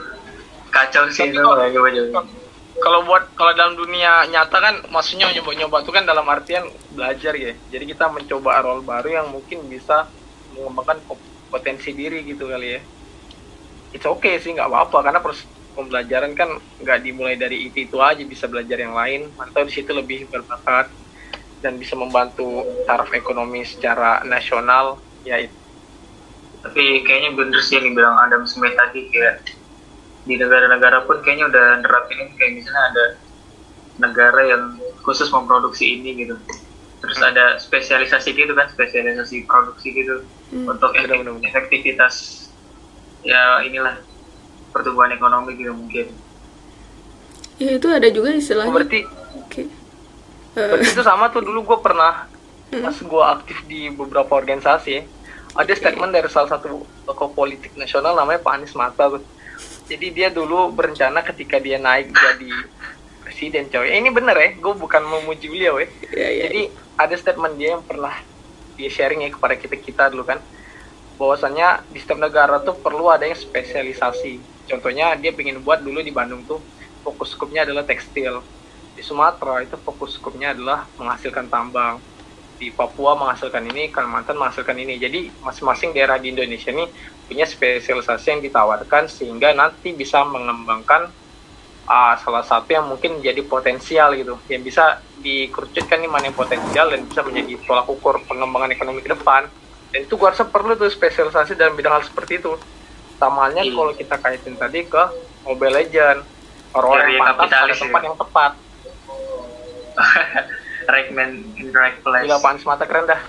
Kacau 0.75 1.07
sih 1.09 1.31
itu 1.31 1.38
kalau 2.83 3.07
buat 3.07 3.31
kalau 3.38 3.55
dalam 3.55 3.79
dunia 3.79 4.27
nyata 4.27 4.59
kan 4.59 4.75
maksudnya 4.91 5.31
nyoba-nyoba 5.31 5.87
itu 5.87 5.91
kan 5.95 6.03
dalam 6.03 6.27
artian 6.27 6.67
belajar 6.91 7.33
ya. 7.38 7.55
Jadi 7.71 7.85
kita 7.95 8.11
mencoba 8.11 8.59
role 8.59 8.83
baru 8.83 9.09
yang 9.23 9.27
mungkin 9.31 9.71
bisa 9.71 10.11
mengembangkan 10.59 10.99
potensi 11.53 11.95
diri 11.95 12.27
gitu 12.27 12.51
kali 12.51 12.69
ya 12.77 12.81
it's 13.92 14.05
okay 14.05 14.37
sih 14.37 14.52
nggak 14.52 14.66
apa-apa 14.66 14.98
karena 15.02 15.20
proses 15.20 15.44
pembelajaran 15.72 16.33
kan 16.33 16.48
nggak 16.78 16.98
dimulai 17.00 17.37
dari 17.37 17.64
itu 17.64 17.87
itu 17.87 17.96
aja 17.96 18.20
bisa 18.22 18.44
belajar 18.44 18.76
yang 18.76 18.92
lain 18.92 19.33
atau 19.33 19.64
di 19.64 19.72
situ 19.72 19.88
lebih 19.90 20.28
berbakat 20.28 20.92
dan 21.59 21.78
bisa 21.78 21.94
membantu 21.94 22.44
taraf 22.85 23.09
ekonomi 23.12 23.62
secara 23.62 24.20
nasional 24.22 25.00
ya 25.22 25.38
itu 25.38 25.55
tapi 26.62 27.02
kayaknya 27.02 27.35
bener 27.35 27.59
sih 27.59 27.74
yang 27.76 27.88
dibilang 27.88 28.14
Adam 28.18 28.44
Smith 28.44 28.74
tadi 28.74 29.09
kayak 29.09 29.48
di 30.22 30.38
negara-negara 30.38 31.02
pun 31.02 31.18
kayaknya 31.18 31.50
udah 31.50 31.66
nerapin 31.81 32.18
ini 32.20 32.33
kayak 32.37 32.52
misalnya 32.55 32.83
ada 32.87 33.07
negara 33.98 34.40
yang 34.46 34.62
khusus 35.02 35.26
memproduksi 35.28 35.98
ini 35.98 36.14
gitu 36.18 36.37
terus 37.02 37.18
Hmm. 37.18 37.35
ada 37.35 37.59
spesialisasi 37.59 38.31
gitu 38.31 38.55
kan 38.55 38.70
spesialisasi 38.70 39.42
produksi 39.42 39.90
gitu 39.90 40.22
Hmm. 40.52 40.68
untuk 40.68 40.94
efek- 40.94 41.18
benar. 41.18 41.42
efektivitas 41.42 42.14
ya 43.22 43.62
inilah 43.66 43.98
pertumbuhan 44.70 45.14
ekonomi 45.14 45.54
gitu 45.58 45.72
mungkin. 45.74 46.06
Ya 47.61 47.78
itu 47.78 47.87
ada 47.87 48.08
juga 48.11 48.35
Oh, 48.35 48.38
istilahnya 48.38 48.74
berarti 48.74 49.00
oke. 49.38 49.62
Eh, 49.62 50.68
Berarti 50.68 50.88
itu 50.92 51.02
sama 51.04 51.30
tuh 51.32 51.40
dulu 51.44 51.64
gue 51.64 51.78
pernah 51.80 52.26
pas 52.72 52.96
gue 52.96 53.22
aktif 53.28 53.58
di 53.68 53.92
beberapa 53.92 54.32
organisasi 54.32 55.04
ada 55.52 55.72
statement 55.76 56.16
dari 56.16 56.28
salah 56.32 56.56
satu 56.56 56.88
tokoh 57.04 57.28
politik 57.37 57.76
nasional 57.76 58.16
namanya 58.16 58.40
Pak 58.40 58.52
Anies 58.56 58.72
Mata 58.72 59.12
tuh. 59.12 59.22
Jadi 59.87 60.08
dia 60.08 60.28
dulu 60.32 60.72
berencana 60.72 61.20
ketika 61.20 61.61
dia 61.61 61.76
naik 61.76 62.08
jadi 62.08 62.52
presiden 63.20 63.68
coy. 63.68 63.92
Eh, 63.92 64.00
ini 64.00 64.08
bener 64.08 64.37
ya, 64.38 64.48
gue 64.56 64.74
bukan 64.74 65.02
memuji 65.04 65.52
beliau 65.52 65.76
ya. 65.76 65.88
ya, 66.08 66.28
ya, 66.32 66.42
Jadi 66.48 66.62
ada 66.96 67.14
statement 67.16 67.54
dia 67.61 67.76
yang 67.76 67.85
pernah 67.85 68.16
dia 68.72 68.88
sharing 68.88 69.28
ya 69.28 69.30
kepada 69.30 69.54
kita 69.61 69.76
kita 69.76 70.04
dulu 70.08 70.24
kan 70.24 70.40
bahwasannya 71.16 71.87
di 71.92 71.98
setiap 72.01 72.18
negara 72.20 72.61
tuh 72.61 72.77
perlu 72.77 73.12
ada 73.12 73.27
yang 73.29 73.37
spesialisasi. 73.37 74.40
Contohnya 74.68 75.16
dia 75.18 75.35
pengen 75.35 75.61
buat 75.61 75.83
dulu 75.83 76.01
di 76.01 76.14
Bandung 76.14 76.44
tuh 76.46 76.62
fokus 77.03 77.35
skupnya 77.35 77.66
adalah 77.66 77.83
tekstil. 77.83 78.40
Di 78.92 79.03
Sumatera 79.03 79.64
itu 79.64 79.75
fokus 79.81 80.16
skupnya 80.16 80.53
adalah 80.53 80.87
menghasilkan 80.96 81.48
tambang. 81.48 81.98
Di 82.61 82.70
Papua 82.70 83.18
menghasilkan 83.18 83.64
ini, 83.75 83.90
Kalimantan 83.90 84.38
menghasilkan 84.38 84.79
ini. 84.79 84.94
Jadi 85.01 85.33
masing-masing 85.42 85.90
daerah 85.90 86.20
di 86.20 86.31
Indonesia 86.31 86.70
ini 86.70 86.87
punya 87.27 87.48
spesialisasi 87.48 88.38
yang 88.38 88.42
ditawarkan 88.44 89.09
sehingga 89.09 89.57
nanti 89.57 89.96
bisa 89.96 90.22
mengembangkan 90.22 91.11
ah, 91.88 92.14
salah 92.20 92.44
satu 92.44 92.70
yang 92.70 92.87
mungkin 92.87 93.18
menjadi 93.18 93.42
potensial 93.46 94.14
gitu 94.14 94.38
yang 94.53 94.62
bisa 94.62 95.01
dikerucutkan 95.22 96.03
nih 96.03 96.11
mana 96.11 96.29
yang 96.29 96.37
potensial 96.37 96.90
dan 96.90 97.07
bisa 97.07 97.22
menjadi 97.22 97.57
tolak 97.62 97.87
ukur 97.88 98.20
pengembangan 98.27 98.75
ekonomi 98.75 99.01
ke 99.01 99.11
depan 99.14 99.46
dan 99.92 100.09
itu 100.09 100.16
gua 100.16 100.33
rasa 100.33 100.48
perlu 100.48 100.72
tuh 100.74 100.88
spesialisasi 100.88 101.52
dalam 101.55 101.76
bidang 101.76 102.00
hal 102.00 102.02
seperti 102.02 102.40
itu. 102.40 102.57
Sama 103.20 103.46
halnya 103.46 103.62
Iya. 103.62 103.76
kalau 103.76 103.92
kita 103.94 104.16
kaitin 104.18 104.57
tadi 104.59 104.83
ke 104.88 105.02
Mobile 105.44 105.74
Legend 105.78 106.24
Teori 106.72 107.20
yang 107.20 107.37
pantas 107.37 107.52
pada 107.52 107.74
tempat 107.76 108.00
ya. 108.00 108.07
yang 108.09 108.16
tepat. 108.16 108.52
Man 111.12 111.44
in 111.61 111.68
the 111.70 111.76
right 111.76 112.00
place. 112.00 112.24
Gila 112.24 112.40
Pak 112.40 112.50
Anies 112.57 112.64
mata 112.64 112.88
keren 112.88 113.05
dah. 113.05 113.20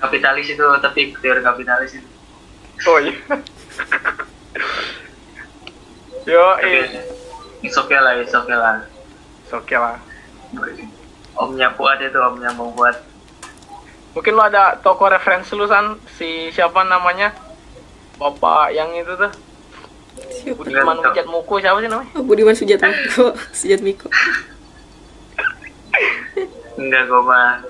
Kapitalis 0.00 0.48
itu 0.48 0.64
tapi 0.80 1.12
teori 1.18 1.42
kapitalis 1.42 1.98
itu. 1.98 2.08
Oh 2.86 2.96
iya. 3.02 3.18
Yo 6.30 6.44
eh 6.62 6.86
it's 7.60 7.76
okay 7.76 7.98
lah 7.98 8.14
it's 8.22 8.32
okay 8.32 8.56
lah. 8.56 8.86
Oke 9.50 9.76
lah. 9.76 9.98
Omnya 11.36 11.74
Fuad 11.74 11.98
itu 12.00 12.18
omnya 12.22 12.54
Bang 12.54 12.70
Fuad 12.72 12.96
mungkin 14.12 14.32
lo 14.34 14.42
ada 14.46 14.78
toko 14.80 15.06
referensi 15.06 15.54
lu 15.54 15.66
san? 15.66 15.98
Si 16.18 16.50
siapa 16.50 16.82
namanya? 16.86 17.32
Bapak 18.20 18.74
yang 18.74 18.92
itu 18.94 19.14
tuh. 19.16 19.32
Siapa? 20.30 20.58
Budiman 20.60 20.98
Wijat 21.00 21.26
Muko 21.30 21.62
siapa 21.62 21.78
sih 21.80 21.88
namanya? 21.88 22.10
Oh, 22.18 22.24
Budiman 22.26 22.54
Sujatmiko 22.54 23.32
Sujatmiko 23.58 24.10
enggak 26.80 27.02
gue 27.12 27.22
mah 27.22 27.60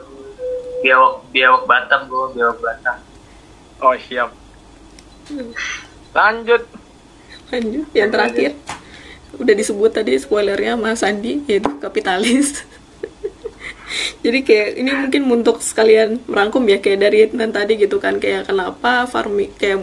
biawak 0.80 1.14
biawak 1.34 1.62
Batam 1.66 2.00
gue 2.06 2.24
biawak 2.38 2.58
Batam. 2.62 2.98
Oh 3.82 3.94
siap. 3.98 4.30
Lanjut. 6.14 6.62
Lanjut 7.50 7.86
yang 7.90 8.10
terakhir. 8.14 8.54
Udah 9.34 9.54
disebut 9.54 9.90
tadi 9.90 10.14
spoilernya 10.18 10.78
Mas 10.78 11.02
Sandi 11.02 11.42
yaitu 11.50 11.70
kapitalis 11.82 12.62
jadi 14.24 14.38
kayak 14.42 14.68
ini 14.78 14.90
mungkin 14.90 15.22
untuk 15.40 15.56
sekalian 15.62 16.22
merangkum 16.26 16.62
ya 16.68 16.78
kayak 16.78 16.98
dari 17.00 17.18
dan 17.30 17.50
tadi 17.50 17.78
gitu 17.78 17.98
kan 17.98 18.18
kayak 18.22 18.46
kenapa 18.48 19.06
farming 19.06 19.50
kayak 19.58 19.78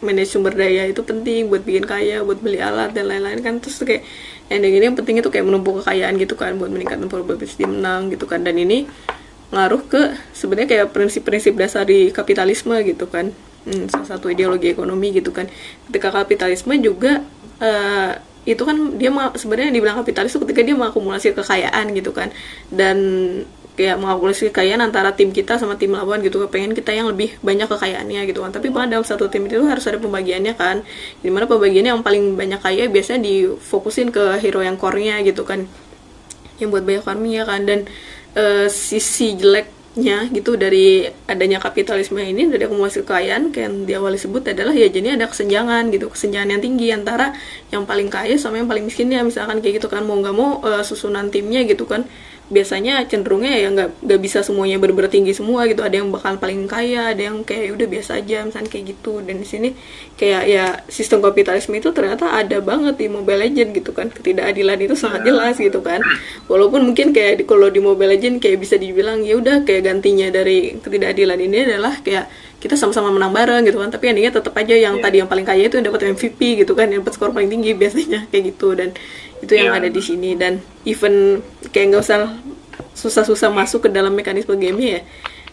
manage 0.00 0.30
sumber 0.30 0.54
daya 0.54 0.86
itu 0.86 1.02
penting 1.02 1.50
buat 1.50 1.62
bikin 1.66 1.84
kaya 1.84 2.22
buat 2.22 2.38
beli 2.38 2.62
alat 2.62 2.94
dan 2.94 3.10
lain-lain 3.10 3.40
kan. 3.42 3.58
Terus 3.58 3.82
kayak 3.82 4.02
yang 4.48 4.64
ini 4.64 4.84
yang 4.88 4.96
penting 4.96 5.20
itu 5.20 5.28
kayak 5.28 5.44
menumpuk 5.44 5.84
kekayaan 5.84 6.16
gitu 6.16 6.34
kan 6.38 6.56
buat 6.56 6.72
meningkatkan 6.72 7.08
probabilitas 7.10 7.58
dia 7.58 7.68
menang 7.68 8.08
gitu 8.12 8.24
kan. 8.24 8.40
Dan 8.42 8.56
ini 8.56 8.88
ngaruh 9.48 9.82
ke 9.88 10.02
sebenarnya 10.36 10.68
kayak 10.68 10.86
prinsip-prinsip 10.92 11.56
dasar 11.56 11.88
di 11.88 12.12
kapitalisme 12.12 12.76
gitu 12.84 13.08
kan. 13.08 13.32
Hmm, 13.68 13.84
salah 13.90 14.16
satu 14.16 14.32
ideologi 14.32 14.72
ekonomi 14.72 15.12
gitu 15.12 15.34
kan. 15.34 15.50
Ketika 15.90 16.14
kapitalisme 16.14 16.78
juga 16.80 17.20
eh, 17.60 18.12
itu 18.48 18.62
kan 18.64 18.96
dia 18.96 19.12
sebenarnya 19.12 19.68
dibilang 19.76 20.00
kapitalis 20.00 20.32
itu 20.32 20.40
ketika 20.48 20.64
dia 20.64 20.72
mengakumulasi 20.72 21.36
kekayaan 21.36 21.92
gitu 21.92 22.16
kan. 22.16 22.32
Dan 22.72 22.96
kayak 23.76 24.00
mengakumulasi 24.00 24.50
kekayaan 24.50 24.82
antara 24.82 25.12
tim 25.14 25.30
kita 25.30 25.60
sama 25.60 25.76
tim 25.76 25.94
lawan 25.94 26.24
gitu 26.24 26.42
pengen 26.48 26.74
kita 26.74 26.96
yang 26.96 27.06
lebih 27.12 27.36
banyak 27.44 27.68
kekayaannya 27.68 28.24
gitu 28.24 28.40
kan. 28.40 28.50
Tapi 28.56 28.72
pada 28.72 28.96
satu 29.04 29.28
tim 29.28 29.44
itu 29.44 29.60
harus 29.68 29.84
ada 29.84 30.00
pembagiannya 30.00 30.56
kan. 30.56 30.80
Di 31.20 31.28
mana 31.28 31.44
pembagiannya 31.44 31.92
yang 31.92 32.02
paling 32.02 32.40
banyak 32.40 32.60
kaya 32.64 32.88
biasanya 32.88 33.20
difokusin 33.28 34.08
ke 34.08 34.40
hero 34.40 34.64
yang 34.64 34.80
core-nya 34.80 35.20
gitu 35.28 35.44
kan. 35.44 35.68
Yang 36.56 36.68
buat 36.72 36.84
banyak 36.88 37.02
farming 37.04 37.32
ya 37.36 37.44
kan. 37.44 37.60
Dan 37.68 37.84
eh, 38.32 38.66
sisi 38.72 39.36
gitu 40.30 40.54
dari 40.54 41.08
adanya 41.26 41.58
kapitalisme 41.58 42.20
ini 42.22 42.46
dari 42.46 42.66
akumulasi 42.68 43.02
kekayaan 43.02 43.50
yang 43.50 43.74
di 43.82 43.92
awal 43.98 44.14
disebut 44.14 44.54
adalah 44.54 44.70
ya 44.70 44.86
jadi 44.86 45.18
ada 45.18 45.26
kesenjangan 45.26 45.90
gitu 45.90 46.06
kesenjangan 46.12 46.54
yang 46.54 46.62
tinggi 46.62 46.86
antara 46.94 47.34
yang 47.74 47.82
paling 47.82 48.06
kaya 48.06 48.38
sama 48.38 48.62
yang 48.62 48.68
paling 48.70 48.86
miskin 48.86 49.10
ya 49.10 49.26
misalkan 49.26 49.58
kayak 49.58 49.82
gitu 49.82 49.88
kan 49.90 50.06
mau 50.06 50.16
nggak 50.20 50.34
mau 50.34 50.62
eh, 50.62 50.82
susunan 50.86 51.32
timnya 51.32 51.66
gitu 51.66 51.84
kan 51.84 52.06
biasanya 52.48 53.04
cenderungnya 53.04 53.52
ya 53.52 53.68
nggak 53.68 54.08
nggak 54.08 54.20
bisa 54.24 54.40
semuanya 54.40 54.80
bener 54.80 55.08
tinggi 55.08 55.36
semua 55.36 55.68
gitu. 55.68 55.84
Ada 55.84 56.00
yang 56.00 56.08
bakal 56.08 56.40
paling 56.40 56.64
kaya 56.64 57.12
ada 57.12 57.22
yang 57.28 57.44
kayak 57.44 57.68
"Ya 57.68 57.72
udah 57.76 57.88
biasa 57.88 58.10
aja 58.20 58.38
misalnya 58.48 58.68
kayak 58.68 58.84
gitu. 58.96 59.20
Dan 59.20 59.40
di 59.40 59.46
sini 59.46 59.68
kayak 60.16 60.42
ya 60.48 60.64
sistem 60.88 61.20
kapitalisme 61.20 61.76
itu 61.76 61.92
ternyata 61.92 62.32
ada 62.32 62.58
banget 62.60 62.96
di 62.96 63.06
Mobile 63.06 63.44
Legend 63.44 63.70
gitu 63.76 63.92
kan. 63.92 64.08
Ketidakadilan 64.08 64.78
itu 64.80 64.96
sangat 64.96 65.28
jelas 65.28 65.60
gitu 65.60 65.84
kan. 65.84 66.00
Walaupun 66.48 66.88
mungkin 66.88 67.12
kayak 67.12 67.40
di 67.40 67.44
kalau 67.44 67.68
di 67.68 67.78
Mobile 67.78 68.16
Legend 68.16 68.40
kayak 68.40 68.58
bisa 68.58 68.80
dibilang 68.80 69.20
ya 69.22 69.36
udah 69.36 69.62
kayak 69.62 69.84
gantinya 69.84 70.32
dari 70.32 70.80
ketidakadilan 70.80 71.38
ini 71.38 71.56
adalah 71.68 72.00
kayak 72.00 72.26
kita 72.58 72.74
sama-sama 72.74 73.14
menang 73.14 73.30
bareng 73.30 73.62
gitu 73.68 73.78
kan. 73.78 73.92
Tapi 73.92 74.10
endingnya 74.10 74.34
tetap 74.34 74.56
aja 74.56 74.74
yang 74.74 74.98
Iya. 74.98 75.04
tadi 75.04 75.16
yang 75.22 75.28
paling 75.30 75.46
kaya 75.46 75.68
itu 75.68 75.78
yang 75.78 75.86
dapat 75.86 76.10
MVP 76.10 76.64
gitu 76.64 76.72
kan 76.74 76.90
yang 76.90 77.04
dapat 77.06 77.14
skor 77.14 77.30
paling 77.30 77.46
tinggi 77.46 77.76
biasanya 77.76 78.26
kayak 78.32 78.56
gitu. 78.56 78.74
Dan 78.74 78.96
itu 79.38 79.52
yang 79.54 79.70
Iya. 79.70 79.78
ada 79.78 79.88
di 79.88 80.02
sini. 80.02 80.34
Dan 80.34 80.58
even 80.82 81.38
kayak 81.70 81.86
nggak 81.94 82.02
usah 82.02 82.34
susah-susah 82.94 83.50
masuk 83.54 83.86
ke 83.86 83.88
dalam 83.90 84.14
mekanisme 84.14 84.54
game 84.58 84.78
ya. 84.78 85.00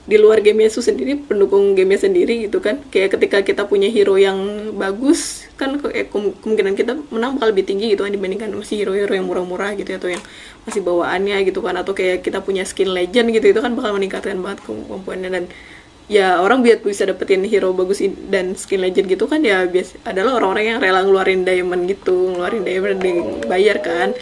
Di 0.06 0.22
luar 0.22 0.38
game 0.46 0.70
itu 0.70 0.86
sendiri 0.86 1.18
pendukung 1.18 1.74
gamenya 1.74 2.06
sendiri 2.06 2.46
gitu 2.46 2.62
kan. 2.62 2.78
Kayak 2.94 3.18
ketika 3.18 3.38
kita 3.42 3.62
punya 3.66 3.90
hero 3.90 4.22
yang 4.22 4.38
bagus 4.78 5.50
kan 5.58 5.82
kayak 5.82 6.14
kem- 6.14 6.36
kemungkinan 6.46 6.74
kita 6.78 6.94
menang 7.10 7.42
bakal 7.42 7.50
lebih 7.50 7.66
tinggi 7.66 7.90
gitu 7.98 8.06
kan 8.06 8.14
dibandingkan 8.14 8.54
masih 8.54 8.86
hero-hero 8.86 9.18
yang 9.18 9.26
murah-murah 9.26 9.74
gitu 9.74 9.98
atau 9.98 10.14
yang 10.14 10.22
masih 10.70 10.86
bawaannya 10.86 11.42
gitu 11.50 11.66
kan. 11.66 11.74
Atau 11.82 11.98
kayak 11.98 12.22
kita 12.22 12.46
punya 12.46 12.62
skin 12.70 12.94
legend 12.94 13.34
gitu 13.34 13.50
itu 13.50 13.60
kan 13.66 13.74
bakal 13.74 13.98
meningkatkan 13.98 14.38
banget 14.46 14.62
kemampuannya. 14.62 15.30
Dan 15.34 15.44
ya 16.06 16.38
orang 16.38 16.62
biar 16.62 16.86
bisa 16.86 17.02
dapetin 17.10 17.42
hero 17.50 17.74
bagus 17.74 17.98
dan 18.30 18.54
skin 18.54 18.86
legend 18.86 19.10
gitu 19.10 19.26
kan 19.26 19.42
ya 19.42 19.66
bias 19.66 19.98
adalah 20.06 20.38
orang-orang 20.38 20.78
yang 20.78 20.78
rela 20.78 21.02
ngeluarin 21.02 21.42
diamond 21.42 21.90
gitu 21.90 22.30
ngeluarin 22.30 22.62
diamond 22.62 23.02
dan 23.02 23.16
bayar 23.50 23.82
kan 23.82 24.14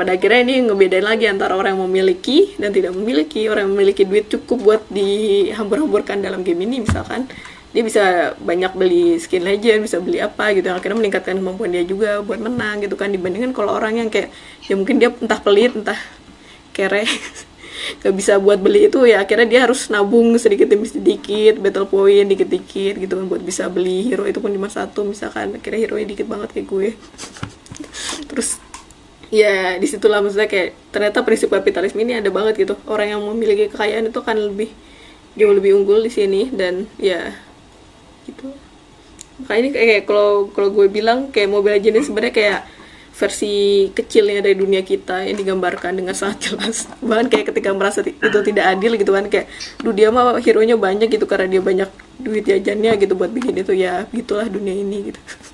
pada 0.00 0.16
akhirnya 0.16 0.40
ini 0.48 0.64
ngebedain 0.64 1.04
lagi 1.04 1.28
antara 1.28 1.52
orang 1.52 1.76
yang 1.76 1.84
memiliki 1.84 2.56
dan 2.56 2.72
tidak 2.72 2.96
memiliki. 2.96 3.44
Orang 3.52 3.68
yang 3.68 3.72
memiliki 3.76 4.08
duit 4.08 4.32
cukup 4.32 4.58
buat 4.64 4.82
dihambur-hamburkan 4.88 6.24
dalam 6.24 6.40
game 6.40 6.64
ini 6.64 6.80
misalkan. 6.88 7.28
Dia 7.76 7.84
bisa 7.84 8.32
banyak 8.40 8.72
beli 8.80 9.20
skin 9.20 9.44
legend 9.44 9.84
bisa 9.84 10.00
beli 10.00 10.24
apa 10.24 10.56
gitu. 10.56 10.72
Akhirnya 10.72 10.96
meningkatkan 11.04 11.36
kemampuan 11.36 11.76
dia 11.76 11.84
juga 11.84 12.24
buat 12.24 12.40
menang 12.40 12.80
gitu 12.80 12.96
kan. 12.96 13.12
Dibandingkan 13.12 13.52
kalau 13.52 13.76
orang 13.76 14.00
yang 14.00 14.08
kayak 14.08 14.32
ya 14.64 14.72
mungkin 14.72 14.96
dia 15.04 15.12
entah 15.12 15.36
pelit 15.36 15.76
entah 15.76 16.00
kere 16.72 17.04
gak 18.00 18.14
bisa 18.16 18.40
buat 18.40 18.56
beli 18.56 18.88
itu 18.88 19.04
ya 19.04 19.20
akhirnya 19.20 19.44
dia 19.52 19.60
harus 19.68 19.92
nabung 19.92 20.32
sedikit 20.40 20.70
demi 20.70 20.88
sedikit 20.88 21.60
battle 21.60 21.84
point 21.84 22.24
dikit-dikit 22.24 23.04
gitu 23.04 23.20
kan 23.20 23.26
buat 23.28 23.42
bisa 23.44 23.68
beli 23.68 24.08
hero 24.08 24.24
itu 24.24 24.40
pun 24.40 24.48
cuma 24.48 24.72
satu 24.72 25.04
misalkan. 25.04 25.60
Akhirnya 25.60 25.84
hero 25.84 26.00
nya 26.00 26.08
dikit 26.08 26.24
banget 26.24 26.56
kayak 26.56 26.66
gue. 26.72 26.88
Terus 28.32 28.69
ya 29.30 29.78
di 29.78 29.86
situlah 29.86 30.18
maksudnya 30.18 30.50
kayak 30.50 30.74
ternyata 30.90 31.22
prinsip 31.22 31.48
kapitalisme 31.54 32.02
ini 32.02 32.18
ada 32.18 32.28
banget 32.28 32.66
gitu. 32.66 32.74
Orang 32.90 33.06
yang 33.08 33.22
memiliki 33.22 33.70
kekayaan 33.70 34.10
itu 34.10 34.20
kan 34.20 34.36
lebih 34.36 34.70
jauh 35.38 35.54
lebih 35.54 35.78
unggul 35.78 36.02
di 36.02 36.10
sini 36.10 36.50
dan 36.50 36.90
ya 36.98 37.30
gitu. 38.26 38.50
Makanya 39.40 39.72
kayak 39.72 40.04
kalau 40.04 40.50
kalau 40.52 40.68
gue 40.74 40.86
bilang 40.90 41.30
kayak 41.32 41.48
Mobile 41.48 41.80
Legends 41.80 42.10
sebenarnya 42.10 42.34
kayak 42.34 42.60
versi 43.20 43.88
kecilnya 43.92 44.40
dari 44.40 44.56
dunia 44.56 44.80
kita 44.80 45.28
yang 45.28 45.36
digambarkan 45.36 45.92
dengan 45.92 46.16
sangat 46.18 46.52
jelas. 46.52 46.90
Bahkan 47.00 47.26
kayak 47.30 47.54
ketika 47.54 47.70
merasa 47.72 48.00
itu 48.02 48.38
tidak 48.42 48.64
adil 48.66 48.98
gitu 48.98 49.12
kan 49.12 49.30
kayak 49.30 49.46
duh 49.80 49.94
dia 49.94 50.08
mah 50.10 50.40
hero 50.42 50.60
nya 50.64 50.74
banyak 50.74 51.08
gitu 51.08 51.24
karena 51.28 51.46
dia 51.46 51.62
banyak 51.62 51.90
duit 52.20 52.44
jajannya 52.44 52.92
gitu 53.00 53.12
buat 53.14 53.30
bikin 53.30 53.60
itu. 53.60 53.72
Ya 53.76 54.04
gitulah 54.10 54.50
dunia 54.50 54.74
ini 54.74 55.12
gitu 55.12 55.20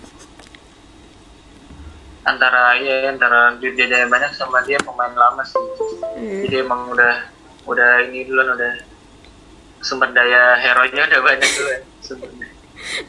antara 2.26 2.74
ya 2.82 3.14
antara 3.14 3.54
duit 3.62 3.78
jajannya 3.78 4.10
banyak 4.10 4.34
sama 4.34 4.60
dia 4.66 4.82
pemain 4.82 5.14
lama 5.14 5.46
sih. 5.46 5.62
Eh, 6.18 6.50
jadi 6.50 6.66
emang 6.66 6.90
udah 6.90 7.14
udah 7.70 7.90
ini 8.10 8.26
duluan 8.26 8.52
udah 8.58 8.72
sumber 9.80 10.10
daya 10.10 10.58
hero 10.58 10.82
nya 10.90 11.06
udah 11.06 11.20
banyak 11.22 11.48
duluan 11.54 11.82
sumbernya 12.02 12.56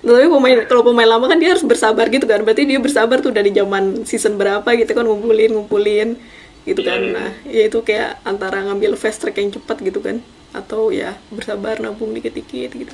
tapi 0.01 0.25
pemain 0.29 0.57
kalau 0.65 0.81
pemain 0.81 1.09
lama 1.09 1.25
kan 1.29 1.37
dia 1.37 1.53
harus 1.53 1.65
bersabar 1.65 2.07
gitu 2.09 2.25
kan. 2.25 2.41
Berarti 2.41 2.63
dia 2.65 2.79
bersabar 2.81 3.21
tuh 3.21 3.33
dari 3.33 3.53
zaman 3.53 4.07
season 4.07 4.39
berapa 4.39 4.65
gitu 4.73 4.91
kan 4.95 5.05
ngumpulin 5.05 5.51
ngumpulin 5.53 6.09
gitu 6.65 6.81
kan. 6.83 6.99
Iya, 6.99 7.07
iya. 7.07 7.15
nah 7.15 7.29
ya 7.47 7.63
itu 7.69 7.79
kayak 7.85 8.19
antara 8.27 8.63
ngambil 8.65 8.97
fast 8.99 9.23
track 9.23 9.37
yang 9.37 9.53
cepat 9.53 9.77
gitu 9.83 9.99
kan. 10.01 10.17
Atau 10.55 10.89
ya 10.89 11.15
bersabar 11.29 11.77
nabung 11.77 12.15
dikit-dikit 12.15 12.71
gitu. 12.73 12.93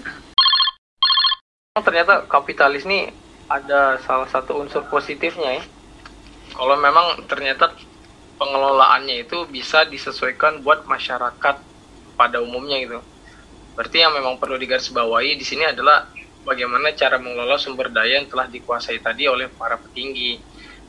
Ternyata 1.79 2.27
kapitalis 2.29 2.85
nih 2.85 3.09
ada 3.49 3.97
salah 4.03 4.29
satu 4.29 4.59
unsur 4.59 4.85
positifnya 4.89 5.61
ya. 5.61 5.63
Kalau 6.53 6.75
memang 6.77 7.25
ternyata 7.25 7.73
pengelolaannya 8.37 9.25
itu 9.25 9.45
bisa 9.49 9.85
disesuaikan 9.89 10.61
buat 10.61 10.85
masyarakat 10.85 11.55
pada 12.13 12.37
umumnya 12.41 12.77
gitu. 12.81 13.01
Berarti 13.73 14.05
yang 14.05 14.13
memang 14.13 14.37
perlu 14.37 14.57
digarisbawahi 14.61 15.33
di 15.33 15.45
sini 15.45 15.65
adalah 15.65 16.05
bagaimana 16.45 16.93
cara 16.93 17.17
mengelola 17.17 17.57
sumber 17.57 17.89
daya 17.89 18.21
yang 18.21 18.29
telah 18.29 18.45
dikuasai 18.45 19.01
tadi 19.01 19.25
oleh 19.25 19.49
para 19.49 19.81
petinggi. 19.81 20.37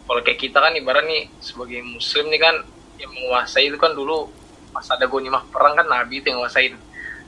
Kalau 0.04 0.20
kayak 0.20 0.36
kita 0.36 0.60
kan 0.60 0.76
ibarat 0.76 1.08
nih 1.08 1.32
sebagai 1.40 1.80
muslim 1.80 2.28
nih 2.28 2.40
kan 2.44 2.54
yang 3.00 3.08
menguasai 3.08 3.72
itu 3.72 3.80
kan 3.80 3.96
dulu 3.96 4.28
pas 4.74 4.84
ada 4.92 5.08
ghanimah 5.08 5.48
perang 5.48 5.80
kan 5.80 5.86
nabi 5.88 6.20
itu 6.20 6.28
yang 6.28 6.44
menguasai. 6.44 6.76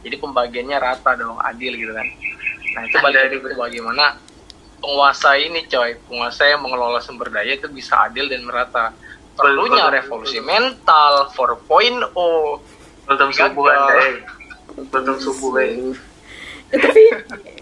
Jadi 0.05 0.16
pembagiannya 0.20 0.77
rata 0.77 1.16
dong, 1.16 1.40
adil 1.40 1.72
gitu 1.72 1.92
kan. 1.96 2.07
Nah 2.77 2.83
itu 2.85 2.96
balik 3.01 3.18
lagi 3.27 3.37
bagaimana 3.57 4.05
penguasa 4.81 5.37
ini 5.41 5.65
coy, 5.67 5.97
penguasa 6.07 6.47
yang 6.47 6.61
mengelola 6.62 7.01
sumber 7.01 7.33
daya 7.33 7.57
itu 7.57 7.69
bisa 7.69 8.07
adil 8.07 8.29
dan 8.29 8.45
merata. 8.45 8.93
Perlunya 9.37 9.93
revolusi 9.93 10.41
mental 10.41 11.29
4.0. 11.33 12.09
Kultum 13.07 13.31
subuh 13.31 13.65
Gagal. 13.69 13.77
anda 13.77 13.95
eh. 14.01 14.17
Kultum 14.89 15.17
subuh 15.21 15.53
eh. 15.61 15.93
Ya, 16.73 16.79
tapi 16.83 17.03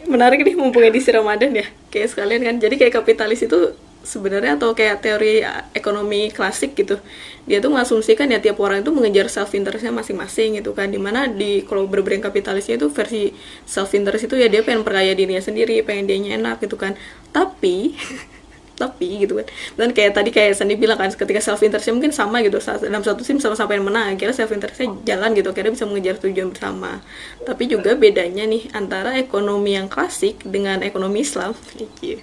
menarik 0.08 0.40
nih 0.40 0.56
mumpung 0.56 0.80
edisi 0.80 1.12
Ramadan 1.12 1.52
ya 1.52 1.66
kayak 1.92 2.16
sekalian 2.16 2.40
kan 2.40 2.56
jadi 2.56 2.74
kayak 2.80 3.04
kapitalis 3.04 3.44
itu 3.44 3.76
sebenarnya 4.04 4.60
atau 4.60 4.76
kayak 4.76 5.00
teori 5.00 5.40
ekonomi 5.72 6.28
klasik 6.30 6.76
gitu 6.76 7.00
dia 7.44 7.60
tuh 7.60 7.68
mengasumsikan 7.68 8.24
ya 8.32 8.40
tiap 8.40 8.56
orang 8.56 8.80
itu 8.80 8.88
mengejar 8.88 9.28
self 9.28 9.52
interestnya 9.52 9.92
masing-masing 9.92 10.60
gitu 10.60 10.72
kan. 10.72 10.88
Di 10.88 10.96
mana 10.96 11.28
di 11.28 11.60
kalau 11.68 11.84
berbrand 11.84 12.24
kapitalisnya 12.24 12.80
itu 12.80 12.88
versi 12.88 13.36
self 13.68 13.92
interest 13.92 14.32
itu 14.32 14.40
ya 14.40 14.48
dia 14.48 14.64
pengen 14.64 14.80
perkaya 14.80 15.12
dirinya 15.12 15.44
sendiri 15.44 15.84
pengen 15.84 16.08
dia 16.08 16.16
enak 16.40 16.64
gitu 16.64 16.80
kan. 16.80 16.96
Tapi 17.36 17.92
tapi 18.80 19.28
gitu 19.28 19.44
kan. 19.44 19.46
Dan 19.76 19.92
kayak 19.92 20.16
tadi 20.16 20.32
kayak 20.32 20.56
Sandi 20.56 20.80
bilang 20.80 20.96
kan 20.96 21.12
ketika 21.12 21.38
self 21.44 21.60
interestnya 21.60 21.92
mungkin 21.92 22.16
sama 22.16 22.40
gitu 22.40 22.56
dalam 22.64 23.04
satu 23.04 23.20
tim 23.20 23.36
sama-sama 23.36 23.76
pengen 23.76 23.92
menang 23.92 24.16
akhirnya 24.16 24.34
self 24.34 24.50
interestnya 24.50 24.88
jalan 25.04 25.36
gitu 25.36 25.52
akhirnya 25.52 25.72
bisa 25.76 25.84
mengejar 25.84 26.16
tujuan 26.24 26.48
bersama. 26.48 27.04
Tapi 27.44 27.64
juga 27.68 27.92
bedanya 27.92 28.48
nih 28.48 28.72
antara 28.72 29.20
ekonomi 29.20 29.76
yang 29.76 29.92
klasik 29.92 30.40
dengan 30.48 30.80
ekonomi 30.80 31.20
Islam. 31.20 31.52
Iya. 32.04 32.20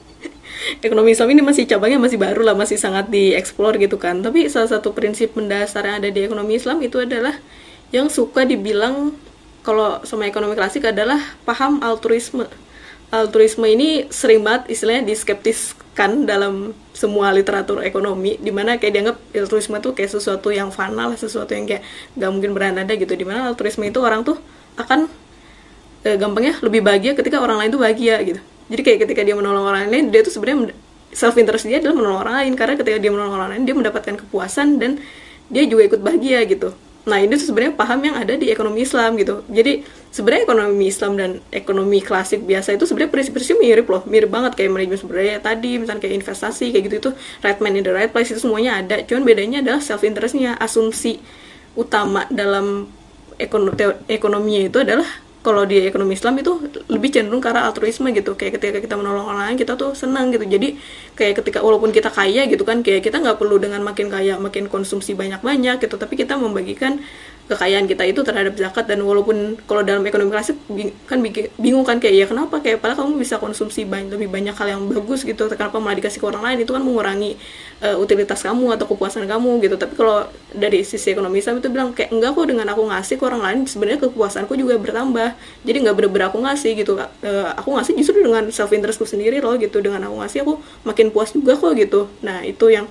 Ekonomi 0.81 1.13
Islam 1.13 1.29
ini 1.33 1.41
masih 1.43 1.63
cabangnya 1.67 1.99
masih 2.01 2.17
baru 2.21 2.41
lah 2.45 2.55
masih 2.55 2.77
sangat 2.77 3.09
dieksplor 3.09 3.77
gitu 3.81 3.97
kan. 3.97 4.21
Tapi 4.21 4.47
salah 4.47 4.69
satu 4.69 4.93
prinsip 4.95 5.33
mendasar 5.33 5.85
yang 5.85 6.01
ada 6.01 6.09
di 6.09 6.21
ekonomi 6.23 6.57
Islam 6.57 6.79
itu 6.81 7.01
adalah 7.01 7.35
yang 7.91 8.07
suka 8.07 8.47
dibilang 8.47 9.15
kalau 9.61 10.01
sama 10.07 10.25
ekonomi 10.25 10.57
klasik 10.57 10.87
adalah 10.89 11.21
paham 11.45 11.81
altruisme. 11.85 12.49
Altruisme 13.11 13.67
ini 13.67 14.07
sering 14.07 14.41
banget 14.41 14.71
istilahnya 14.71 15.03
diskeptiskan 15.03 16.23
dalam 16.23 16.71
semua 16.95 17.33
literatur 17.35 17.83
ekonomi 17.83 18.37
di 18.39 18.53
mana 18.53 18.77
kayak 18.77 18.93
dianggap 18.93 19.17
altruisme 19.35 19.77
tuh 19.83 19.91
kayak 19.97 20.11
sesuatu 20.13 20.53
yang 20.53 20.69
fana 20.69 21.09
lah 21.09 21.17
sesuatu 21.17 21.51
yang 21.51 21.65
kayak 21.65 21.83
gak 22.15 22.29
mungkin 22.31 22.53
beran 22.53 22.77
ada 22.77 22.93
gitu 22.93 23.11
di 23.17 23.25
mana 23.25 23.49
altruisme 23.51 23.83
itu 23.83 23.99
orang 23.99 24.21
tuh 24.21 24.37
akan 24.79 25.09
eh, 26.05 26.15
gampangnya 26.15 26.61
lebih 26.61 26.85
bahagia 26.85 27.17
ketika 27.17 27.41
orang 27.41 27.57
lain 27.59 27.69
tuh 27.73 27.81
bahagia 27.81 28.21
gitu 28.21 28.41
jadi 28.71 28.81
kayak 28.87 28.99
ketika 29.03 29.21
dia 29.27 29.35
menolong 29.35 29.67
orang 29.67 29.91
lain 29.91 30.15
dia 30.15 30.23
tuh 30.23 30.31
sebenarnya 30.31 30.71
self 31.11 31.35
interest 31.35 31.67
dia 31.67 31.83
adalah 31.83 31.95
menolong 31.99 32.19
orang 32.23 32.35
lain. 32.39 32.51
Karena 32.55 32.73
ketika 32.79 32.97
dia 33.03 33.11
menolong 33.11 33.35
orang 33.35 33.49
lain 33.51 33.63
dia 33.67 33.75
mendapatkan 33.75 34.15
kepuasan 34.23 34.79
dan 34.79 34.95
dia 35.51 35.67
juga 35.67 35.91
ikut 35.91 35.99
bahagia 35.99 36.47
gitu. 36.47 36.71
Nah 37.01 37.17
ini 37.17 37.33
tuh 37.33 37.51
sebenarnya 37.51 37.73
paham 37.75 37.99
yang 37.99 38.15
ada 38.15 38.37
di 38.39 38.47
ekonomi 38.47 38.87
Islam 38.87 39.19
gitu. 39.19 39.43
Jadi 39.51 39.83
sebenarnya 40.13 40.47
ekonomi 40.47 40.85
Islam 40.87 41.11
dan 41.19 41.29
ekonomi 41.51 41.99
klasik 41.99 42.47
biasa 42.47 42.77
itu 42.79 42.87
sebenarnya 42.87 43.11
prinsip-prinsip 43.11 43.57
mirip 43.59 43.91
loh. 43.91 44.07
Mirip 44.07 44.31
banget 44.31 44.55
kayak 44.55 44.71
manajemen 44.71 44.99
sumber 45.01 45.19
daya 45.19 45.41
tadi 45.43 45.81
misalnya 45.81 45.99
kayak 45.99 46.15
investasi 46.23 46.71
kayak 46.71 46.83
gitu 46.87 46.95
itu 46.95 47.09
right 47.43 47.59
man 47.59 47.75
in 47.75 47.83
the 47.83 47.91
right 47.91 48.13
place 48.13 48.31
itu 48.31 48.39
semuanya 48.39 48.79
ada. 48.79 49.03
Cuman 49.03 49.27
bedanya 49.27 49.59
adalah 49.59 49.83
self 49.83 50.05
interestnya 50.07 50.55
asumsi 50.55 51.19
utama 51.75 52.23
dalam 52.31 52.87
ekono 53.35 53.75
teo- 53.75 53.99
ekonominya 54.07 54.69
itu 54.69 54.77
adalah 54.79 55.07
kalau 55.41 55.65
di 55.65 55.81
ekonomi 55.89 56.13
Islam 56.13 56.37
itu 56.37 56.61
lebih 56.89 57.09
cenderung 57.09 57.41
arah 57.41 57.65
altruisme 57.65 58.09
gitu. 58.13 58.37
Kayak 58.37 58.61
ketika 58.61 58.79
kita 58.81 58.95
menolong 58.97 59.25
orang 59.25 59.53
lain 59.53 59.57
kita 59.57 59.73
tuh 59.73 59.97
senang 59.97 60.29
gitu. 60.29 60.45
Jadi 60.45 60.77
kayak 61.17 61.41
ketika 61.43 61.59
walaupun 61.61 61.89
kita 61.93 62.09
kaya 62.09 62.45
gitu 62.47 62.63
kan 62.65 62.81
kayak 62.85 63.01
kita 63.05 63.17
nggak 63.19 63.37
perlu 63.41 63.57
dengan 63.57 63.81
makin 63.81 64.07
kaya 64.09 64.37
makin 64.41 64.65
konsumsi 64.71 65.13
banyak-banyak 65.13 65.83
gitu 65.83 65.95
tapi 65.99 66.17
kita 66.17 66.39
membagikan 66.39 67.03
kekayaan 67.51 67.83
kita 67.83 68.07
itu 68.07 68.23
terhadap 68.23 68.55
zakat 68.55 68.87
dan 68.87 69.03
walaupun 69.03 69.59
kalau 69.67 69.83
dalam 69.83 69.99
ekonomi 70.07 70.31
klasik 70.31 70.55
kan 71.03 71.19
bingung 71.59 71.83
kan 71.83 71.99
kayak 71.99 72.15
ya 72.15 72.25
kenapa 72.31 72.63
kayak 72.63 72.79
padahal 72.79 73.03
kamu 73.03 73.19
bisa 73.19 73.35
konsumsi 73.43 73.83
banyak, 73.83 74.15
lebih 74.15 74.31
banyak 74.31 74.55
hal 74.55 74.67
yang 74.71 74.81
bagus 74.87 75.27
gitu 75.27 75.51
kenapa 75.51 75.83
malah 75.83 75.99
dikasih 75.99 76.23
ke 76.23 76.25
orang 76.31 76.43
lain? 76.47 76.57
Itu 76.63 76.71
kan 76.71 76.79
mengurangi 76.79 77.35
eh, 77.83 77.95
utilitas 77.99 78.39
kamu 78.39 78.79
atau 78.79 78.87
kepuasan 78.87 79.27
kamu 79.27 79.59
gitu. 79.67 79.75
Tapi 79.75 79.93
kalau 79.99 80.31
dari 80.55 80.87
sisi 80.87 81.11
ekonomi 81.11 81.43
Islam 81.43 81.59
itu 81.59 81.67
bilang 81.67 81.91
kayak 81.91 82.15
enggak 82.15 82.31
kok 82.39 82.47
dengan 82.47 82.67
aku 82.71 82.81
ngasih 82.87 83.15
ke 83.19 83.23
orang 83.27 83.41
lain 83.43 83.59
sebenarnya 83.67 83.99
kepuasanku 84.07 84.53
juga 84.55 84.79
bertambah. 84.79 85.35
Jadi 85.67 85.77
nggak 85.83 85.95
bener-bener 85.99 86.25
aku 86.31 86.39
ngasih 86.39 86.71
gitu 86.79 86.93
Eh, 87.01 87.49
aku 87.57 87.75
ngasih 87.75 87.93
justru 87.99 88.23
dengan 88.23 88.47
self 88.53 88.71
interestku 88.71 89.03
sendiri 89.03 89.43
loh 89.43 89.57
gitu 89.59 89.83
dengan 89.83 90.07
aku 90.07 90.15
ngasih 90.23 90.39
aku 90.47 90.53
makin 90.87 91.11
puas 91.11 91.35
juga 91.35 91.59
kok 91.59 91.75
gitu. 91.75 92.07
Nah 92.23 92.45
itu 92.47 92.71
yang 92.71 92.87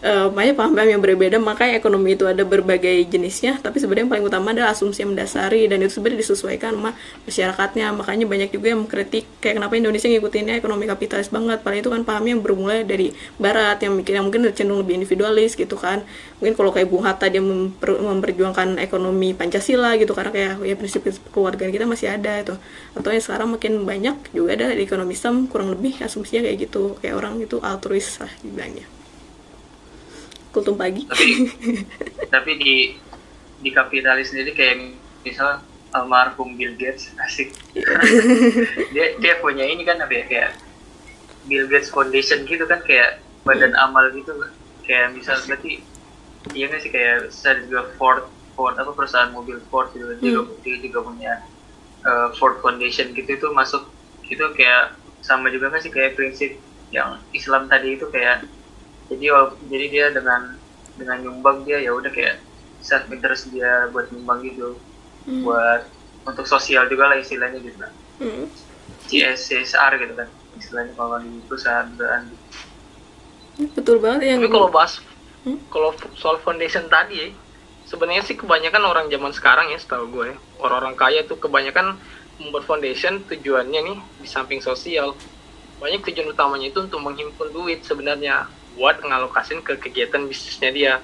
eh, 0.00 0.28
banyak 0.32 0.56
paham-paham 0.56 0.88
yang 0.96 1.02
berbeda 1.04 1.36
makanya 1.36 1.76
ekonomi 1.76 2.16
itu 2.16 2.24
ada 2.24 2.40
berbagai 2.44 3.04
jenisnya 3.12 3.60
tapi 3.60 3.76
sebenarnya 3.76 4.08
yang 4.08 4.12
paling 4.12 4.26
utama 4.26 4.46
adalah 4.56 4.72
asumsi 4.72 5.04
yang 5.04 5.12
mendasari 5.12 5.68
dan 5.68 5.84
itu 5.84 6.00
sebenarnya 6.00 6.20
disesuaikan 6.24 6.72
sama 6.76 6.90
masyarakatnya. 7.28 7.86
Makanya 7.92 8.24
banyak 8.26 8.50
juga 8.50 8.66
yang 8.72 8.80
mengkritik 8.84 9.24
kayak 9.44 9.60
kenapa 9.60 9.74
Indonesia 9.76 10.08
ngikutinnya 10.08 10.54
ekonomi 10.56 10.84
kapitalis 10.88 11.28
banget 11.28 11.60
padahal 11.60 11.82
itu 11.84 11.90
kan 11.92 12.02
pahamnya 12.02 12.32
yang 12.38 12.42
bermula 12.42 12.76
dari 12.82 13.12
barat 13.36 13.78
yang 13.84 13.92
mikir 13.96 14.16
yang 14.16 14.26
mungkin 14.28 14.48
cenderung 14.56 14.80
lebih 14.82 15.04
individualis 15.04 15.54
gitu 15.54 15.76
kan. 15.76 16.02
Mungkin 16.40 16.56
kalau 16.56 16.70
kayak 16.72 16.88
Bung 16.88 17.04
Hatta 17.04 17.28
dia 17.28 17.44
memper- 17.44 18.00
memperjuangkan 18.00 18.80
ekonomi 18.80 19.36
Pancasila 19.36 19.94
gitu 20.00 20.16
karena 20.16 20.30
kayak 20.32 20.52
ya 20.64 20.74
prinsip 20.76 21.04
keluarga 21.30 21.68
kita 21.68 21.84
masih 21.84 22.08
ada 22.16 22.40
itu. 22.40 22.54
Atau 22.96 23.12
yang 23.12 23.22
sekarang 23.22 23.48
makin 23.52 23.84
banyak 23.84 24.16
juga 24.32 24.56
ada 24.56 24.72
di 24.72 24.82
ekonomi 24.84 25.12
Islam 25.12 25.44
kurang 25.46 25.76
lebih 25.76 26.00
asumsinya 26.00 26.48
kayak 26.48 26.56
gitu 26.70 26.96
kayak 26.98 27.14
orang 27.20 27.36
itu 27.40 27.60
altruis 27.60 28.16
lah 28.18 28.32
dibilangnya 28.40 28.99
kultum 30.50 30.76
pagi. 30.76 31.06
Tapi 31.06 31.26
tapi 32.34 32.50
di 32.58 32.74
di 33.60 33.70
kapitalis 33.70 34.32
sendiri 34.32 34.54
kayak 34.54 34.94
misal 35.22 35.62
almarhum 35.90 36.54
Bill 36.54 36.74
Gates 36.78 37.10
asik. 37.18 37.54
Dia 38.94 39.18
dia 39.18 39.34
punya 39.42 39.66
ini 39.66 39.82
kan 39.82 39.98
apa 39.98 40.12
ya 40.14 40.24
kayak 40.26 40.50
Bill 41.50 41.66
Gates 41.66 41.90
Foundation 41.90 42.46
gitu 42.46 42.66
kan 42.66 42.82
kayak 42.86 43.22
badan 43.42 43.74
amal 43.74 44.06
gitu. 44.14 44.32
Kayak 44.86 45.14
misal 45.14 45.38
berarti 45.46 45.82
iya 46.56 46.66
nggak 46.70 46.80
sih 46.82 46.90
kayak 46.90 47.28
saya 47.30 47.62
juga 47.68 47.90
Ford 48.00 48.24
Ford 48.56 48.76
apa 48.76 48.90
perusahaan 48.96 49.30
mobil 49.32 49.60
Ford 49.68 49.92
gitu 49.92 50.08
dia 50.18 50.30
juga, 50.36 50.52
dia 50.64 50.76
juga 50.80 50.98
punya 51.04 51.32
uh, 52.04 52.28
Ford 52.36 52.58
Foundation 52.64 53.12
gitu 53.12 53.28
itu 53.28 53.46
masuk 53.52 53.88
itu 54.26 54.42
kayak 54.56 54.96
sama 55.20 55.52
juga 55.52 55.68
nggak 55.68 55.82
sih 55.84 55.92
kayak 55.92 56.16
prinsip 56.16 56.56
yang 56.90 57.20
Islam 57.36 57.68
tadi 57.68 58.00
itu 58.00 58.08
kayak 58.08 58.48
jadi 59.10 59.26
jadi 59.68 59.86
dia 59.90 60.06
dengan 60.14 60.56
dengan 60.96 61.16
nyumbang 61.20 61.66
dia 61.66 61.82
ya 61.82 61.92
udah 61.92 62.08
kayak 62.08 62.38
saat 62.80 63.04
bersedia 63.10 63.90
buat 63.90 64.08
nyumbang 64.14 64.46
gitu 64.46 64.78
Hmm. 65.20 65.44
buat 65.44 65.84
untuk 66.24 66.48
sosial 66.48 66.88
juga 66.88 67.12
lah 67.12 67.20
istilahnya 67.20 67.60
gitu 67.60 67.76
kan 67.76 67.92
Hmm. 68.16 68.48
CSR 69.04 69.92
gitu 70.00 70.14
kan 70.16 70.28
istilahnya 70.56 70.96
kalau 70.96 71.20
di 71.20 71.28
perusahaan 71.44 71.84
perusahaan 71.92 72.24
Betul 73.76 74.00
banget 74.00 74.32
yang 74.32 74.40
Tapi 74.40 74.48
kalau 74.48 74.68
bahas 74.72 75.04
Hmm? 75.40 75.56
kalau 75.72 75.96
soal 76.20 76.36
foundation 76.44 76.84
tadi 76.92 77.16
ya, 77.16 77.28
sebenarnya 77.88 78.20
sih 78.28 78.36
kebanyakan 78.36 78.84
orang 78.84 79.06
zaman 79.08 79.32
sekarang 79.32 79.72
ya 79.72 79.80
setahu 79.80 80.04
gue 80.12 80.24
ya, 80.32 80.36
orang-orang 80.60 80.92
kaya 80.92 81.20
tuh 81.24 81.40
kebanyakan 81.40 81.96
membuat 82.36 82.68
foundation 82.68 83.24
tujuannya 83.24 83.80
nih 83.88 83.98
di 84.20 84.28
samping 84.28 84.60
sosial. 84.60 85.16
Banyak 85.80 86.04
tujuan 86.04 86.36
utamanya 86.36 86.68
itu 86.68 86.84
untuk 86.84 87.00
menghimpun 87.00 87.56
duit 87.56 87.80
sebenarnya 87.88 88.52
buat 88.78 89.02
ngalokasin 89.02 89.62
ke 89.64 89.78
kegiatan 89.80 90.26
bisnisnya 90.26 90.70
dia. 90.70 90.94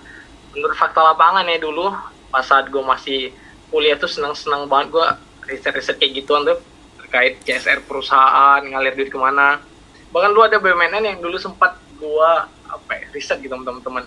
Menurut 0.54 0.76
fakta 0.76 1.02
lapangan 1.02 1.46
ya 1.48 1.58
dulu 1.58 1.92
pas 2.30 2.44
saat 2.44 2.68
gue 2.68 2.82
masih 2.82 3.32
kuliah 3.70 3.98
tuh 3.98 4.10
senang-senang 4.10 4.70
banget 4.70 4.94
gue 4.94 5.06
riset-riset 5.46 5.96
kayak 5.98 6.22
gituan 6.22 6.42
tuh 6.42 6.58
terkait 7.06 7.38
CSR 7.46 7.86
perusahaan 7.86 8.60
ngalir 8.62 8.98
duit 8.98 9.10
ke 9.10 9.18
mana. 9.18 9.62
Bahkan 10.10 10.30
lu 10.34 10.42
ada 10.42 10.58
BUMN 10.58 11.02
yang 11.06 11.18
dulu 11.22 11.38
sempat 11.38 11.78
gua 11.96 12.50
apa 12.66 12.92
ya, 12.98 13.04
riset 13.14 13.38
gitu 13.40 13.54
teman-teman. 13.54 14.04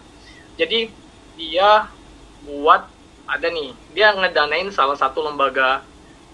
Jadi 0.60 0.91
dia 1.39 1.88
buat 2.43 2.91
ada 3.30 3.48
nih 3.48 3.72
dia 3.95 4.12
ngedanain 4.12 4.67
salah 4.76 4.98
satu 5.00 5.24
lembaga 5.24 5.86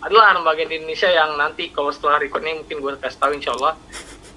adalah 0.01 0.33
lembaga 0.33 0.65
di 0.65 0.81
Indonesia 0.81 1.09
yang 1.11 1.37
nanti 1.37 1.69
kalau 1.69 1.93
setelah 1.93 2.17
record 2.17 2.41
ini 2.45 2.61
mungkin 2.65 2.77
gue 2.81 2.91
kasih 2.97 3.19
tahu 3.21 3.31
insya 3.37 3.53
Allah. 3.57 3.73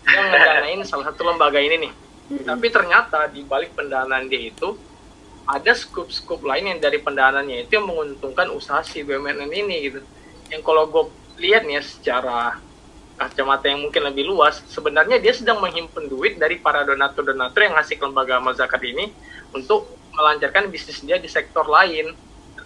Dia 0.05 0.21
ngedanain 0.29 0.81
salah 0.91 1.09
satu 1.09 1.25
lembaga 1.25 1.61
ini 1.61 1.89
nih 1.89 1.93
tapi 2.29 2.67
ternyata 2.69 3.25
di 3.33 3.41
balik 3.45 3.73
pendanaan 3.73 4.29
dia 4.29 4.53
itu 4.53 4.77
ada 5.49 5.73
skup-skup 5.73 6.45
lain 6.45 6.77
yang 6.77 6.81
dari 6.81 7.01
pendanaannya 7.01 7.65
itu 7.65 7.81
yang 7.81 7.89
menguntungkan 7.89 8.53
usaha 8.53 8.85
si 8.85 9.01
BUMN 9.01 9.49
ini 9.49 9.77
gitu 9.89 10.01
yang 10.53 10.61
kalau 10.61 10.85
gue 10.89 11.09
lihat 11.41 11.65
nih 11.65 11.81
ya 11.81 11.83
secara 11.85 12.61
kacamata 13.19 13.67
yang 13.67 13.83
mungkin 13.83 14.07
lebih 14.07 14.31
luas, 14.31 14.63
sebenarnya 14.71 15.19
dia 15.19 15.35
sedang 15.35 15.59
menghimpun 15.59 16.07
duit 16.07 16.39
dari 16.39 16.63
para 16.63 16.87
donatur-donatur 16.87 17.67
yang 17.67 17.75
ngasih 17.75 17.99
lembaga 17.99 18.39
amal 18.39 18.55
zakat 18.55 18.79
ini 18.87 19.11
untuk 19.51 19.91
melancarkan 20.15 20.71
bisnis 20.71 21.03
dia 21.03 21.19
di 21.19 21.27
sektor 21.27 21.67
lain. 21.67 22.15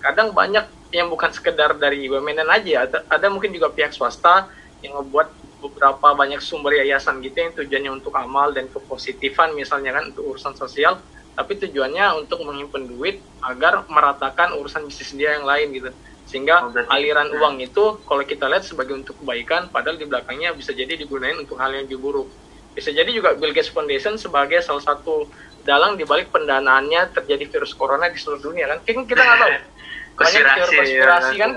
Kadang 0.05 0.37
banyak 0.37 0.93
yang 0.93 1.09
bukan 1.09 1.33
sekedar 1.33 1.73
dari 1.81 2.05
BUMN 2.05 2.45
aja, 2.45 2.85
ada, 2.85 2.99
ada 3.09 3.27
mungkin 3.33 3.49
juga 3.49 3.73
pihak 3.73 3.97
swasta 3.97 4.53
yang 4.85 5.01
membuat 5.01 5.33
beberapa 5.63 6.13
banyak 6.19 6.43
sumber 6.43 6.75
yayasan 6.83 7.23
gitu 7.23 7.39
yang 7.39 7.53
tujuannya 7.55 7.91
untuk 8.03 8.11
amal 8.19 8.51
dan 8.51 8.67
kepositifan 8.67 9.55
misalnya 9.55 9.95
kan 9.95 10.11
untuk 10.11 10.35
urusan 10.35 10.59
sosial, 10.59 10.99
tapi 11.39 11.57
tujuannya 11.63 12.19
untuk 12.19 12.43
menghimpun 12.43 12.91
duit 12.91 13.23
agar 13.41 13.87
meratakan 13.87 14.59
urusan 14.59 14.83
bisnis 14.85 15.15
dia 15.15 15.39
yang 15.39 15.47
lain 15.47 15.71
gitu. 15.71 15.91
Sehingga 16.27 16.67
Oh, 16.67 16.93
aliran 16.93 17.31
uang 17.39 17.63
itu 17.63 18.03
kalau 18.03 18.23
kita 18.27 18.51
lihat 18.51 18.67
sebagai 18.67 18.99
untuk 18.99 19.15
kebaikan 19.23 19.71
padahal 19.71 19.95
di 19.95 20.07
belakangnya 20.11 20.51
bisa 20.53 20.75
jadi 20.75 20.99
digunakan 20.99 21.39
untuk 21.39 21.57
hal 21.63 21.71
yang 21.71 21.87
lebih 21.87 22.03
buruk. 22.03 22.29
Bisa 22.75 22.91
jadi 22.91 23.09
juga 23.13 23.37
Bill 23.37 23.53
Gates 23.55 23.71
Foundation 23.71 24.17
sebagai 24.17 24.65
salah 24.65 24.81
satu 24.83 25.29
dalang 25.63 25.95
di 25.95 26.03
balik 26.03 26.35
pendanaannya 26.35 27.15
terjadi 27.15 27.45
virus 27.47 27.77
corona 27.77 28.11
di 28.11 28.19
seluruh 28.19 28.51
dunia 28.51 28.67
kan. 28.67 28.79
Kita 28.83 29.21
nggak 29.23 29.39
tahu. 29.39 29.53
Banyak 30.23 30.45
konspirasi 30.45 31.35
ya, 31.37 31.41
kan 31.41 31.51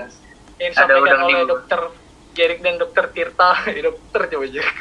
yang 0.56 0.72
disampaikan 0.72 1.18
oleh 1.24 1.44
dokter 1.44 1.80
Jerik 2.36 2.60
dan 2.60 2.76
dokter 2.76 3.08
Tirta. 3.08 3.56
Eh, 3.72 3.80
dokter 3.80 4.28
coba 4.28 4.44
Jerik 4.44 4.78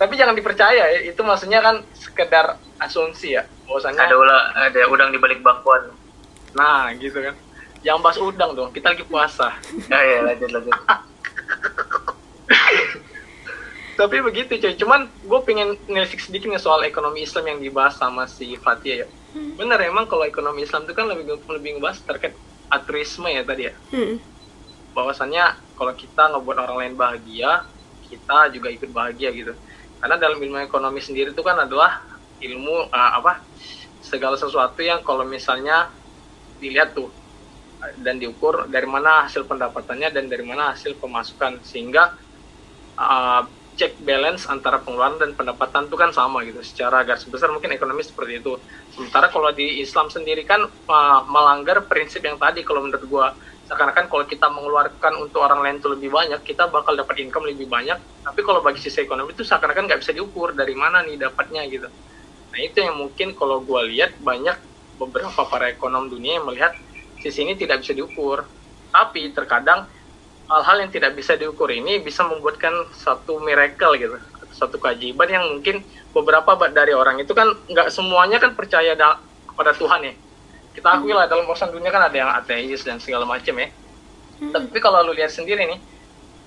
tapi 0.00 0.16
jangan 0.16 0.32
dipercaya 0.32 0.96
ya 0.96 1.04
itu 1.04 1.20
maksudnya 1.20 1.60
kan 1.60 1.84
sekedar 1.92 2.56
asumsi 2.80 3.36
ya 3.36 3.44
bahwasannya 3.68 4.00
ada 4.00 4.16
ulah 4.16 4.40
ada 4.56 4.80
udang 4.88 5.12
di 5.12 5.20
balik 5.20 5.44
bakwan. 5.44 5.92
Nah 6.56 6.88
gitu 6.96 7.20
kan. 7.20 7.36
Jangan 7.84 8.00
bahas 8.00 8.16
udang 8.16 8.56
dong 8.56 8.72
kita 8.72 8.96
lagi 8.96 9.04
puasa. 9.04 9.52
Ya 9.92 10.00
ya 10.00 10.24
lanjut 10.24 10.48
lanjut. 10.56 10.72
Tapi 14.00 14.16
begitu 14.24 14.56
cuy 14.56 14.72
cuman 14.80 15.12
gue 15.12 15.40
pengen 15.44 15.76
nelisik 15.84 16.24
sedikit 16.24 16.48
nih 16.48 16.56
soal 16.56 16.80
ekonomi 16.88 17.20
Islam 17.28 17.44
yang 17.52 17.60
dibahas 17.60 18.00
sama 18.00 18.24
si 18.24 18.56
Fatia 18.56 19.04
ya. 19.04 19.06
Bener 19.36 19.76
emang 19.84 20.08
kalau 20.08 20.24
ekonomi 20.24 20.64
Islam 20.64 20.88
itu 20.88 20.96
kan 20.96 21.12
lebih 21.12 21.36
lebih 21.44 21.76
ngebahas 21.76 22.00
terkait 22.08 22.32
altruisme 22.72 23.28
ya 23.28 23.44
tadi 23.44 23.68
ya? 23.68 23.76
Hmm. 23.92 24.16
Bahwasannya 24.92 25.56
kalau 25.78 25.92
kita 25.94 26.30
ngebuat 26.34 26.56
orang 26.66 26.76
lain 26.84 26.94
bahagia 26.98 27.64
kita 28.10 28.50
juga 28.50 28.68
ikut 28.74 28.90
bahagia 28.90 29.30
gitu. 29.30 29.54
Karena 30.02 30.16
dalam 30.18 30.42
ilmu 30.42 30.58
ekonomi 30.58 30.98
sendiri 30.98 31.30
itu 31.30 31.42
kan 31.46 31.62
adalah 31.62 32.02
ilmu 32.42 32.90
uh, 32.90 33.12
apa 33.22 33.44
segala 34.02 34.34
sesuatu 34.34 34.80
yang 34.82 35.04
kalau 35.06 35.22
misalnya 35.22 35.92
dilihat 36.58 36.96
tuh 36.96 37.12
uh, 37.78 37.92
dan 38.02 38.18
diukur 38.18 38.66
dari 38.66 38.88
mana 38.90 39.28
hasil 39.28 39.46
pendapatannya 39.46 40.10
dan 40.10 40.26
dari 40.26 40.42
mana 40.42 40.74
hasil 40.74 40.98
pemasukan. 40.98 41.62
Sehingga 41.62 42.18
uh, 42.98 43.46
check 43.78 43.96
balance 44.02 44.44
antara 44.50 44.76
pengeluaran 44.82 45.16
dan 45.16 45.32
pendapatan 45.32 45.86
itu 45.86 45.96
kan 45.96 46.10
sama 46.10 46.42
gitu. 46.42 46.60
Secara 46.66 47.06
garis 47.06 47.24
besar 47.30 47.48
mungkin 47.54 47.70
ekonomi 47.70 48.02
seperti 48.02 48.42
itu. 48.42 48.58
Sementara 48.90 49.30
kalau 49.30 49.54
di 49.54 49.80
Islam 49.80 50.10
sendiri 50.10 50.42
kan 50.42 50.66
uh, 50.66 51.20
melanggar 51.30 51.86
prinsip 51.86 52.24
yang 52.26 52.36
tadi 52.36 52.66
kalau 52.66 52.82
menurut 52.82 53.04
gua 53.06 53.32
seakan-akan 53.70 54.10
kalau 54.10 54.24
kita 54.26 54.50
mengeluarkan 54.50 55.12
untuk 55.22 55.40
orang 55.46 55.62
lain 55.62 55.76
itu 55.78 55.88
lebih 55.94 56.10
banyak 56.10 56.42
kita 56.42 56.66
bakal 56.74 56.98
dapat 56.98 57.22
income 57.22 57.46
lebih 57.46 57.70
banyak. 57.70 57.98
Tapi 58.26 58.40
kalau 58.42 58.60
bagi 58.66 58.82
sisi 58.82 59.06
ekonomi 59.06 59.32
itu 59.38 59.46
seakan-akan 59.46 59.86
nggak 59.86 60.00
bisa 60.02 60.12
diukur 60.16 60.58
dari 60.58 60.74
mana 60.74 61.06
nih 61.06 61.16
dapatnya 61.22 61.62
gitu. 61.70 61.86
Nah 62.50 62.60
itu 62.66 62.78
yang 62.82 62.98
mungkin 62.98 63.38
kalau 63.38 63.62
gua 63.62 63.86
lihat 63.86 64.18
banyak 64.18 64.58
beberapa 64.98 65.46
para 65.48 65.70
ekonom 65.70 66.10
dunia 66.10 66.42
yang 66.42 66.46
melihat 66.50 66.74
sisi 67.22 67.46
ini 67.46 67.54
tidak 67.54 67.82
bisa 67.86 67.94
diukur. 67.94 68.50
Tapi 68.90 69.30
terkadang 69.36 69.86
hal-hal 70.50 70.76
yang 70.86 70.90
tidak 70.90 71.14
bisa 71.18 71.38
diukur 71.38 71.70
ini 71.70 72.02
bisa 72.02 72.26
membuatkan 72.26 72.74
satu 72.94 73.38
miracle 73.38 73.94
gitu 73.96 74.16
satu 74.50 74.76
keajaiban 74.82 75.28
yang 75.30 75.44
mungkin 75.46 75.86
beberapa 76.10 76.58
dari 76.74 76.90
orang 76.90 77.22
itu 77.22 77.32
kan 77.38 77.46
nggak 77.70 77.88
semuanya 77.94 78.42
kan 78.42 78.58
percaya 78.58 78.98
da- 78.98 79.22
kepada 79.46 79.72
Tuhan 79.78 80.00
ya 80.10 80.14
kita 80.70 80.86
akui 80.86 81.10
lah 81.10 81.26
dalam 81.26 81.46
urusan 81.50 81.74
dunia 81.74 81.90
kan 81.90 82.06
ada 82.06 82.16
yang 82.16 82.30
ateis 82.30 82.86
dan 82.86 83.02
segala 83.02 83.26
macam 83.26 83.54
ya. 83.58 83.68
Tapi 84.40 84.78
kalau 84.80 85.04
lu 85.04 85.12
lihat 85.12 85.34
sendiri 85.34 85.68
nih 85.68 85.80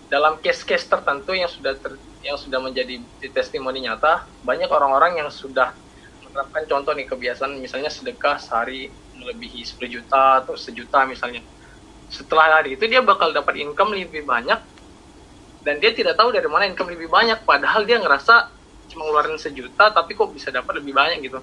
dalam 0.10 0.40
case-case 0.42 0.90
tertentu 0.90 1.34
yang 1.34 1.50
sudah 1.50 1.78
ter- 1.78 2.00
yang 2.24 2.40
sudah 2.40 2.58
menjadi 2.64 3.02
testimoni 3.34 3.84
nyata 3.84 4.26
banyak 4.48 4.70
orang-orang 4.72 5.20
yang 5.20 5.30
sudah 5.30 5.76
menerapkan 6.24 6.64
contoh 6.66 6.94
nih 6.96 7.06
kebiasaan 7.06 7.60
misalnya 7.60 7.92
sedekah 7.92 8.40
sehari 8.40 8.90
melebihi 9.14 9.62
10 9.62 9.78
juta 9.92 10.42
atau 10.42 10.58
sejuta 10.58 11.06
misalnya. 11.06 11.44
Setelah 12.10 12.62
hari 12.62 12.80
itu 12.80 12.86
dia 12.90 13.02
bakal 13.04 13.34
dapat 13.36 13.60
income 13.62 13.94
lebih 13.94 14.26
banyak 14.26 14.58
dan 15.64 15.80
dia 15.80 15.92
tidak 15.96 16.20
tahu 16.20 16.32
dari 16.36 16.46
mana 16.48 16.68
income 16.68 16.92
lebih 16.92 17.08
banyak 17.08 17.40
padahal 17.48 17.88
dia 17.88 17.98
ngerasa 17.98 18.52
cuma 18.92 19.08
ngeluarin 19.08 19.40
sejuta 19.40 19.90
tapi 19.90 20.14
kok 20.14 20.30
bisa 20.36 20.52
dapat 20.52 20.84
lebih 20.84 20.92
banyak 20.94 21.24
gitu 21.24 21.40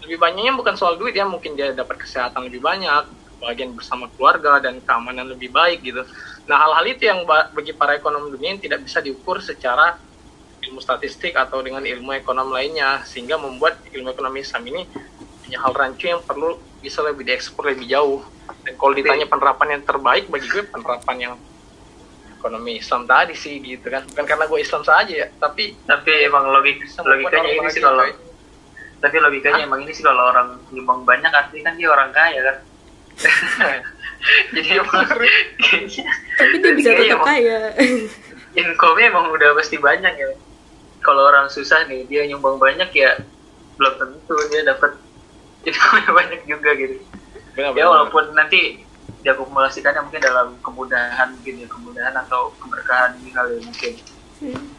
lebih 0.00 0.16
banyaknya 0.16 0.52
bukan 0.56 0.74
soal 0.76 0.96
duit 0.96 1.12
ya 1.12 1.28
mungkin 1.28 1.54
dia 1.54 1.72
dapat 1.76 2.00
kesehatan 2.00 2.48
lebih 2.48 2.64
banyak 2.64 3.04
bagian 3.40 3.72
bersama 3.72 4.04
keluarga 4.12 4.60
dan 4.60 4.84
keamanan 4.84 5.24
lebih 5.24 5.48
baik 5.48 5.80
gitu. 5.80 6.04
Nah 6.44 6.56
hal-hal 6.60 6.84
itu 6.92 7.08
yang 7.08 7.24
ba- 7.24 7.48
bagi 7.52 7.72
para 7.72 7.96
ekonom 7.96 8.28
dunia 8.28 8.52
yang 8.52 8.60
tidak 8.60 8.84
bisa 8.84 9.00
diukur 9.00 9.40
secara 9.40 9.96
ilmu 10.60 10.76
statistik 10.76 11.32
atau 11.32 11.64
dengan 11.64 11.80
ilmu 11.80 12.12
ekonom 12.12 12.52
lainnya 12.52 13.00
sehingga 13.08 13.40
membuat 13.40 13.80
ilmu 13.96 14.12
ekonomi 14.12 14.44
Islam 14.44 14.62
ini 14.68 14.84
punya 15.40 15.56
hal 15.56 15.72
rancu 15.72 16.04
yang 16.04 16.20
perlu 16.20 16.60
bisa 16.84 17.00
lebih 17.00 17.24
diekspor 17.24 17.72
lebih 17.72 17.88
jauh. 17.88 18.20
Dan 18.60 18.76
kalau 18.76 18.92
ditanya 18.92 19.24
penerapan 19.24 19.80
yang 19.80 19.82
terbaik 19.88 20.28
bagi 20.28 20.48
gue 20.52 20.62
penerapan 20.68 21.16
yang 21.16 21.34
ekonomi 22.36 22.76
Islam 22.76 23.08
tadi 23.08 23.32
sih 23.32 23.56
gitu 23.56 23.88
kan. 23.88 24.04
Bukan 24.04 24.24
karena 24.28 24.44
gue 24.44 24.58
Islam 24.60 24.84
saja 24.84 25.12
ya 25.12 25.28
tapi 25.40 25.80
tapi 25.88 26.12
emang 26.28 26.44
logik 26.52 26.84
logikanya 27.00 27.50
ini 27.56 27.68
sih 27.72 27.80
kalau. 27.80 28.04
Tapi 29.00 29.16
logikanya 29.16 29.64
emang 29.64 29.80
ini 29.80 29.92
sih 29.92 30.00
kalau 30.00 30.28
orang 30.28 30.60
nyumbang 30.70 31.02
banyak 31.02 31.28
artinya 31.28 31.64
kan 31.66 31.74
dia 31.74 31.88
orang 31.88 32.10
kaya 32.10 32.40
kan 32.42 32.56
jadi 34.54 34.80
emang 34.80 35.04
kayaknya 35.58 36.04
Tapi 36.36 36.54
dia 36.56 36.72
bisa 36.72 36.90
tetap 36.92 37.20
emang 37.20 37.26
kaya. 37.26 37.58
income-nya 38.52 39.04
emang 39.08 39.26
udah 39.30 39.50
pasti 39.54 39.76
banyak 39.76 40.14
ya 40.14 40.30
kalau 41.00 41.24
orang 41.24 41.48
susah 41.48 41.84
nih 41.84 42.04
dia 42.06 42.24
nyumbang 42.26 42.56
banyak 42.56 42.88
ya 42.92 43.16
belum 43.76 43.94
tentu 43.96 44.36
dia 44.48 44.60
dapat 44.62 44.92
income 45.64 46.12
banyak 46.20 46.40
juga 46.44 46.70
gitu 46.74 46.96
Benar, 47.50 47.72
ya 47.72 47.82
benar. 47.82 47.88
walaupun 47.88 48.24
nanti 48.32 48.84
diakumulasikannya 49.20 50.00
mungkin 50.00 50.22
dalam 50.22 50.48
kemudahan 50.60 51.28
mungkin 51.30 51.54
ya 51.56 51.68
kemudahan 51.68 52.14
atau 52.16 52.52
keberkahan 52.56 53.16
kali 53.26 53.52
ya, 53.56 53.62
mungkin 53.62 53.92
Hmm. 54.40 54.72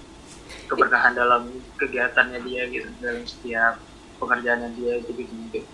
keberkahan 0.66 1.14
dalam 1.14 1.46
kegiatannya 1.78 2.42
dia 2.42 2.66
gitu 2.66 2.90
dalam 2.98 3.22
setiap 3.22 3.78
pekerjaannya 4.22 4.70
dia 4.78 4.94
gitu 5.02 5.22
gitu 5.26 5.66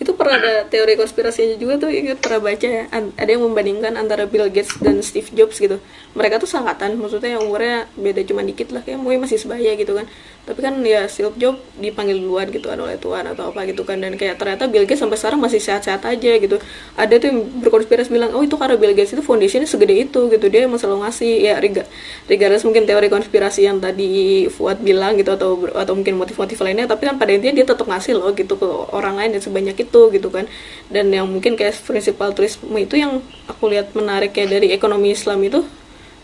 itu 0.00 0.12
pernah 0.16 0.40
ada 0.40 0.54
teori 0.66 0.94
konspirasinya 0.98 1.56
juga 1.60 1.78
tuh 1.78 1.90
ingat 1.90 2.18
pernah 2.18 2.40
baca 2.40 2.68
ya. 2.68 2.84
Ada 2.90 3.30
yang 3.36 3.42
membandingkan 3.44 3.94
antara 3.94 4.26
Bill 4.26 4.48
Gates 4.50 4.78
dan 4.82 4.98
Steve 5.04 5.30
Jobs 5.32 5.60
gitu. 5.60 5.78
Mereka 6.16 6.42
tuh 6.42 6.48
sangkatan 6.50 6.96
maksudnya 6.98 7.38
yang 7.38 7.46
umurnya 7.46 7.86
beda 7.94 8.22
cuma 8.26 8.42
dikit 8.42 8.70
lah 8.70 8.82
kayak 8.82 8.98
mungkin 8.98 9.26
masih 9.26 9.38
sebaya 9.38 9.74
gitu 9.78 9.94
kan. 9.94 10.06
Tapi 10.44 10.60
kan 10.60 10.74
ya 10.84 11.08
Steve 11.08 11.34
Jobs 11.36 11.60
dipanggil 11.78 12.20
duluan 12.20 12.48
gitu 12.50 12.68
kan 12.68 12.78
oleh 12.80 12.96
Tuhan 12.98 13.24
atau 13.30 13.52
apa 13.52 13.64
gitu 13.68 13.82
kan. 13.86 14.00
Dan 14.00 14.18
kayak 14.18 14.40
ternyata 14.40 14.66
Bill 14.66 14.84
Gates 14.88 15.02
sampai 15.02 15.16
sekarang 15.20 15.40
masih 15.40 15.60
sehat-sehat 15.62 16.02
aja 16.04 16.32
gitu. 16.40 16.56
Ada 16.98 17.20
tuh 17.20 17.26
yang 17.30 17.38
berkonspirasi 17.62 18.10
bilang 18.10 18.34
oh 18.34 18.42
itu 18.42 18.56
karena 18.56 18.76
Bill 18.76 18.94
Gates 18.96 19.14
itu 19.14 19.22
foundationnya 19.22 19.68
segede 19.70 19.94
itu 20.06 20.30
gitu. 20.32 20.46
Dia 20.48 20.66
emang 20.66 20.80
selalu 20.80 21.06
ngasih. 21.06 21.32
Ya 21.44 21.60
rega 21.60 21.84
regardless 22.30 22.64
mungkin 22.64 22.88
teori 22.88 23.08
konspirasi 23.12 23.68
yang 23.68 23.78
tadi 23.78 24.46
Fuad 24.48 24.80
bilang 24.80 25.18
gitu 25.20 25.34
atau 25.34 25.66
atau 25.72 25.92
mungkin 25.92 26.16
motif-motif 26.16 26.56
lainnya 26.62 26.88
tapi 26.88 27.08
kan 27.08 27.16
pada 27.20 27.34
intinya 27.34 27.54
dia 27.60 27.66
tetap 27.66 27.84
ngasih 27.84 28.16
loh 28.16 28.32
gitu 28.32 28.56
ke 28.56 28.66
orang 28.94 29.18
lain 29.18 29.36
dan 29.36 29.42
sebanyak 29.44 29.73
itu 29.78 30.00
gitu 30.14 30.28
kan. 30.30 30.46
Dan 30.88 31.10
yang 31.10 31.26
mungkin 31.26 31.58
kayak 31.58 31.78
prinsip 31.84 32.18
altruisme 32.20 32.74
itu 32.78 32.98
yang 32.98 33.20
aku 33.50 33.70
lihat 33.70 33.92
menariknya 33.92 34.46
dari 34.58 34.72
ekonomi 34.72 35.12
Islam 35.12 35.40
itu 35.44 35.62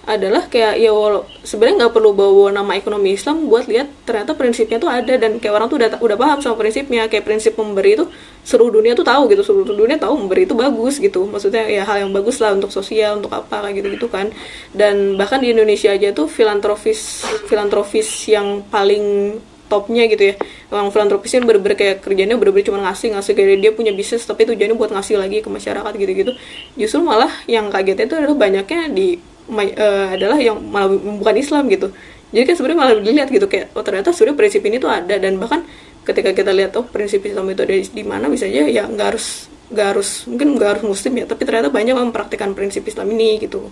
adalah 0.08 0.48
kayak 0.48 0.80
ya 0.80 0.96
walau 0.96 1.28
sebenarnya 1.44 1.86
nggak 1.86 1.94
perlu 1.94 2.16
bawa 2.16 2.48
nama 2.50 2.72
ekonomi 2.72 3.14
Islam 3.14 3.46
buat 3.46 3.68
lihat 3.68 4.08
ternyata 4.08 4.32
prinsipnya 4.32 4.80
tuh 4.80 4.88
ada 4.88 5.12
dan 5.20 5.36
kayak 5.36 5.54
orang 5.60 5.68
tuh 5.68 5.76
udah 5.76 6.00
udah 6.00 6.16
paham 6.16 6.38
sama 6.40 6.56
prinsipnya. 6.56 7.04
Kayak 7.06 7.28
prinsip 7.28 7.52
memberi 7.60 8.00
itu 8.00 8.08
seluruh 8.40 8.80
dunia 8.80 8.96
tuh 8.96 9.04
tahu 9.04 9.28
gitu 9.28 9.44
seluruh 9.44 9.76
dunia 9.76 10.00
tahu 10.00 10.16
memberi 10.16 10.48
itu 10.48 10.56
bagus 10.56 10.96
gitu. 10.96 11.28
Maksudnya 11.28 11.68
ya 11.68 11.84
hal 11.84 12.08
yang 12.08 12.12
bagus 12.16 12.40
lah 12.40 12.56
untuk 12.56 12.72
sosial 12.72 13.20
untuk 13.20 13.30
apa 13.36 13.68
kayak 13.68 13.76
gitu 13.76 13.88
gitu 14.00 14.06
kan. 14.08 14.32
Dan 14.72 15.20
bahkan 15.20 15.38
di 15.44 15.52
Indonesia 15.52 15.92
aja 15.92 16.16
tuh 16.16 16.26
filantropis 16.26 17.28
filantropis 17.46 18.08
yang 18.32 18.64
paling 18.72 19.36
topnya 19.70 20.10
gitu 20.10 20.34
ya. 20.34 20.34
Orang 20.74 20.90
filantropisnya 20.90 21.46
bener-bener 21.46 21.78
kayak 21.78 21.96
kerjanya 22.02 22.34
bener-bener 22.34 22.66
cuma 22.66 22.78
ngasih 22.90 23.14
ngasih 23.14 23.32
kayak 23.38 23.62
dia 23.62 23.70
punya 23.70 23.92
bisnis 23.94 24.26
tapi 24.26 24.42
tujuannya 24.50 24.74
buat 24.74 24.90
ngasih 24.90 25.16
lagi 25.22 25.38
ke 25.40 25.48
masyarakat 25.48 25.92
gitu-gitu. 25.94 26.32
Justru 26.74 27.00
malah 27.06 27.30
yang 27.46 27.70
kagetnya 27.70 28.10
itu 28.10 28.16
adalah 28.18 28.36
banyaknya 28.36 28.90
di 28.90 29.22
eh, 29.54 30.08
adalah 30.18 30.38
yang 30.42 30.58
malah 30.58 30.90
bukan 30.90 31.34
Islam 31.38 31.70
gitu. 31.70 31.94
Jadi 32.34 32.44
kan 32.46 32.54
sebenarnya 32.58 32.78
malah 32.82 32.94
dilihat 32.98 33.28
gitu 33.30 33.46
kayak 33.46 33.70
oh 33.78 33.82
ternyata 33.86 34.10
sebenarnya 34.10 34.38
prinsip 34.42 34.62
ini 34.66 34.76
tuh 34.82 34.90
ada. 34.90 35.14
Dan 35.22 35.38
bahkan 35.38 35.62
ketika 36.02 36.34
kita 36.34 36.50
lihat 36.50 36.74
oh 36.74 36.86
prinsip 36.86 37.22
Islam 37.22 37.46
itu 37.52 37.62
ada 37.62 37.74
di 37.78 38.04
mana 38.04 38.26
bisa 38.26 38.48
aja 38.50 38.66
ya 38.66 38.84
nggak 38.90 39.06
harus 39.14 39.46
nggak 39.70 39.86
harus 39.86 40.26
mungkin 40.26 40.58
nggak 40.58 40.68
harus 40.76 40.84
muslim 40.84 41.12
ya 41.22 41.24
tapi 41.30 41.46
ternyata 41.46 41.70
banyak 41.70 41.94
yang 41.94 42.10
mempraktikkan 42.10 42.58
prinsip 42.58 42.82
Islam 42.90 43.06
ini 43.14 43.38
gitu 43.38 43.70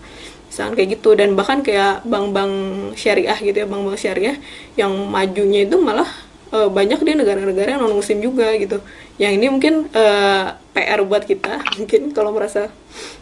misalnya 0.49 0.75
kayak 0.75 0.89
gitu. 0.99 1.11
Dan 1.15 1.37
bahkan 1.37 1.61
kayak 1.61 2.03
bank-bank 2.09 2.53
syariah 2.97 3.39
gitu 3.39 3.57
ya 3.63 3.67
bank-bank 3.69 3.99
syariah 4.01 4.37
yang 4.75 4.93
majunya 5.07 5.69
itu 5.69 5.77
malah 5.79 6.09
eh, 6.51 6.69
banyak 6.69 7.01
di 7.05 7.13
negara-negara 7.15 7.77
yang 7.77 7.83
non 7.85 7.95
muslim 7.95 8.19
juga 8.25 8.51
gitu. 8.57 8.81
Yang 9.21 9.33
ini 9.39 9.47
mungkin 9.53 9.75
eh, 9.93 10.47
PR 10.73 11.01
buat 11.05 11.29
kita. 11.29 11.63
Mungkin 11.79 12.17
kalau 12.17 12.33
merasa 12.33 12.73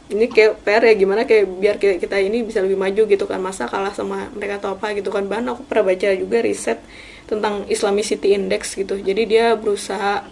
ini 0.06 0.30
kayak 0.30 0.62
PR 0.62 0.82
ya 0.86 0.94
gimana 0.94 1.26
kayak 1.26 1.44
biar 1.58 1.76
kita 1.82 2.16
ini 2.22 2.46
bisa 2.46 2.62
lebih 2.62 2.78
maju 2.78 3.02
gitu 3.10 3.24
kan. 3.26 3.42
Masa 3.42 3.66
kalah 3.66 3.92
sama 3.92 4.30
mereka 4.32 4.62
atau 4.62 4.78
apa 4.78 4.94
gitu 4.94 5.10
kan. 5.10 5.26
Bahkan 5.26 5.44
aku 5.50 5.62
pernah 5.66 5.92
baca 5.92 6.08
juga 6.14 6.38
riset 6.40 6.78
tentang 7.26 7.66
Islamicity 7.66 8.38
Index 8.38 8.78
gitu. 8.78 8.94
Jadi 9.02 9.22
dia 9.26 9.58
berusaha 9.58 10.22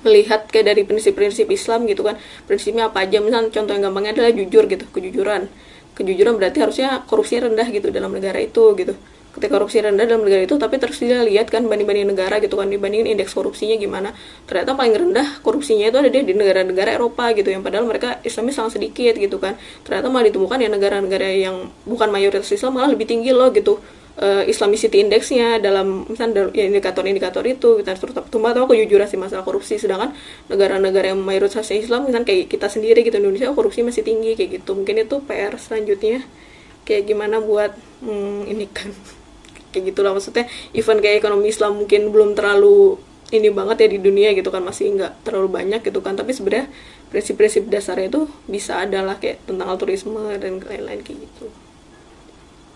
melihat 0.00 0.48
kayak 0.48 0.72
dari 0.72 0.82
prinsip-prinsip 0.88 1.44
Islam 1.52 1.84
gitu 1.84 2.00
kan. 2.06 2.16
Prinsipnya 2.48 2.88
apa 2.88 3.04
aja. 3.04 3.20
Misalnya 3.20 3.52
contoh 3.52 3.72
yang 3.76 3.84
gampangnya 3.90 4.12
adalah 4.16 4.32
jujur 4.32 4.64
gitu 4.70 4.84
kejujuran 4.88 5.50
kejujuran 5.98 6.38
berarti 6.38 6.62
harusnya 6.62 7.02
korupsi 7.10 7.42
rendah 7.42 7.66
gitu 7.74 7.90
dalam 7.90 8.14
negara 8.14 8.38
itu 8.38 8.78
gitu. 8.78 8.94
Ketika 9.28 9.54
korupsi 9.54 9.82
rendah 9.82 10.06
dalam 10.06 10.22
negara 10.22 10.46
itu 10.46 10.54
tapi 10.56 10.78
terus 10.78 10.98
dia 10.98 11.22
lihat 11.26 11.50
kan 11.50 11.66
banding-banding 11.66 12.10
negara 12.10 12.38
gitu 12.38 12.54
kan 12.58 12.70
dibandingin 12.70 13.18
indeks 13.18 13.34
korupsinya 13.34 13.74
gimana. 13.74 14.14
Ternyata 14.46 14.78
paling 14.78 14.94
rendah 14.94 15.42
korupsinya 15.42 15.90
itu 15.90 15.98
ada 15.98 16.10
di 16.10 16.22
di 16.22 16.34
negara-negara 16.34 16.94
Eropa 16.94 17.34
gitu 17.34 17.50
yang 17.50 17.66
padahal 17.66 17.84
mereka 17.90 18.22
Islamnya 18.22 18.54
sangat 18.54 18.78
sedikit 18.78 19.14
gitu 19.18 19.36
kan. 19.42 19.58
Ternyata 19.82 20.06
malah 20.06 20.26
ditemukan 20.30 20.58
ya 20.62 20.68
negara-negara 20.70 21.28
yang 21.34 21.70
bukan 21.84 22.08
mayoritas 22.14 22.50
Islam 22.50 22.78
malah 22.78 22.90
lebih 22.94 23.06
tinggi 23.10 23.34
loh 23.34 23.50
gitu 23.50 23.82
eh, 24.18 24.44
Islamicity 24.52 24.98
Indexnya 25.04 25.62
dalam 25.62 26.04
misalnya 26.10 26.50
ya, 26.52 26.66
indikator-indikator 26.68 27.42
itu 27.46 27.80
kita 27.80 27.94
terutama 27.96 28.52
atau 28.52 28.66
kejujuran 28.68 29.06
sih 29.08 29.18
masalah 29.20 29.44
korupsi 29.46 29.78
sedangkan 29.78 30.12
negara-negara 30.50 31.14
yang 31.14 31.20
mayoritasnya 31.22 31.78
Islam 31.78 32.06
misalnya 32.08 32.26
kayak 32.28 32.50
kita 32.52 32.66
sendiri 32.68 33.00
gitu 33.06 33.16
Indonesia 33.22 33.48
oh, 33.50 33.56
korupsi 33.58 33.80
masih 33.86 34.02
tinggi 34.02 34.34
kayak 34.38 34.50
gitu. 34.62 34.70
Mungkin 34.78 34.94
itu 35.06 35.16
PR 35.24 35.54
selanjutnya 35.56 36.26
kayak 36.86 37.02
gimana 37.08 37.38
buat 37.42 37.72
hmm, 38.04 38.50
ini 38.50 38.66
kan 38.70 38.90
kayak 39.72 39.94
gitulah. 39.94 40.12
Maksudnya 40.16 40.44
event 40.74 41.00
kayak 41.04 41.16
ekonomi 41.22 41.48
Islam 41.54 41.72
mungkin 41.80 42.10
belum 42.14 42.34
terlalu 42.38 42.98
ini 43.28 43.52
banget 43.52 43.84
ya 43.84 43.88
di 43.92 43.98
dunia 44.00 44.32
gitu 44.32 44.48
kan 44.48 44.64
masih 44.64 44.96
nggak 44.96 45.12
terlalu 45.26 45.48
banyak 45.52 45.80
gitu 45.86 46.00
kan. 46.04 46.16
Tapi 46.18 46.32
sebenarnya 46.34 46.66
prinsip-prinsip 47.12 47.68
dasarnya 47.72 48.08
itu 48.12 48.20
bisa 48.48 48.84
ada 48.84 49.00
lah 49.00 49.16
kayak 49.20 49.44
tentang 49.48 49.68
altruisme 49.68 50.20
dan 50.36 50.60
lain-lain 50.60 51.00
kayak 51.00 51.24
gitu 51.24 51.48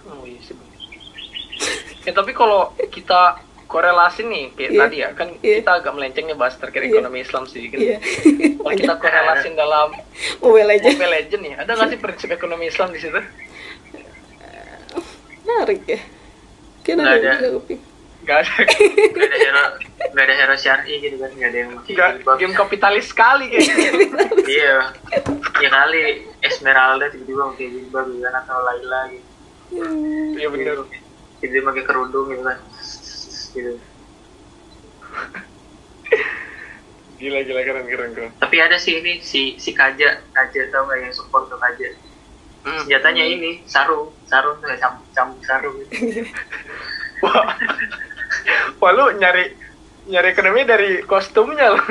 Oh 0.09 0.25
iya 0.27 0.41
sih. 0.43 0.55
bener. 0.55 1.92
Ya 2.03 2.13
tapi 2.13 2.33
kalau 2.33 2.61
kita 2.85 3.39
korelasi 3.65 4.23
nih 4.23 4.53
kayak 4.53 4.71
Iya. 4.71 4.81
tadi 4.81 4.97
ya 4.99 5.09
kan 5.13 5.29
Iya. 5.39 5.57
kita 5.59 5.71
agak 5.75 5.93
melenceng 5.93 6.25
nih 6.25 6.35
bahas 6.35 6.55
terkait 6.55 6.83
Iya. 6.83 6.93
ekonomi 6.93 7.19
Islam 7.21 7.43
sih. 7.47 7.63
Kan. 7.67 7.79
iya 7.79 7.97
Kalau 8.55 8.73
kita 8.75 8.95
korelasin 8.97 9.55
dalam 9.55 9.89
mobile 10.39 10.71
aja 10.71 10.89
Mobile 10.91 11.15
Legend 11.15 11.43
nih, 11.43 11.55
ada 11.57 11.71
nggak 11.73 11.89
sih 11.89 11.99
prinsip 11.99 12.29
ekonomi 12.31 12.65
Islam 12.67 12.89
di 12.91 13.01
situ? 13.01 13.21
menarik 15.43 15.83
ya 15.85 16.01
Nggak 16.85 17.03
ada 17.03 17.13
ada. 17.13 17.31
juga 17.37 17.51
kuping 17.57 17.81
Gak 18.23 18.39
ada. 18.39 18.53
nggak 19.11 19.27
ada 19.27 19.37
hero 19.37 19.65
nggak 20.13 20.25
ada 20.25 20.35
hero 20.37 20.55
syari 20.57 20.95
gitu 20.97 21.17
kan 21.19 21.31
nggak 21.33 21.49
ada 21.49 21.59
yang 21.59 21.71
Gak, 21.83 22.11
game 22.37 22.55
kapitalis 22.55 23.07
sekali 23.07 23.51
kayaknya. 23.51 23.91
iya 24.45 24.77
ya 25.57 25.69
kali 25.69 26.03
Esmeralda 26.41 27.11
tiba-tiba 27.11 27.43
pakai 27.49 27.67
jilbab 27.69 28.07
gitu 28.07 28.23
kan 28.23 28.35
atau 28.37 28.59
Laila 28.61 29.01
gitu 29.09 29.27
Hmm, 29.73 30.37
Iya 30.37 30.49
tiba-tiba 31.43 31.69
pakai 31.69 31.85
kerudung 31.85 32.27
gitu 32.29 32.43
kan 32.43 32.59
gitu 33.53 33.73
Gila 37.19 37.39
gila 37.41 37.63
keren 37.63 37.87
keren 37.87 38.11
keren. 38.13 38.31
tapi 38.37 38.59
ada 38.59 38.75
sih 38.77 38.99
ini 38.99 39.21
si 39.21 39.55
si 39.55 39.71
Kaja 39.71 40.19
Kaja 40.33 40.61
tau 40.71 40.83
nggak 40.85 40.99
yang 41.01 41.13
support 41.13 41.47
ke 41.47 41.59
Kaja 41.59 41.91
Hmm. 42.63 42.79
senjatanya 42.79 43.27
ini 43.27 43.59
sarung 43.67 44.15
sarung 44.23 44.55
tuh 44.59 44.71
cambuk 44.73 45.03
cambuk 45.11 45.43
sarung 45.43 45.75
gitu. 45.83 46.23
Wah, 47.21 47.59
wah 48.79 48.91
lu 48.93 49.19
nyari 49.19 49.51
nyari 50.05 50.31
ekonomi 50.31 50.63
dari 50.63 51.03
kostumnya 51.03 51.75
lu. 51.75 51.83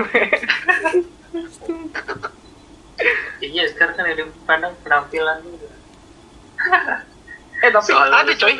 iya 3.43 3.67
sekarang 3.67 3.95
kan 3.95 4.05
ada 4.05 4.23
pandang 4.43 4.71
penampilan 4.79 5.43
gitu 5.43 5.67
eh 7.59 7.69
tapi 7.69 7.83
Soalnya 7.83 8.23
ada 8.23 8.33
coy. 8.33 8.55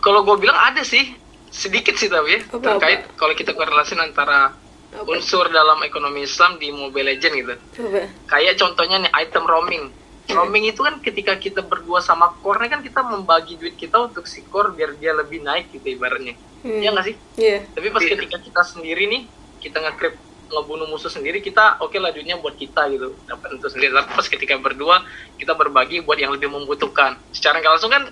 Kalau 0.00 0.24
gue 0.24 0.36
bilang 0.38 0.56
ada 0.56 0.80
sih, 0.80 1.12
sedikit 1.48 1.94
sih 1.94 2.08
tapi 2.08 2.36
ya, 2.36 2.40
Apa-apa? 2.46 2.64
terkait 2.64 3.00
kalau 3.14 3.34
kita 3.34 3.52
korelasin 3.52 4.00
antara 4.00 4.56
Apa? 4.90 5.06
unsur 5.06 5.46
dalam 5.48 5.80
ekonomi 5.82 6.24
Islam 6.24 6.56
di 6.56 6.72
Mobile 6.72 7.14
Legend 7.14 7.34
gitu. 7.36 7.54
coba 7.76 8.08
Kayak 8.26 8.56
contohnya 8.56 8.96
nih 8.98 9.12
item 9.14 9.44
roaming. 9.44 9.84
Roaming 10.30 10.70
itu 10.70 10.80
kan 10.80 11.02
ketika 11.02 11.34
kita 11.36 11.60
berdua 11.60 11.98
sama 11.98 12.32
core 12.38 12.66
kan 12.66 12.80
kita 12.80 13.02
membagi 13.02 13.58
duit 13.58 13.74
kita 13.74 13.98
untuk 14.00 14.24
si 14.24 14.40
core 14.42 14.72
biar 14.72 14.94
dia 14.96 15.12
lebih 15.12 15.42
naik 15.42 15.68
gitu 15.70 15.84
ibaratnya. 15.90 16.38
Hmm. 16.60 16.80
Iya 16.80 16.88
nggak 16.92 17.04
sih? 17.04 17.14
iya 17.36 17.58
Tapi 17.66 17.86
pas 17.88 18.00
Iya. 18.00 18.10
ketika 18.14 18.36
kita 18.38 18.62
sendiri 18.62 19.04
nih, 19.04 19.22
kita 19.58 19.80
ngekrip 19.80 20.14
ngebunuh 20.50 20.90
musuh 20.90 21.06
sendiri 21.06 21.38
kita 21.38 21.78
oke 21.78 21.94
lah 21.94 22.10
duitnya 22.10 22.34
buat 22.34 22.58
kita 22.58 22.90
gitu 22.90 23.14
dapat 23.22 23.54
untuk 23.54 23.70
sendiri 23.70 23.94
tapi 23.94 24.10
pas 24.10 24.26
ketika 24.26 24.58
berdua 24.58 25.06
kita 25.38 25.54
berbagi 25.54 26.02
buat 26.02 26.18
yang 26.18 26.34
lebih 26.34 26.50
membutuhkan 26.50 27.14
secara 27.30 27.62
nggak 27.62 27.78
langsung 27.78 27.86
kan 27.86 28.10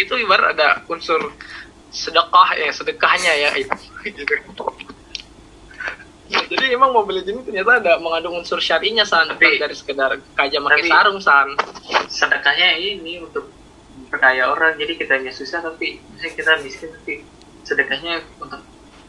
itu 0.00 0.14
ibarat 0.16 0.56
ada 0.56 0.80
unsur 0.88 1.32
sedekah 1.90 2.56
ya 2.56 2.70
sedekahnya 2.72 3.32
ya 3.36 3.50
itu. 3.58 3.76
Gitu. 4.06 4.34
Ya, 6.30 6.38
jadi 6.46 6.78
emang 6.78 6.94
Legends 6.94 7.26
ini 7.26 7.42
ternyata 7.42 7.82
ada 7.82 7.98
mengandung 7.98 8.38
unsur 8.38 8.62
syarinya 8.62 9.02
san. 9.02 9.26
Tapi- 9.26 9.58
dari 9.58 9.74
sekedar 9.74 10.14
kaja 10.38 10.56
pakai 10.62 10.86
sarung 10.86 11.18
san. 11.18 11.52
sedekahnya 12.06 12.78
ini 12.78 13.18
untuk 13.22 13.50
perkaya 14.10 14.50
orang 14.50 14.74
jadi 14.74 14.98
kitanya 14.98 15.30
susah 15.30 15.62
tapi 15.62 16.02
misalnya 16.10 16.34
kita 16.34 16.52
miskin 16.66 16.90
tapi 16.90 17.22
sedekahnya 17.62 18.18
untuk 18.42 18.62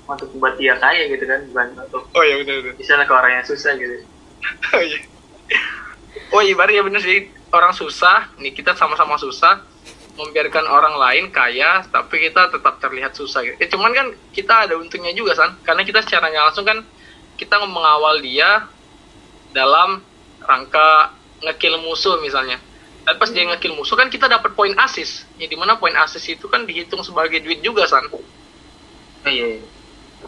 untuk 0.05 0.29
buat 0.37 0.53
dia 0.61 0.77
kaya 0.77 1.09
gitu 1.09 1.25
kan 1.25 1.41
bukan 1.49 1.67
untuk 1.81 2.03
oh 2.13 2.21
iya 2.21 2.37
benar 2.45 2.55
benar 2.61 2.73
misalnya 2.77 3.05
ke 3.09 3.13
orang 3.13 3.31
yang 3.41 3.45
susah 3.45 3.71
gitu. 3.77 3.95
Oh 4.73 4.81
iya. 4.81 4.99
Oh 6.33 6.41
ibarat 6.41 6.73
ya 6.73 6.81
bener 6.81 7.01
sih. 7.03 7.29
Orang 7.51 7.75
susah, 7.75 8.31
nih 8.39 8.55
kita 8.55 8.71
sama-sama 8.79 9.19
susah, 9.19 9.59
membiarkan 10.17 10.67
orang 10.67 10.95
lain 10.99 11.25
kaya, 11.31 11.87
tapi 11.87 12.27
kita 12.27 12.51
tetap 12.51 12.77
terlihat 12.83 13.15
susah 13.15 13.41
gitu. 13.47 13.55
Ya 13.57 13.67
cuman 13.71 13.91
kan 13.95 14.07
kita 14.35 14.67
ada 14.67 14.75
untungnya 14.75 15.15
juga 15.15 15.33
san, 15.33 15.55
karena 15.63 15.87
kita 15.87 16.03
secara 16.03 16.27
nggak 16.27 16.45
langsung 16.51 16.67
kan 16.67 16.83
kita 17.39 17.55
mengawal 17.63 18.19
dia 18.19 18.67
dalam 19.55 20.03
rangka 20.43 21.15
ngekill 21.41 21.79
musuh 21.81 22.19
misalnya. 22.19 22.59
Dan 23.01 23.17
pas 23.17 23.33
dia 23.33 23.47
ngekill 23.49 23.73
musuh 23.73 23.97
kan 23.97 24.11
kita 24.13 24.29
dapat 24.29 24.53
poin 24.53 24.75
asis, 24.77 25.25
ya 25.39 25.47
di 25.49 25.57
mana 25.57 25.79
poin 25.79 25.95
asis 25.95 26.21
itu 26.29 26.45
kan 26.51 26.67
dihitung 26.67 27.01
sebagai 27.01 27.41
duit 27.41 27.63
juga 27.63 27.87
san. 27.87 28.05
oh 28.11 28.21
iya 29.25 29.57
iya. 29.57 29.65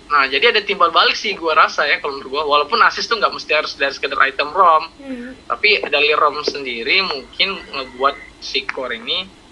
Nah, 0.10 0.26
jadi 0.26 0.50
ada 0.50 0.62
timbal 0.66 0.90
balik 0.90 1.14
sih 1.14 1.38
gua 1.38 1.54
rasa 1.54 1.86
ya 1.86 2.02
kalau 2.02 2.18
menurut 2.18 2.34
gua. 2.34 2.44
Walaupun 2.50 2.82
assist 2.82 3.06
tuh 3.14 3.22
nggak 3.22 3.30
mesti 3.30 3.52
harus 3.54 3.78
dari 3.78 3.94
sekedar 3.94 4.18
item 4.26 4.50
ROM, 4.50 4.90
Hmm. 4.98 5.38
tapi 5.46 5.86
dari 5.86 6.10
ROM 6.18 6.42
sendiri 6.42 7.06
mungkin 7.06 7.62
ngebuat 7.62 8.42
si 8.42 8.66
core 8.66 8.98
ini 8.98 9.43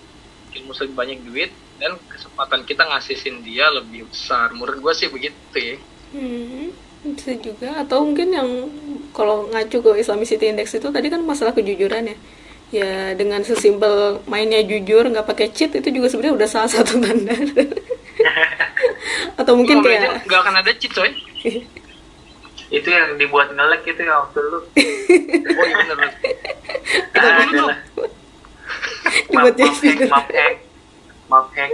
ilmu 0.51 0.71
lebih 0.75 0.95
banyak 0.95 1.19
duit 1.23 1.51
dan 1.79 1.95
kesempatan 2.11 2.61
kita 2.67 2.83
ngasihin 2.87 3.41
dia 3.41 3.71
lebih 3.71 4.07
besar. 4.11 4.51
Menurut 4.51 4.77
gua 4.83 4.93
sih 4.93 5.07
begitu 5.07 5.35
ya. 5.55 5.75
Hmm, 6.11 6.75
bisa 7.07 7.33
juga 7.39 7.81
atau 7.81 8.03
mungkin 8.05 8.29
yang 8.35 8.49
kalau 9.15 9.47
ngacu 9.49 9.79
ke 9.79 9.91
Islamicity 10.03 10.51
Index 10.51 10.75
itu 10.75 10.87
tadi 10.91 11.07
kan 11.07 11.23
masalah 11.23 11.55
kejujuran 11.55 12.11
ya 12.11 12.17
ya 12.71 13.11
dengan 13.19 13.43
sesimpel 13.43 14.23
mainnya 14.31 14.63
jujur 14.63 15.03
nggak 15.03 15.27
pakai 15.27 15.51
cheat 15.51 15.75
itu 15.75 15.91
juga 15.91 16.07
sebenarnya 16.07 16.39
udah 16.39 16.47
salah 16.47 16.71
satu 16.71 17.03
tanda 17.03 17.35
atau 19.43 19.53
mungkin 19.59 19.83
kayak 19.83 20.23
nggak 20.23 20.39
akan 20.39 20.55
ada 20.55 20.71
cheat 20.79 20.91
coy. 20.95 21.11
itu 22.71 22.87
yang 22.87 23.19
dibuat 23.19 23.51
ngelek 23.51 23.83
itu 23.91 23.99
yang 24.07 24.23
waktu 24.23 24.39
lu 24.39 24.59
Oh 25.59 25.65
iya 25.67 25.83
bener. 25.91 26.11
bener. 27.11 27.75
Dibuat 29.27 29.55
map 29.55 29.75
jadi 29.77 30.05
hack 30.05 30.09
map 30.09 30.27
hack 30.31 30.55
map 31.27 31.47
hack. 31.55 31.71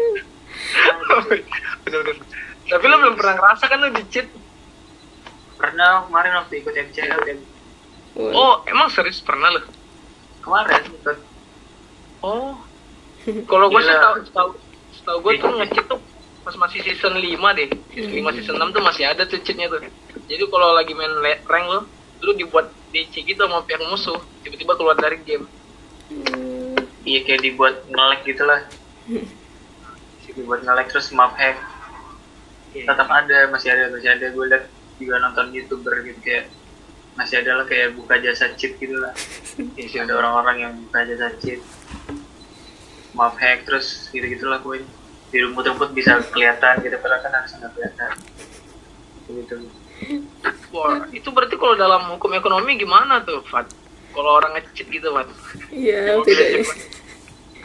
Tapi 2.68 2.84
lo 2.84 2.96
belum 3.00 3.16
pernah 3.16 3.34
ngerasa 3.36 3.64
kan 3.66 3.78
lo 3.80 3.90
di 3.92 4.04
cheat? 4.12 4.28
pernah 5.58 6.06
kemarin 6.06 6.38
waktu 6.38 6.54
ikut 6.62 6.70
MCL 6.70 7.20
dan 7.26 7.38
Oh, 8.18 8.62
emang 8.66 8.94
serius 8.94 9.22
pernah 9.22 9.50
lo? 9.50 9.62
kemarin 10.46 10.86
ikut 10.86 11.18
Oh. 12.22 12.54
Kalau 13.26 13.66
gue 13.68 13.82
sih 13.82 13.90
Gila. 13.90 14.04
tahu 14.06 14.16
tahu 14.32 14.50
tahu 15.04 15.18
gue 15.22 15.32
tuh 15.38 15.52
nge-cheat 15.58 15.86
tuh 15.86 16.00
pas 16.46 16.56
masih 16.56 16.80
season 16.82 17.18
5 17.18 17.58
deh. 17.58 17.68
Season 17.92 18.14
5 18.14 18.38
season 18.38 18.56
6 18.58 18.72
tuh 18.72 18.84
masih 18.86 19.04
ada 19.10 19.26
tuh 19.26 19.38
cheatnya 19.42 19.68
tuh. 19.68 19.82
Jadi 20.30 20.44
kalau 20.48 20.74
lagi 20.74 20.94
main 20.94 21.12
rank 21.46 21.66
lo, 21.68 21.80
lu 22.24 22.32
dibuat 22.34 22.70
DC 22.90 23.22
gitu 23.22 23.42
sama 23.44 23.62
pihak 23.66 23.84
musuh, 23.86 24.18
tiba-tiba 24.42 24.74
keluar 24.80 24.96
dari 24.96 25.20
game. 25.22 25.46
Hmm, 26.08 26.57
iya 27.08 27.24
kayak 27.24 27.42
dibuat 27.48 27.76
ngelek 27.88 28.22
gitu 28.28 28.44
lah 28.44 28.68
dibuat 30.38 30.62
ngelek 30.62 30.94
terus 30.94 31.10
map 31.18 31.34
hack. 31.34 31.58
Tetap 32.78 33.10
ada 33.10 33.50
masih 33.50 33.74
ada 33.74 33.90
masih 33.90 34.10
ada. 34.14 34.26
Gue 34.30 34.46
liat 34.46 34.70
juga 35.02 35.18
nonton 35.18 35.50
youtuber 35.50 36.06
gitu 36.06 36.22
kayak 36.22 36.54
masih 37.18 37.42
ada 37.42 37.58
lah 37.58 37.66
kayak 37.66 37.98
buka 37.98 38.22
jasa 38.22 38.54
cheat 38.54 38.78
gitu 38.78 38.94
lah 38.94 39.10
Iya 39.74 40.06
ada 40.06 40.14
orang-orang 40.22 40.58
yang 40.62 40.74
buka 40.86 41.02
jasa 41.10 41.34
cheat. 41.42 41.60
Map 43.18 43.34
hack 43.42 43.66
terus 43.66 44.14
gitu 44.14 44.30
gitulah 44.30 44.62
gue 44.62 44.86
di 45.28 45.38
rumput-rumput 45.44 45.92
bisa 45.98 46.22
kelihatan 46.30 46.86
gitu 46.86 46.96
padahal 47.02 47.26
kan 47.26 47.34
harus 47.34 47.52
nggak 47.58 47.72
kelihatan. 47.74 48.12
Gitu 49.28 49.56
Wah, 50.70 51.10
itu 51.10 51.34
berarti 51.34 51.58
kalau 51.58 51.74
dalam 51.74 52.06
hukum 52.14 52.30
ekonomi 52.38 52.78
gimana 52.78 53.26
tuh, 53.26 53.42
Fat? 53.50 53.66
Kalau 54.18 54.32
orang 54.34 54.58
nge-cheat 54.58 54.88
gitu, 54.90 55.14
Fat. 55.14 55.30
iya 55.70 56.18
tidak 56.26 56.66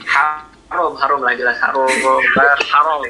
haram 0.04 0.92
haram 1.00 1.20
lah 1.24 1.32
jelas 1.32 1.56
haram 1.56 1.88
Haram. 2.68 3.00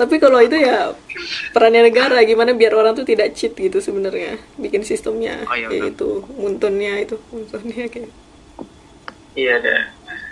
tapi 0.00 0.16
kalau 0.16 0.40
itu 0.40 0.56
ya 0.56 0.94
perannya 1.52 1.90
negara 1.90 2.22
gimana 2.24 2.54
biar 2.56 2.72
orang 2.72 2.94
tuh 2.96 3.04
tidak 3.04 3.34
cheat 3.36 3.52
gitu 3.52 3.82
sebenarnya 3.82 4.38
bikin 4.56 4.80
sistemnya 4.86 5.44
Oh, 5.44 5.56
iya, 5.58 5.68
kayak 5.68 5.98
itu 5.98 6.10
muntunnya 6.38 6.94
itu 7.04 7.18
muntunnya 7.28 7.84
kayak 7.90 8.10
iya 9.36 9.60
ada 9.60 9.76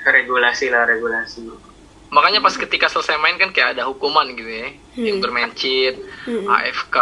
regulasi 0.08 0.70
lah 0.72 0.88
regulasi 0.88 1.44
Makanya 2.08 2.40
pas 2.40 2.56
ketika 2.56 2.88
selesai 2.88 3.20
main 3.20 3.36
kan 3.36 3.52
kayak 3.52 3.76
ada 3.76 3.84
hukuman 3.84 4.24
gitu 4.32 4.48
ya. 4.48 4.72
Yang 4.96 5.28
bermain 5.28 5.52
cheat, 5.52 6.00
Hmm. 6.24 6.48
AFK, 6.48 6.96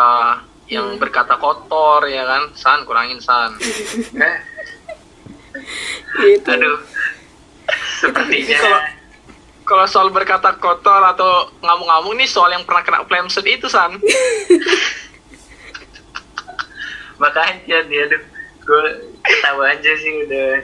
yang 0.66 0.98
berkata 0.98 1.38
kotor 1.38 2.06
ya 2.06 2.26
kan. 2.26 2.42
San, 2.54 2.82
kurangin 2.84 3.20
san. 3.22 3.54
eh 4.22 4.36
gitu 6.16 6.48
aduh 6.52 6.78
sepertinya 8.00 8.58
Kalau 8.60 8.80
kalau 9.66 9.86
soal 9.90 10.08
berkata 10.14 10.54
kotor 10.62 11.02
atau 11.02 11.50
ngamuk-ngamuk 11.58 12.14
nih 12.22 12.28
soal 12.30 12.54
yang 12.54 12.62
pernah 12.62 12.86
kena 12.86 13.02
flamsuit 13.02 13.58
itu 13.58 13.66
san. 13.66 13.98
makanya 17.22 17.82
dia 17.88 18.04
tuh 18.06 18.22
gue 18.62 18.84
ketawa 19.24 19.72
aja 19.74 19.92
sih 19.98 20.12
udah 20.22 20.62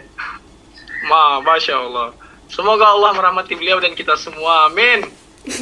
Ma, 1.02 1.42
masya 1.42 1.82
Allah. 1.82 2.14
Semoga 2.46 2.94
Allah 2.94 3.10
merahmati 3.18 3.58
beliau 3.58 3.82
dan 3.82 3.90
kita 3.98 4.14
semua. 4.14 4.70
Amin. 4.70 5.02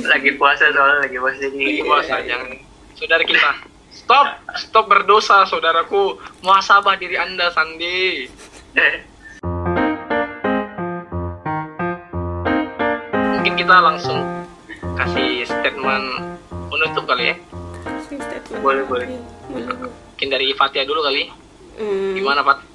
lagi 0.04 0.36
puasa 0.36 0.68
soalnya 0.68 1.08
lagi 1.08 1.16
puasa 1.16 1.38
jadi 1.40 1.56
Lagi 1.64 1.82
puasa, 1.88 2.14
jangan. 2.28 2.50
Saudara 2.92 3.24
kita, 3.24 3.50
stop, 4.10 4.26
stop 4.58 4.86
berdosa, 4.90 5.46
saudaraku. 5.46 6.18
Muhasabah 6.42 6.98
diri 6.98 7.14
anda, 7.14 7.46
Sandi. 7.54 8.26
Mungkin 13.14 13.54
kita 13.54 13.76
langsung 13.78 14.18
kasih 14.98 15.46
statement 15.46 16.34
penutup 16.50 17.06
kali 17.06 17.30
ya. 17.30 17.34
Statement. 18.10 18.58
Boleh, 18.66 18.82
boleh. 18.82 19.06
Iya, 19.06 19.22
boleh. 19.78 19.94
Mungkin 19.94 20.26
dari 20.26 20.50
Fatia 20.58 20.82
dulu 20.82 21.06
kali. 21.06 21.30
Hmm. 21.78 22.18
Gimana, 22.18 22.42
Fat? 22.42 22.66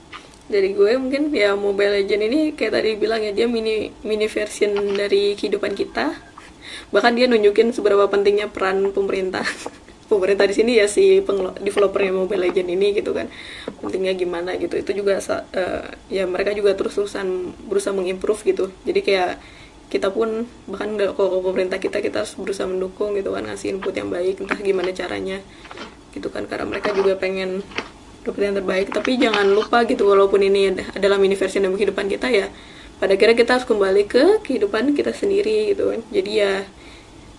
dari 0.46 0.78
gue 0.78 0.94
mungkin 1.02 1.34
ya 1.34 1.58
Mobile 1.58 2.06
Legend 2.06 2.30
ini 2.30 2.40
kayak 2.54 2.78
tadi 2.78 2.94
bilang 3.02 3.18
ya 3.18 3.34
dia 3.34 3.50
mini 3.50 3.90
mini 4.06 4.30
version 4.30 4.78
dari 4.94 5.34
kehidupan 5.34 5.74
kita 5.74 6.14
bahkan 6.94 7.18
dia 7.18 7.26
nunjukin 7.26 7.74
seberapa 7.74 8.06
pentingnya 8.06 8.54
peran 8.54 8.94
pemerintah 8.94 9.42
pemerintah 10.06 10.46
di 10.46 10.56
sini 10.56 10.78
ya 10.78 10.86
si 10.86 11.20
developernya 11.62 12.14
Mobile 12.14 12.50
Legend 12.50 12.70
ini 12.70 12.88
gitu 12.94 13.12
kan. 13.12 13.28
Pentingnya 13.82 14.14
gimana 14.14 14.56
gitu. 14.58 14.78
Itu 14.78 14.92
juga 14.94 15.18
eh, 15.22 15.84
ya 16.10 16.24
mereka 16.30 16.54
juga 16.54 16.78
terus 16.78 16.94
terusan 16.98 17.54
berusaha 17.66 17.94
mengimprove 17.94 18.42
gitu. 18.46 18.66
Jadi 18.86 19.00
kayak 19.02 19.32
kita 19.86 20.10
pun 20.10 20.50
bahkan 20.66 20.98
kalau 21.14 21.46
pemerintah 21.46 21.78
kita 21.78 22.02
kita 22.02 22.26
harus 22.26 22.34
berusaha 22.36 22.66
mendukung 22.66 23.14
gitu 23.14 23.30
kan 23.32 23.46
ngasih 23.46 23.78
input 23.78 23.94
yang 23.94 24.10
baik 24.10 24.42
entah 24.42 24.58
gimana 24.58 24.90
caranya 24.94 25.38
gitu 26.14 26.30
kan. 26.30 26.46
Karena 26.46 26.66
mereka 26.70 26.94
juga 26.94 27.18
pengen 27.18 27.66
dapat 28.26 28.42
yang 28.50 28.56
terbaik. 28.62 28.88
Tapi 28.94 29.18
jangan 29.22 29.46
lupa 29.54 29.86
gitu 29.90 30.06
walaupun 30.10 30.42
ini 30.42 30.74
ad- 30.74 30.86
adalah 30.98 31.18
mini 31.22 31.38
versi 31.38 31.62
dalam 31.62 31.78
kehidupan 31.78 32.10
kita 32.10 32.30
ya 32.30 32.50
pada 32.96 33.12
akhirnya 33.12 33.36
kita 33.36 33.60
harus 33.60 33.68
kembali 33.68 34.08
ke 34.08 34.24
kehidupan 34.48 34.96
kita 34.96 35.12
sendiri 35.12 35.76
gitu 35.76 35.92
kan. 35.92 36.00
Jadi 36.14 36.32
ya 36.40 36.64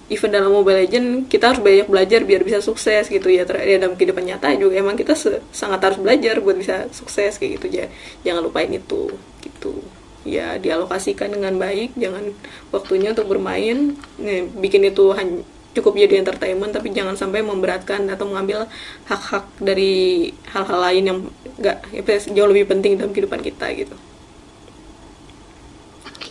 even 0.07 0.30
dalam 0.30 0.54
Mobile 0.54 0.86
Legend 0.86 1.26
kita 1.26 1.54
harus 1.54 1.61
banyak 1.62 1.90
belajar 1.90 2.22
biar 2.22 2.42
bisa 2.46 2.62
sukses 2.62 3.11
gitu 3.11 3.26
ya. 3.26 3.42
Ter- 3.42 3.66
ya 3.66 3.76
dalam 3.82 3.98
kehidupan 3.98 4.22
nyata 4.22 4.54
juga 4.54 4.78
emang 4.78 4.94
kita 4.94 5.18
sangat 5.50 5.80
harus 5.82 5.98
belajar 5.98 6.38
buat 6.38 6.57
bisa 6.59 6.86
sukses 6.94 7.38
kayak 7.38 7.62
gitu. 7.62 7.66
Ya 7.82 7.86
jangan 8.22 8.46
lupain 8.46 8.70
itu 8.70 9.11
gitu. 9.42 9.82
Ya 10.26 10.59
dialokasikan 10.59 11.30
dengan 11.30 11.54
baik 11.59 11.94
jangan 11.98 12.34
waktunya 12.70 13.14
untuk 13.14 13.30
bermain. 13.30 13.94
Nih, 14.18 14.46
bikin 14.59 14.86
itu 14.86 15.14
hanya 15.14 15.42
cukup 15.76 15.92
jadi 15.92 16.24
entertainment 16.24 16.72
tapi 16.72 16.88
jangan 16.88 17.20
sampai 17.20 17.44
memberatkan 17.44 18.09
atau 18.09 18.24
mengambil 18.24 18.64
hak-hak 19.04 19.44
dari 19.61 20.32
hal-hal 20.48 20.80
lain 20.80 21.04
yang 21.04 21.18
enggak 21.61 21.84
jauh 22.32 22.48
lebih 22.48 22.64
penting 22.72 22.96
dalam 22.96 23.12
kehidupan 23.12 23.44
kita 23.44 23.68
gitu. 23.76 23.96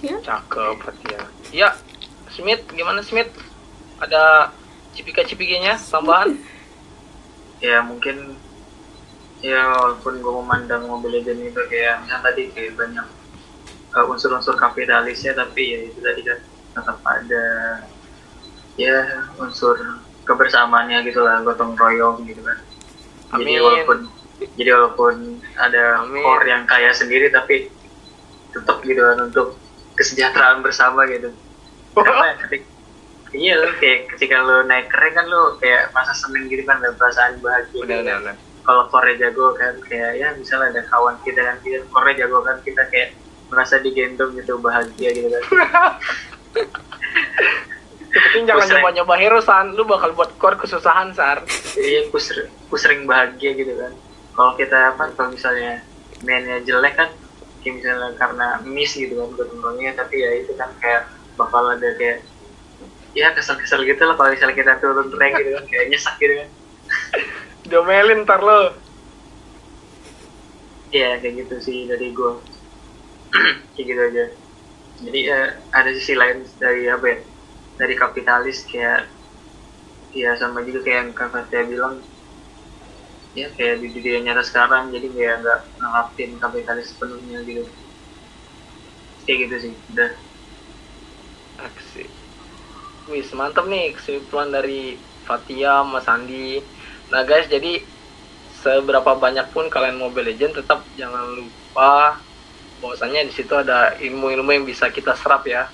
Ya. 0.02 0.18
Cakep, 0.22 0.76
Fatia. 0.82 1.22
Ya, 1.54 1.70
Smith, 2.30 2.62
gimana 2.74 3.02
Smith? 3.02 3.32
Ada 4.02 4.52
cipika-cipikanya 4.96 5.80
tambahan? 5.80 6.36
ya 7.64 7.80
mungkin 7.82 8.36
ya 9.40 9.62
walaupun 9.78 10.20
gue 10.20 10.34
memandang 10.42 10.90
Mobile 10.90 11.22
Legends 11.22 11.54
itu 11.54 11.62
kayak 11.70 12.04
misalnya 12.04 12.24
tadi 12.32 12.44
kayak 12.52 12.74
banyak 12.76 13.08
uh, 13.96 14.06
unsur-unsur 14.12 14.58
kapitalisnya 14.60 15.38
tapi 15.38 15.62
ya 15.72 15.80
itu 15.88 16.00
tadi 16.04 16.22
kan 16.26 16.40
tetap 16.76 17.00
ada 17.08 17.46
ya 18.76 19.24
unsur 19.40 19.80
kebersamaannya 20.28 21.06
gitu 21.08 21.24
lah 21.24 21.40
gotong 21.46 21.78
royong 21.80 22.28
gitu 22.28 22.44
kan 22.44 22.60
jadi 23.40 23.54
Amin. 23.56 23.64
walaupun 23.64 24.00
jadi 24.60 24.70
walaupun 24.76 25.16
ada 25.56 26.04
Amin. 26.04 26.24
core 26.26 26.48
yang 26.52 26.64
kaya 26.68 26.92
sendiri 26.92 27.32
tapi 27.32 27.72
tetap 28.52 28.84
gitu 28.84 29.00
kan 29.00 29.32
untuk 29.32 29.56
kesejahteraan 29.96 30.60
bersama 30.60 31.08
gitu 31.08 31.32
karena 31.96 32.36
ketika 32.44 32.75
iya 33.32 33.54
lo 33.56 33.70
kayak 33.76 34.12
ketika 34.12 34.38
lo 34.40 34.62
naik 34.62 34.88
keren 34.88 35.14
kan 35.14 35.26
lo 35.26 35.58
kayak 35.58 35.90
masa 35.92 36.14
seneng 36.14 36.46
gitu 36.46 36.62
kan 36.62 36.78
ada 36.78 36.92
perasaan 36.92 37.40
bahagia 37.40 37.74
gitu 37.74 37.84
Benar, 37.84 38.04
kan. 38.04 38.20
benar. 38.22 38.36
kalau 38.62 38.84
core 38.88 39.14
jago 39.16 39.54
kan 39.54 39.74
kayak 39.84 40.12
ya 40.16 40.28
misalnya 40.34 40.68
ada 40.72 40.82
kawan 40.86 41.16
kita 41.22 41.40
kan 41.40 41.58
kita 41.60 41.78
core 41.88 42.12
jago 42.14 42.42
kan 42.42 42.58
kita 42.62 42.82
kayak 42.88 43.10
merasa 43.46 43.78
digendong 43.78 44.34
gitu 44.34 44.58
bahagia 44.58 45.10
gitu 45.12 45.28
kan 45.28 45.44
penting 48.08 48.48
jangan 48.48 48.68
nyoba-nyoba 48.70 49.16
hero, 49.18 49.40
San. 49.40 49.76
Lu 49.76 49.84
bakal 49.84 50.16
buat 50.16 50.32
core 50.36 50.56
kesusahan, 50.56 51.12
Sar. 51.12 51.44
iya 51.76 52.08
ku, 52.08 52.16
ser- 52.16 52.48
ku 52.66 52.76
sering 52.76 53.04
bahagia 53.04 53.52
gitu 53.54 53.76
kan 53.76 53.92
kalau 54.32 54.52
kita 54.56 54.92
apa 54.92 55.12
kalau 55.14 55.32
misalnya 55.32 55.84
mainnya 56.22 56.60
jelek 56.60 56.96
kan 56.96 57.08
kayak 57.60 57.76
misalnya 57.76 58.12
karena 58.16 58.48
miss 58.64 58.92
gitu 58.94 59.16
kan 59.16 59.28
royongnya 59.36 59.96
tapi 59.96 60.16
ya 60.18 60.32
itu 60.34 60.52
kan 60.54 60.68
kayak 60.78 61.08
bakal 61.36 61.64
ada 61.66 61.88
kayak 61.94 62.24
ya 63.16 63.32
kesel-kesel 63.32 63.88
gitu 63.88 64.04
lah 64.04 64.20
kalau 64.20 64.36
misalnya 64.36 64.60
kita 64.60 64.74
turun 64.84 65.08
rank 65.16 65.40
gitu 65.40 65.56
kan 65.56 65.66
kayak 65.72 65.86
nyesek 65.88 66.16
gitu 66.20 66.34
kan. 66.44 66.50
Domelin 67.72 68.28
ntar 68.28 68.44
lo. 68.44 68.76
Iya 70.92 71.24
kayak 71.24 71.48
gitu 71.48 71.56
sih 71.64 71.78
dari 71.88 72.12
gue 72.12 72.32
kayak 73.74 73.86
gitu 73.88 74.02
aja. 74.12 74.26
Jadi 75.08 75.20
eh, 75.32 75.48
ada 75.72 75.90
sisi 75.96 76.14
lain 76.14 76.44
dari 76.60 76.92
apa 76.92 77.06
ya 77.08 77.18
dari 77.80 77.96
kapitalis 77.96 78.68
kayak 78.68 79.08
ya 80.16 80.36
sama 80.40 80.64
juga 80.64 80.84
kayak 80.84 81.00
yang 81.00 81.10
kak 81.16 81.32
Fatia 81.32 81.64
bilang. 81.64 82.04
Ya 83.36 83.52
kayak 83.56 83.84
di 83.84 83.92
dunia 83.92 84.32
nyata 84.32 84.44
sekarang 84.44 84.92
jadi 84.92 85.08
kayak 85.12 85.36
nggak 85.44 85.60
nganggapin 85.80 86.32
kapitalis 86.40 86.92
sepenuhnya 86.92 87.44
gitu. 87.48 87.64
Kayak 89.24 89.38
gitu 89.48 89.56
sih 89.72 89.74
udah. 89.96 90.12
Aksi. 91.64 92.15
Wih, 93.06 93.22
mantap 93.38 93.70
nih 93.70 93.94
kesimpulan 93.94 94.50
dari 94.50 94.98
Fatia, 95.30 95.86
Mas 95.86 96.10
Andi. 96.10 96.58
Nah 97.14 97.22
guys, 97.22 97.46
jadi 97.46 97.78
seberapa 98.66 99.14
banyak 99.14 99.54
pun 99.54 99.70
kalian 99.70 100.02
Mobile 100.02 100.34
Legend 100.34 100.58
tetap 100.58 100.82
jangan 100.98 101.38
lupa 101.38 102.18
bahwasannya 102.82 103.30
di 103.30 103.34
situ 103.38 103.54
ada 103.54 103.94
ilmu-ilmu 104.02 104.50
yang 104.50 104.66
bisa 104.66 104.90
kita 104.90 105.14
serap 105.14 105.46
ya. 105.46 105.70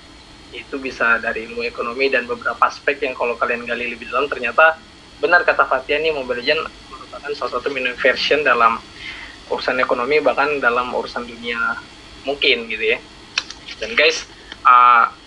Itu 0.52 0.76
bisa 0.76 1.16
dari 1.24 1.48
ilmu 1.48 1.64
ekonomi 1.64 2.12
dan 2.12 2.28
beberapa 2.28 2.60
aspek 2.68 3.00
yang 3.00 3.16
kalau 3.16 3.32
kalian 3.40 3.64
gali 3.64 3.96
lebih 3.96 4.12
dalam 4.12 4.28
ternyata 4.28 4.76
benar 5.16 5.40
kata 5.48 5.64
Fatia 5.64 6.04
nih 6.04 6.12
Mobile 6.12 6.44
Legend 6.44 6.68
merupakan 6.92 7.32
salah 7.32 7.52
satu 7.56 7.72
mini 7.72 7.96
version 7.96 8.44
dalam 8.44 8.76
urusan 9.48 9.80
ekonomi 9.80 10.20
bahkan 10.20 10.60
dalam 10.60 10.92
urusan 10.92 11.24
dunia 11.24 11.80
mungkin 12.28 12.68
gitu 12.68 12.92
ya. 12.92 13.00
Dan 13.80 13.96
guys, 13.96 14.28
uh, 14.68 15.21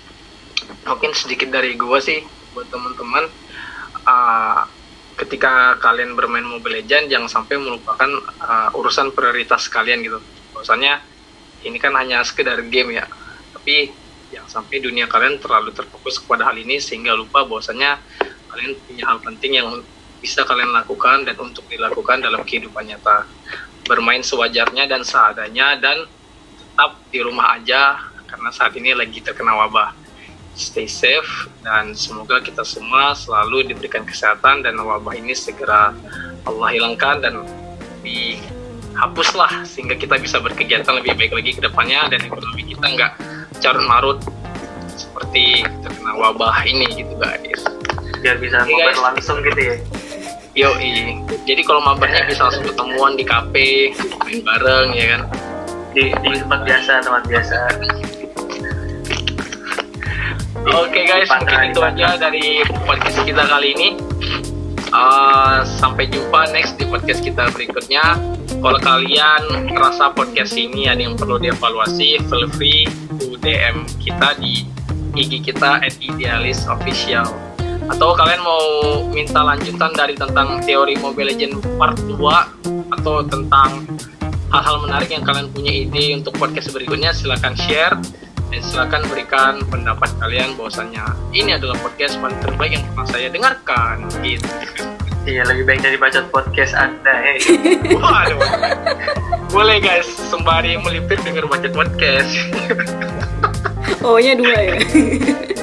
mungkin 0.86 1.12
sedikit 1.18 1.50
dari 1.50 1.74
gua 1.76 1.98
sih 1.98 2.22
buat 2.56 2.70
teman-teman 2.72 3.28
uh, 4.06 4.64
ketika 5.16 5.80
kalian 5.80 6.14
bermain 6.14 6.44
Mobile 6.44 6.84
Legends 6.84 7.08
jangan 7.08 7.28
sampai 7.32 7.56
melupakan 7.56 8.08
uh, 8.44 8.70
urusan 8.76 9.16
prioritas 9.16 9.68
kalian 9.72 10.04
gitu. 10.04 10.20
Bahwasanya 10.52 11.00
ini 11.64 11.80
kan 11.80 11.96
hanya 11.98 12.22
sekedar 12.22 12.60
game 12.68 13.00
ya, 13.00 13.08
tapi 13.56 13.92
jangan 14.30 14.62
sampai 14.62 14.84
dunia 14.84 15.08
kalian 15.08 15.40
terlalu 15.40 15.72
terfokus 15.72 16.20
kepada 16.20 16.52
hal 16.52 16.56
ini 16.60 16.78
sehingga 16.78 17.16
lupa 17.16 17.48
bahwasanya 17.48 17.98
kalian 18.52 18.72
punya 18.86 19.04
hal 19.08 19.20
penting 19.24 19.52
yang 19.58 19.68
bisa 20.20 20.44
kalian 20.44 20.72
lakukan 20.72 21.24
dan 21.28 21.36
untuk 21.40 21.66
dilakukan 21.72 22.22
dalam 22.22 22.44
kehidupan 22.44 22.86
nyata. 22.88 23.28
Bermain 23.86 24.26
sewajarnya 24.26 24.90
dan 24.90 25.06
seadanya 25.06 25.78
dan 25.78 26.10
tetap 26.58 26.98
di 27.14 27.22
rumah 27.22 27.54
aja 27.56 28.02
karena 28.26 28.50
saat 28.50 28.74
ini 28.74 28.98
lagi 28.98 29.22
terkena 29.22 29.54
wabah 29.54 30.05
stay 30.56 30.88
safe 30.88 31.52
dan 31.62 31.92
semoga 31.92 32.40
kita 32.40 32.64
semua 32.64 33.12
selalu 33.12 33.68
diberikan 33.68 34.08
kesehatan 34.08 34.64
dan 34.64 34.80
wabah 34.80 35.14
ini 35.20 35.36
segera 35.36 35.92
Allah 36.48 36.70
hilangkan 36.72 37.20
dan 37.20 37.44
dihapuslah 38.02 39.68
sehingga 39.68 40.00
kita 40.00 40.16
bisa 40.16 40.40
berkegiatan 40.40 40.96
lebih 40.96 41.20
baik 41.20 41.36
lagi 41.36 41.52
ke 41.60 41.62
depannya 41.62 42.08
dan 42.08 42.24
ekonomi 42.24 42.64
kita 42.72 42.86
nggak 42.88 43.12
carut 43.60 43.84
marut 43.84 44.20
seperti 44.96 45.68
terkena 45.84 46.16
wabah 46.16 46.64
ini 46.64 46.88
gitu 47.04 47.14
guys 47.20 47.62
biar 48.24 48.40
bisa 48.40 48.64
ngobrol 48.64 48.96
guys. 48.96 49.00
langsung 49.04 49.38
gitu 49.44 49.62
ya 49.62 49.78
Yo, 50.56 50.72
jadi 51.44 51.68
kalau 51.68 51.84
mabarnya 51.84 52.32
bisa 52.32 52.48
langsung 52.48 52.64
ketemuan 52.64 53.20
di 53.20 53.28
kafe, 53.28 53.92
main 54.24 54.40
bareng 54.40 54.96
ya 54.96 55.06
kan. 55.12 55.22
di, 55.92 56.12
di 56.12 56.30
tempat 56.40 56.64
biasa 56.64 57.04
tempat 57.04 57.24
biasa 57.28 57.58
Oke 60.66 61.06
guys, 61.06 61.30
Di 61.30 61.38
mungkin 61.38 61.70
itu 61.70 61.82
aja 61.86 62.18
dari 62.18 62.66
podcast 62.90 63.22
kita 63.22 63.46
kali 63.46 63.78
ini. 63.78 63.90
Uh, 64.90 65.62
sampai 65.62 66.10
jumpa 66.10 66.50
next 66.50 66.82
di 66.82 66.90
podcast 66.90 67.22
kita 67.22 67.54
berikutnya. 67.54 68.18
Kalau 68.50 68.80
kalian 68.82 69.70
merasa 69.70 70.10
podcast 70.10 70.58
ini 70.58 70.90
ada 70.90 71.06
yang 71.06 71.14
perlu 71.14 71.38
dievaluasi, 71.38 72.18
feel 72.26 72.50
free 72.58 72.90
to 73.22 73.38
DM 73.46 73.86
kita 74.02 74.42
di 74.42 74.66
IG 75.14 75.54
kita 75.54 75.86
at 75.86 75.94
idealis 76.02 76.66
official. 76.66 77.30
Atau 77.86 78.18
kalian 78.18 78.42
mau 78.42 78.66
minta 79.14 79.46
lanjutan 79.46 79.94
dari 79.94 80.18
tentang 80.18 80.66
teori 80.66 80.98
Mobile 80.98 81.30
Legend 81.30 81.62
part 81.78 81.94
2 82.10 82.18
atau 82.90 83.22
tentang 83.22 83.86
hal-hal 84.50 84.82
menarik 84.82 85.14
yang 85.14 85.22
kalian 85.22 85.46
punya 85.54 85.86
ide 85.86 86.18
untuk 86.18 86.34
podcast 86.42 86.74
berikutnya 86.74 87.14
silahkan 87.14 87.54
share 87.54 87.94
dan 88.52 88.62
silakan 88.62 89.02
berikan 89.10 89.54
pendapat 89.68 90.10
kalian 90.22 90.54
bahwasannya 90.56 91.06
ini 91.34 91.58
adalah 91.58 91.76
podcast 91.82 92.18
paling 92.22 92.38
terbaik 92.42 92.72
yang 92.78 92.84
pernah 92.94 93.08
saya 93.10 93.28
dengarkan 93.30 93.96
gitu. 94.22 94.48
iya 95.26 95.42
lebih 95.44 95.66
baik 95.66 95.82
dari 95.82 95.98
bacot 95.98 96.26
podcast 96.30 96.78
anda 96.78 97.14
eh 97.34 97.38
Waduh. 97.98 98.40
Boleh 99.50 99.80
guys, 99.80 100.04
sembari 100.28 100.76
melipir 100.76 101.16
denger 101.24 101.48
baca 101.48 101.70
podcast. 101.72 102.28
Oh-nya 104.06 104.36
dua 104.36 104.58
ya. 104.60 104.76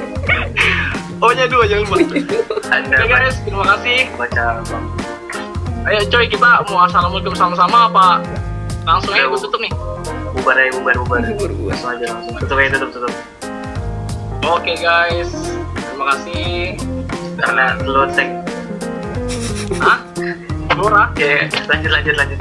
Oh-nya 1.22 1.44
dua 1.46 1.68
jangan 1.68 1.86
lupa. 1.92 2.16
anda 2.72 2.96
Oke 2.98 3.06
guys, 3.06 3.36
terima 3.44 3.64
kasih. 3.76 4.08
baca 4.16 4.44
bang 4.64 4.84
Ayo 5.82 6.00
coy, 6.08 6.24
kita 6.30 6.62
mau 6.70 6.86
assalamualaikum 6.86 7.34
sama-sama 7.34 7.90
apa? 7.90 8.08
Langsung 8.82 9.12
aja 9.12 9.26
gue 9.26 9.40
tutup 9.40 9.60
nih. 9.60 9.72
bubar 10.32 10.56
aja 10.56 10.70
bubar 10.74 10.94
bubar 10.98 11.20
langsung 11.22 11.90
aja 11.92 12.06
langsung 12.08 12.34
tutup 12.36 12.56
aja 12.56 12.68
tutup 12.72 12.90
tutup 12.90 13.12
Oke 14.42 14.74
guys, 14.74 15.30
terima 15.76 16.04
kasih. 16.10 16.74
karena 17.36 17.64
lu 17.80 18.02
tag 18.10 18.28
Hah? 19.78 19.98
Murah? 20.72 21.12
ya 21.14 21.46
lanjut 21.68 21.90
lanjut 21.90 22.14
lanjut 22.16 22.38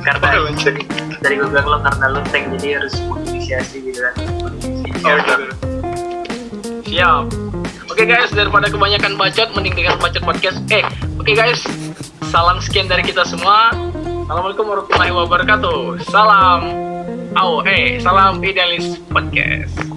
karena 0.00 0.26
lanjut. 0.40 0.74
dari 1.18 1.34
gue 1.34 1.46
bilang 1.46 1.66
lo 1.66 1.78
karena 1.80 2.06
lu 2.08 2.20
tank 2.26 2.44
jadi 2.56 2.68
harus 2.78 2.94
menginisiasi 3.04 3.76
gitu 3.84 4.00
kan 4.00 4.14
Oh, 4.98 5.14
gitu. 5.22 5.34
Siap. 6.84 7.24
Oke 7.86 8.02
guys, 8.02 8.34
daripada 8.34 8.66
kebanyakan 8.66 9.14
bacot, 9.14 9.54
mending 9.54 9.74
dengan 9.76 9.94
bacot 9.96 10.18
podcast. 10.20 10.58
Eh, 10.66 10.82
oke 11.14 11.30
guys, 11.30 11.62
salam 12.26 12.58
sekian 12.58 12.90
dari 12.90 13.06
kita 13.06 13.22
semua. 13.22 13.70
Assalamualaikum 14.26 14.66
warahmatullahi 14.66 15.12
wabarakatuh. 15.14 15.78
Salam. 16.10 16.60
Au, 17.38 17.62
eh, 17.62 18.02
salam 18.02 18.42
idealis 18.42 18.98
podcast. 19.06 19.95